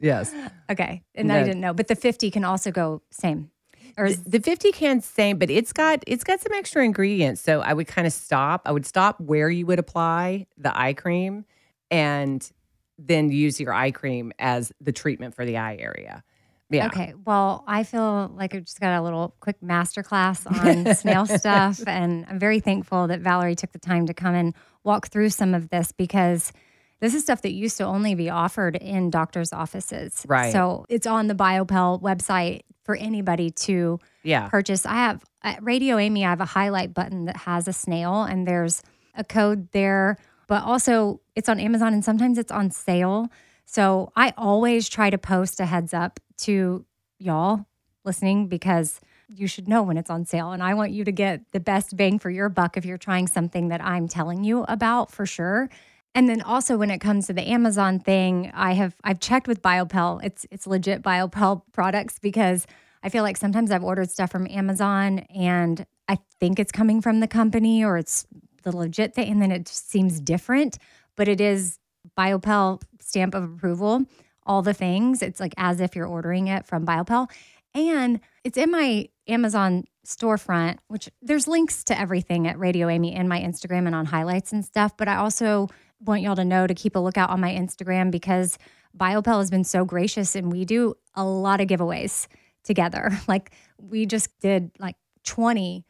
Yes. 0.00 0.32
Okay. 0.70 1.02
And 1.14 1.32
I 1.32 1.42
didn't 1.42 1.60
know. 1.60 1.72
But 1.72 1.88
the 1.88 1.96
50 1.96 2.30
can 2.30 2.44
also 2.44 2.70
go 2.70 3.02
same. 3.10 3.50
Or 3.96 4.12
The 4.12 4.40
50 4.40 4.72
can 4.72 5.00
same, 5.00 5.38
but 5.38 5.50
it's 5.50 5.72
got 5.72 6.02
it's 6.06 6.24
got 6.24 6.40
some 6.40 6.52
extra 6.52 6.84
ingredients. 6.84 7.40
So 7.40 7.60
I 7.60 7.72
would 7.72 7.86
kind 7.86 8.06
of 8.06 8.12
stop. 8.12 8.62
I 8.64 8.72
would 8.72 8.86
stop 8.86 9.20
where 9.20 9.50
you 9.50 9.66
would 9.66 9.78
apply 9.78 10.46
the 10.56 10.76
eye 10.78 10.94
cream 10.94 11.44
and 11.90 12.50
then 12.98 13.30
use 13.30 13.60
your 13.60 13.72
eye 13.72 13.90
cream 13.90 14.32
as 14.38 14.72
the 14.80 14.92
treatment 14.92 15.34
for 15.34 15.44
the 15.44 15.56
eye 15.56 15.76
area. 15.76 16.22
Yeah. 16.70 16.86
Okay. 16.88 17.14
Well, 17.24 17.64
I 17.66 17.82
feel 17.82 18.30
like 18.36 18.54
I 18.54 18.60
just 18.60 18.80
got 18.80 18.98
a 18.98 19.02
little 19.02 19.34
quick 19.40 19.60
masterclass 19.62 20.46
on 20.86 20.94
snail 20.94 21.24
stuff. 21.24 21.80
And 21.86 22.26
I'm 22.28 22.38
very 22.38 22.60
thankful 22.60 23.06
that 23.06 23.20
Valerie 23.20 23.54
took 23.54 23.72
the 23.72 23.78
time 23.78 24.06
to 24.06 24.14
come 24.14 24.34
and 24.34 24.54
walk 24.84 25.08
through 25.08 25.30
some 25.30 25.54
of 25.54 25.70
this 25.70 25.92
because 25.92 26.52
this 27.00 27.14
is 27.14 27.22
stuff 27.22 27.42
that 27.42 27.52
used 27.52 27.76
to 27.78 27.84
only 27.84 28.14
be 28.14 28.28
offered 28.28 28.76
in 28.76 29.08
doctors' 29.10 29.52
offices. 29.52 30.24
Right. 30.28 30.52
So 30.52 30.84
it's 30.88 31.06
on 31.06 31.28
the 31.28 31.34
Biopelle 31.34 32.02
website 32.02 32.62
for 32.88 32.96
anybody 32.96 33.50
to 33.50 34.00
Yeah. 34.22 34.48
purchase. 34.48 34.86
I 34.86 34.94
have 34.94 35.22
at 35.42 35.62
Radio 35.62 35.98
Amy, 35.98 36.24
I 36.24 36.30
have 36.30 36.40
a 36.40 36.46
highlight 36.46 36.94
button 36.94 37.26
that 37.26 37.36
has 37.36 37.68
a 37.68 37.72
snail 37.74 38.22
and 38.22 38.46
there's 38.48 38.82
a 39.14 39.22
code 39.24 39.70
there, 39.72 40.16
but 40.46 40.62
also 40.64 41.20
it's 41.36 41.50
on 41.50 41.60
Amazon 41.60 41.92
and 41.92 42.02
sometimes 42.02 42.38
it's 42.38 42.50
on 42.50 42.70
sale. 42.70 43.28
So 43.66 44.10
I 44.16 44.32
always 44.38 44.88
try 44.88 45.10
to 45.10 45.18
post 45.18 45.60
a 45.60 45.66
heads 45.66 45.92
up 45.92 46.18
to 46.38 46.86
y'all 47.18 47.66
listening 48.06 48.46
because 48.48 49.00
you 49.28 49.46
should 49.46 49.68
know 49.68 49.82
when 49.82 49.98
it's 49.98 50.08
on 50.08 50.24
sale. 50.24 50.52
And 50.52 50.62
I 50.62 50.72
want 50.72 50.90
you 50.92 51.04
to 51.04 51.12
get 51.12 51.42
the 51.52 51.60
best 51.60 51.94
bang 51.94 52.18
for 52.18 52.30
your 52.30 52.48
buck 52.48 52.78
if 52.78 52.86
you're 52.86 52.96
trying 52.96 53.26
something 53.26 53.68
that 53.68 53.84
I'm 53.84 54.08
telling 54.08 54.44
you 54.44 54.64
about 54.66 55.10
for 55.12 55.26
sure. 55.26 55.68
And 56.14 56.28
then 56.28 56.42
also 56.42 56.76
when 56.76 56.90
it 56.90 56.98
comes 56.98 57.26
to 57.26 57.32
the 57.32 57.48
Amazon 57.48 58.00
thing, 58.00 58.50
I 58.54 58.72
have 58.72 58.96
I've 59.04 59.20
checked 59.20 59.46
with 59.46 59.62
Biopelle. 59.62 60.22
It's 60.24 60.46
it's 60.50 60.66
legit 60.66 61.02
Biopelle 61.02 61.62
products 61.72 62.18
because 62.18 62.66
I 63.02 63.08
feel 63.08 63.22
like 63.22 63.36
sometimes 63.36 63.70
I've 63.70 63.84
ordered 63.84 64.10
stuff 64.10 64.30
from 64.30 64.46
Amazon 64.48 65.20
and 65.34 65.86
I 66.08 66.18
think 66.40 66.58
it's 66.58 66.72
coming 66.72 67.00
from 67.00 67.20
the 67.20 67.28
company 67.28 67.84
or 67.84 67.98
it's 67.98 68.26
the 68.62 68.76
legit 68.76 69.14
thing 69.14 69.30
and 69.30 69.42
then 69.42 69.52
it 69.52 69.68
seems 69.68 70.20
different, 70.20 70.78
but 71.16 71.28
it 71.28 71.40
is 71.40 71.78
Biopelle 72.16 72.82
stamp 73.00 73.34
of 73.34 73.44
approval, 73.44 74.04
all 74.44 74.62
the 74.62 74.74
things. 74.74 75.22
It's 75.22 75.40
like 75.40 75.54
as 75.56 75.80
if 75.80 75.94
you're 75.94 76.06
ordering 76.06 76.48
it 76.48 76.66
from 76.66 76.84
Biopelle. 76.84 77.30
And 77.74 78.20
it's 78.44 78.58
in 78.58 78.70
my 78.70 79.08
Amazon 79.28 79.84
storefront, 80.06 80.78
which 80.88 81.08
there's 81.20 81.46
links 81.46 81.84
to 81.84 81.98
everything 81.98 82.46
at 82.48 82.58
Radio 82.58 82.88
Amy 82.88 83.14
and 83.14 83.28
my 83.28 83.40
Instagram 83.40 83.86
and 83.86 83.94
on 83.94 84.06
highlights 84.06 84.52
and 84.52 84.64
stuff. 84.64 84.96
But 84.96 85.06
I 85.06 85.16
also 85.16 85.68
want 86.00 86.22
y'all 86.22 86.36
to 86.36 86.44
know 86.44 86.66
to 86.66 86.74
keep 86.74 86.96
a 86.96 86.98
lookout 86.98 87.30
on 87.30 87.40
my 87.40 87.52
Instagram 87.52 88.10
because 88.10 88.58
Biopelle 88.96 89.38
has 89.38 89.50
been 89.50 89.64
so 89.64 89.84
gracious 89.84 90.34
and 90.34 90.52
we 90.52 90.64
do 90.64 90.94
a 91.14 91.24
lot 91.24 91.60
of 91.60 91.68
giveaways 91.68 92.26
together. 92.64 93.10
Like 93.28 93.52
we 93.78 94.06
just 94.06 94.38
did 94.40 94.70
like 94.78 94.96
20 95.24 95.84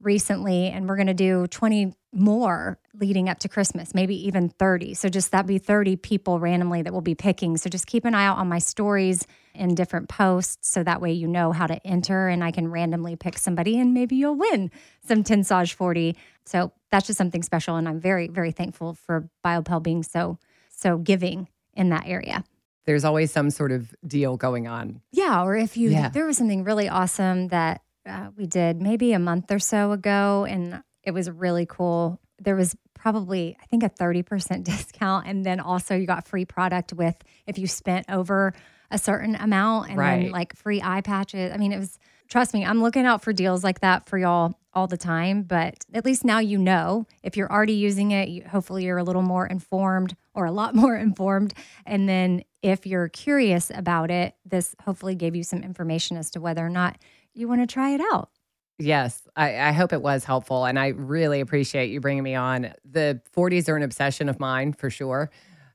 recently 0.00 0.68
and 0.68 0.88
we're 0.88 0.96
going 0.96 1.06
to 1.06 1.14
do 1.14 1.46
20 1.46 1.94
more 2.12 2.78
leading 2.98 3.28
up 3.28 3.38
to 3.38 3.48
Christmas, 3.48 3.94
maybe 3.94 4.26
even 4.26 4.48
30. 4.48 4.94
So 4.94 5.08
just 5.08 5.30
that'd 5.30 5.46
be 5.46 5.58
30 5.58 5.96
people 5.96 6.40
randomly 6.40 6.82
that 6.82 6.92
we'll 6.92 7.02
be 7.02 7.14
picking. 7.14 7.56
So 7.56 7.70
just 7.70 7.86
keep 7.86 8.04
an 8.04 8.14
eye 8.14 8.26
out 8.26 8.38
on 8.38 8.48
my 8.48 8.58
stories 8.58 9.26
and 9.54 9.76
different 9.76 10.08
posts 10.08 10.68
so 10.68 10.82
that 10.82 11.00
way 11.00 11.12
you 11.12 11.28
know 11.28 11.52
how 11.52 11.66
to 11.66 11.86
enter 11.86 12.28
and 12.28 12.42
I 12.42 12.50
can 12.50 12.68
randomly 12.68 13.14
pick 13.14 13.38
somebody 13.38 13.78
and 13.78 13.94
maybe 13.94 14.16
you'll 14.16 14.36
win 14.36 14.70
some 15.06 15.22
Tensage 15.22 15.74
40. 15.74 16.16
So 16.44 16.72
that's 16.90 17.06
just 17.06 17.16
something 17.18 17.42
special 17.42 17.76
and 17.76 17.88
I'm 17.88 18.00
very 18.00 18.28
very 18.28 18.52
thankful 18.52 18.94
for 18.94 19.28
Biopelle 19.44 19.82
being 19.82 20.02
so 20.02 20.38
so 20.68 20.98
giving 20.98 21.48
in 21.74 21.90
that 21.90 22.04
area. 22.06 22.44
There's 22.86 23.04
always 23.04 23.30
some 23.30 23.50
sort 23.50 23.70
of 23.72 23.94
deal 24.06 24.36
going 24.36 24.66
on. 24.66 25.00
Yeah, 25.12 25.44
or 25.44 25.54
if 25.56 25.76
you 25.76 25.90
Yeah. 25.90 26.08
there 26.08 26.26
was 26.26 26.38
something 26.38 26.64
really 26.64 26.88
awesome 26.88 27.48
that 27.48 27.82
uh, 28.06 28.30
we 28.36 28.46
did 28.46 28.80
maybe 28.80 29.12
a 29.12 29.18
month 29.18 29.52
or 29.52 29.58
so 29.58 29.92
ago, 29.92 30.46
and 30.48 30.82
it 31.04 31.12
was 31.12 31.30
really 31.30 31.66
cool. 31.66 32.18
There 32.38 32.56
was 32.56 32.74
probably 32.94 33.56
I 33.62 33.66
think 33.66 33.82
a 33.82 33.88
thirty 33.90 34.22
percent 34.22 34.64
discount, 34.72 35.26
and 35.26 35.44
then 35.44 35.60
also 35.60 35.94
you 35.94 36.06
got 36.06 36.26
free 36.26 36.46
product 36.46 36.92
with 36.94 37.16
if 37.46 37.58
you 37.58 37.66
spent 37.66 38.06
over 38.10 38.52
a 38.90 38.98
certain 38.98 39.36
amount, 39.36 39.90
and 39.90 39.98
then 39.98 40.30
like 40.32 40.56
free 40.56 40.80
eye 40.82 41.02
patches. 41.02 41.52
I 41.52 41.58
mean, 41.58 41.72
it 41.72 41.78
was. 41.78 41.98
Trust 42.30 42.54
me, 42.54 42.64
I'm 42.64 42.80
looking 42.80 43.06
out 43.06 43.22
for 43.22 43.32
deals 43.32 43.64
like 43.64 43.80
that 43.80 44.08
for 44.08 44.16
y'all 44.16 44.54
all 44.72 44.86
the 44.86 44.96
time. 44.96 45.42
But 45.42 45.84
at 45.92 46.04
least 46.04 46.24
now 46.24 46.38
you 46.38 46.58
know 46.58 47.06
if 47.24 47.36
you're 47.36 47.50
already 47.50 47.72
using 47.72 48.12
it, 48.12 48.28
you, 48.28 48.44
hopefully 48.48 48.84
you're 48.84 48.98
a 48.98 49.02
little 49.02 49.22
more 49.22 49.46
informed 49.46 50.16
or 50.32 50.46
a 50.46 50.52
lot 50.52 50.74
more 50.76 50.96
informed. 50.96 51.52
And 51.84 52.08
then 52.08 52.44
if 52.62 52.86
you're 52.86 53.08
curious 53.08 53.72
about 53.74 54.12
it, 54.12 54.36
this 54.44 54.76
hopefully 54.84 55.16
gave 55.16 55.34
you 55.34 55.42
some 55.42 55.64
information 55.64 56.16
as 56.16 56.30
to 56.30 56.40
whether 56.40 56.64
or 56.64 56.70
not 56.70 56.98
you 57.34 57.48
want 57.48 57.62
to 57.62 57.66
try 57.66 57.90
it 57.90 58.00
out. 58.12 58.30
Yes, 58.78 59.26
I, 59.36 59.58
I 59.58 59.72
hope 59.72 59.92
it 59.92 60.00
was 60.00 60.24
helpful. 60.24 60.64
And 60.64 60.78
I 60.78 60.88
really 60.88 61.40
appreciate 61.40 61.90
you 61.90 62.00
bringing 62.00 62.22
me 62.22 62.36
on. 62.36 62.72
The 62.84 63.20
40s 63.36 63.68
are 63.68 63.76
an 63.76 63.82
obsession 63.82 64.28
of 64.28 64.38
mine 64.38 64.72
for 64.72 64.88
sure, 64.88 65.30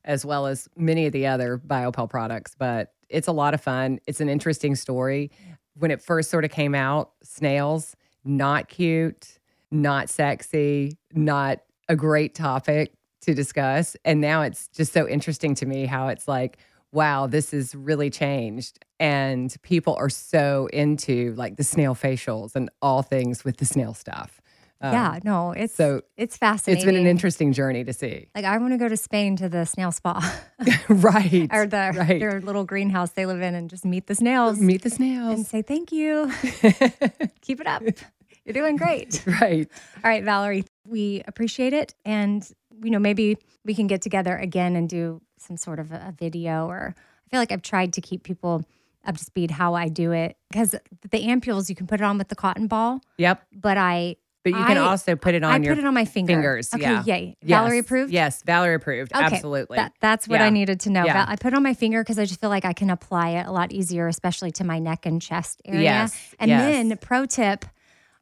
as 0.05 0.25
well 0.25 0.47
as 0.47 0.67
many 0.75 1.05
of 1.05 1.11
the 1.11 1.27
other 1.27 1.57
Biopelle 1.59 2.09
products. 2.09 2.55
But 2.57 2.93
it's 3.09 3.27
a 3.27 3.31
lot 3.31 3.53
of 3.53 3.61
fun. 3.61 3.99
It's 4.07 4.21
an 4.21 4.29
interesting 4.29 4.75
story. 4.75 5.31
When 5.77 5.91
it 5.91 6.01
first 6.01 6.29
sort 6.29 6.45
of 6.45 6.51
came 6.51 6.73
out, 6.73 7.11
snails, 7.23 7.95
not 8.23 8.69
cute, 8.69 9.39
not 9.71 10.09
sexy, 10.09 10.97
not 11.13 11.59
a 11.89 11.95
great 11.95 12.33
topic 12.33 12.93
to 13.21 13.33
discuss. 13.33 13.95
And 14.05 14.21
now 14.21 14.41
it's 14.41 14.67
just 14.69 14.93
so 14.93 15.07
interesting 15.07 15.55
to 15.55 15.65
me 15.65 15.85
how 15.85 16.07
it's 16.07 16.27
like, 16.27 16.57
wow, 16.91 17.27
this 17.27 17.51
has 17.51 17.75
really 17.75 18.09
changed. 18.09 18.79
And 18.99 19.53
people 19.63 19.95
are 19.95 20.09
so 20.09 20.69
into 20.71 21.33
like 21.35 21.57
the 21.57 21.63
snail 21.63 21.93
facials 21.93 22.55
and 22.55 22.69
all 22.81 23.01
things 23.01 23.43
with 23.43 23.57
the 23.57 23.65
snail 23.65 23.93
stuff. 23.93 24.41
Um, 24.81 24.93
yeah, 24.93 25.19
no, 25.23 25.51
it's 25.51 25.73
so 25.73 26.01
it's 26.17 26.35
fascinating. 26.37 26.77
it's 26.77 26.85
been 26.85 26.95
an 26.99 27.07
interesting 27.07 27.53
journey 27.53 27.83
to 27.85 27.93
see. 27.93 28.27
Like 28.35 28.45
I 28.45 28.57
want 28.57 28.73
to 28.73 28.77
go 28.77 28.87
to 28.89 28.97
Spain 28.97 29.35
to 29.37 29.47
the 29.47 29.65
snail 29.65 29.91
spa 29.91 30.19
right. 30.89 31.47
or 31.51 31.65
the 31.65 31.93
right. 31.95 32.19
their 32.19 32.41
little 32.41 32.65
greenhouse 32.65 33.11
they 33.11 33.25
live 33.25 33.41
in 33.41 33.55
and 33.55 33.69
just 33.69 33.85
meet 33.85 34.07
the 34.07 34.15
snails 34.15 34.59
Meet 34.59 34.83
the 34.83 34.89
snails, 34.89 35.35
and 35.37 35.45
say 35.47 35.61
thank 35.61 35.91
you. 35.91 36.31
Keep 37.41 37.61
it 37.61 37.67
up. 37.67 37.83
You're 38.45 38.53
doing 38.53 38.75
great. 38.75 39.23
right. 39.41 39.67
All 40.03 40.09
right, 40.09 40.23
Valerie, 40.23 40.65
we 40.85 41.23
appreciate 41.27 41.73
it. 41.73 41.95
And, 42.05 42.47
you 42.83 42.91
know, 42.91 42.99
maybe 42.99 43.37
we 43.63 43.73
can 43.73 43.87
get 43.87 44.01
together 44.01 44.37
again 44.37 44.75
and 44.75 44.87
do 44.87 45.21
some 45.39 45.57
sort 45.57 45.79
of 45.79 45.91
a, 45.91 45.95
a 46.09 46.15
video 46.17 46.67
or 46.67 46.93
I 46.97 47.29
feel 47.31 47.39
like 47.39 47.51
I've 47.51 47.63
tried 47.63 47.93
to 47.93 48.01
keep 48.01 48.23
people 48.23 48.63
up 49.03 49.17
to 49.17 49.23
speed 49.23 49.51
how 49.51 49.73
I 49.73 49.87
do 49.87 50.11
it 50.11 50.37
because 50.51 50.71
the 50.71 51.25
ampules, 51.27 51.69
you 51.69 51.75
can 51.75 51.87
put 51.87 52.01
it 52.01 52.03
on 52.03 52.17
with 52.17 52.27
the 52.27 52.35
cotton 52.35 52.67
ball, 52.67 53.01
Yep. 53.17 53.41
but 53.53 53.77
I, 53.77 54.17
But 54.45 54.57
you 54.59 54.63
can 54.65 54.77
I- 54.77 54.81
also 54.81 55.15
put 55.15 55.33
it 55.33 55.43
on 55.43 55.51
I 55.51 55.57
your 55.57 55.73
put 55.75 55.83
it 55.83 55.87
on 55.87 55.93
my 55.95 56.05
finger. 56.05 56.33
fingers. 56.33 56.71
Okay, 56.73 56.83
yeah. 56.83 57.03
yay. 57.03 57.37
Yes. 57.41 57.59
Valerie 57.59 57.79
approved? 57.79 58.13
Yes, 58.13 58.43
Valerie 58.43 58.75
approved. 58.75 59.11
Okay, 59.13 59.23
Absolutely. 59.23 59.75
That, 59.77 59.91
that's 59.99 60.27
what 60.27 60.39
Yeah. 60.39 60.45
I 60.45 60.49
needed 60.51 60.79
to 60.81 60.91
know. 60.91 61.03
Yeah. 61.03 61.25
I 61.27 61.35
put 61.35 61.53
it 61.53 61.55
on 61.55 61.63
my 61.63 61.73
finger 61.73 62.03
because 62.03 62.19
I 62.19 62.25
just 62.25 62.39
feel 62.39 62.51
like 62.51 62.63
I 62.63 62.73
can 62.73 62.91
apply 62.91 63.29
it 63.31 63.47
a 63.47 63.51
lot 63.51 63.71
easier, 63.71 64.07
especially 64.07 64.51
to 64.51 64.63
my 64.63 64.77
neck 64.77 65.07
and 65.07 65.19
chest 65.19 65.63
area. 65.65 65.81
Yes, 65.81 66.35
And 66.39 66.49
yes. 66.49 66.61
then, 66.61 66.95
pro 66.99 67.25
tip, 67.25 67.65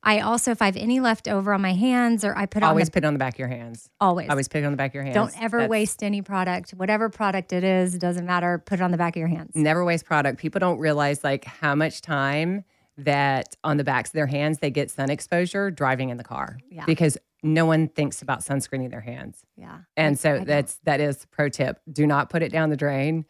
I 0.02 0.20
also, 0.22 0.52
if 0.52 0.62
I 0.62 0.66
have 0.68 0.78
any 0.78 1.02
left 1.02 1.28
over 1.28 1.54
on 1.54 1.62
my 1.62 1.74
hands 1.74 2.24
or 2.24 2.34
I 2.38 2.46
put 2.46 2.64
it 2.64 2.66
always 2.66 2.84
on 2.84 2.86
the, 2.86 2.92
put 2.92 3.04
it 3.04 3.08
on 3.08 3.14
the 3.14 3.20
back 3.20 3.34
of 3.36 3.40
your 3.40 3.48
hands. 3.50 3.90
always. 4.00 4.30
Always 4.30 4.48
put 4.48 4.60
it 4.62 4.66
on 4.66 4.72
the 4.72 4.78
back 4.78 4.92
of 4.92 4.96
your 4.96 5.04
hands. 5.04 5.16
Don't 5.16 5.42
ever 5.44 5.58
That's- 5.58 5.70
waste 5.70 6.04
any 6.04 6.22
product. 6.22 6.72
Whatever 6.72 7.10
product 7.10 7.52
it 7.52 7.66
is, 7.66 7.98
doesn't 7.98 8.26
matter. 8.26 8.64
Put 8.66 8.80
it 8.80 8.84
on 8.84 8.92
the 8.92 8.98
back 8.98 9.18
of 9.18 9.20
your 9.20 9.28
hands. 9.30 9.52
Never 9.56 9.84
waste 9.84 10.06
product. 10.06 10.40
People 10.40 10.60
don't 10.60 10.80
realize 10.80 11.22
like 11.24 11.44
how 11.44 11.76
much 11.76 12.02
time 12.02 12.64
that 12.98 13.56
on 13.64 13.78
the 13.78 13.84
backs 13.84 14.10
of 14.10 14.14
their 14.14 14.28
hands 14.28 14.60
they 14.60 14.70
get 14.70 14.92
sun 14.92 15.10
exposure 15.10 15.72
driving 15.72 16.10
in 16.10 16.18
the 16.18 16.24
car. 16.24 16.58
Yeah. 16.70 16.86
Because 16.86 17.18
no 17.42 17.66
one 17.66 17.88
thinks 17.90 18.22
about 18.22 18.40
sunscreening 18.40 18.90
their 18.92 19.02
hands. 19.02 19.42
Yeah. 19.58 19.80
And 19.98 20.14
I- 20.14 20.18
so 20.18 20.36
I 20.36 20.44
that's 20.44 20.80
that 20.84 21.00
is 21.02 21.26
pro 21.32 21.50
tip. 21.50 21.80
Do 21.92 22.06
not 22.08 22.30
put 22.30 22.42
it 22.44 22.52
down 22.52 22.70
the 22.70 22.78
drain. 22.78 23.26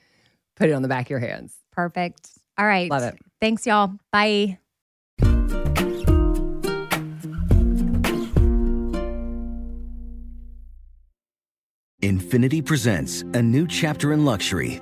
Put 0.56 0.70
it 0.70 0.74
on 0.74 0.82
the 0.84 0.88
back 0.88 1.06
of 1.06 1.10
your 1.10 1.20
hands. 1.20 1.56
perfect. 1.72 2.30
All 2.58 2.66
right. 2.68 2.90
Love 2.92 3.02
it. 3.04 3.18
Thanks, 3.42 3.66
y'all. 3.66 3.94
Bye. 4.12 4.60
Infiniti 12.02 12.64
presents 12.64 13.22
a 13.34 13.42
new 13.42 13.66
chapter 13.68 14.12
in 14.14 14.26
luxury, 14.26 14.82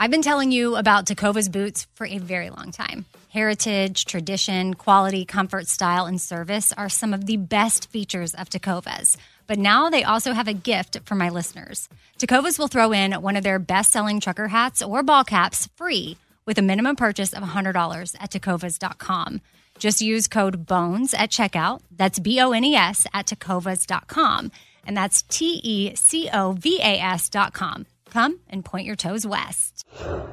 I've 0.00 0.10
been 0.10 0.22
telling 0.22 0.50
you 0.50 0.76
about 0.76 1.06
Tecovas 1.06 1.50
boots 1.50 1.86
for 1.94 2.06
a 2.06 2.18
very 2.18 2.50
long 2.50 2.72
time. 2.72 3.04
Heritage, 3.28 4.04
tradition, 4.04 4.74
quality, 4.74 5.24
comfort, 5.24 5.68
style, 5.68 6.06
and 6.06 6.20
service 6.20 6.72
are 6.72 6.88
some 6.88 7.14
of 7.14 7.26
the 7.26 7.36
best 7.36 7.90
features 7.90 8.34
of 8.34 8.50
Tecovas. 8.50 9.16
But 9.46 9.58
now 9.58 9.90
they 9.90 10.04
also 10.04 10.32
have 10.32 10.48
a 10.48 10.54
gift 10.54 10.98
for 11.04 11.14
my 11.14 11.28
listeners. 11.28 11.88
Tecovas 12.18 12.58
will 12.58 12.68
throw 12.68 12.92
in 12.92 13.12
one 13.12 13.36
of 13.36 13.44
their 13.44 13.58
best 13.58 13.90
selling 13.90 14.20
trucker 14.20 14.48
hats 14.48 14.82
or 14.82 15.02
ball 15.02 15.24
caps 15.24 15.68
free 15.76 16.16
with 16.46 16.58
a 16.58 16.62
minimum 16.62 16.96
purchase 16.96 17.32
of 17.32 17.42
$100 17.42 18.16
at 18.20 18.30
tecovas.com. 18.30 19.40
Just 19.78 20.02
use 20.02 20.28
code 20.28 20.66
BONES 20.66 21.14
at 21.14 21.30
checkout. 21.30 21.80
That's 21.90 22.18
B 22.18 22.40
O 22.40 22.52
N 22.52 22.64
E 22.64 22.74
S 22.74 23.06
at 23.14 23.26
tecovas.com. 23.26 24.52
And 24.86 24.96
that's 24.96 25.22
T 25.22 25.60
E 25.62 25.94
C 25.94 26.28
O 26.32 26.52
V 26.52 26.78
A 26.80 27.00
S 27.00 27.28
dot 27.28 27.52
com. 27.52 27.86
Come 28.12 28.40
and 28.50 28.62
point 28.62 28.84
your 28.84 28.94
toes 28.94 29.26
west. 29.26 29.86
All 29.98 30.28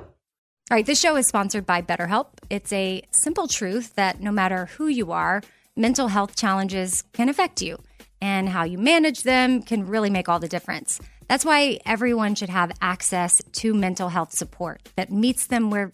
right, 0.70 0.86
this 0.86 1.00
show 1.00 1.16
is 1.16 1.28
sponsored 1.28 1.66
by 1.66 1.82
BetterHelp. 1.82 2.28
It's 2.50 2.74
a 2.74 3.02
simple 3.12 3.48
truth 3.48 3.96
that 3.96 4.20
no 4.20 4.34
matter 4.34 4.66
who 4.66 4.88
you 4.88 5.14
are, 5.14 5.42
mental 5.78 6.10
health 6.10 6.36
challenges 6.36 7.06
can 7.14 7.30
affect 7.30 7.62
you, 7.62 7.82
and 8.22 8.50
how 8.50 8.66
you 8.66 8.78
manage 8.78 9.24
them 9.24 9.62
can 9.62 9.88
really 9.88 10.10
make 10.10 10.28
all 10.28 10.40
the 10.40 10.50
difference. 10.50 11.00
That's 11.30 11.46
why 11.46 11.80
everyone 11.86 12.36
should 12.36 12.50
have 12.50 12.74
access 12.82 13.42
to 13.54 13.74
mental 13.74 14.10
health 14.10 14.34
support 14.34 14.90
that 14.98 15.10
meets 15.10 15.48
them 15.48 15.72
where 15.72 15.94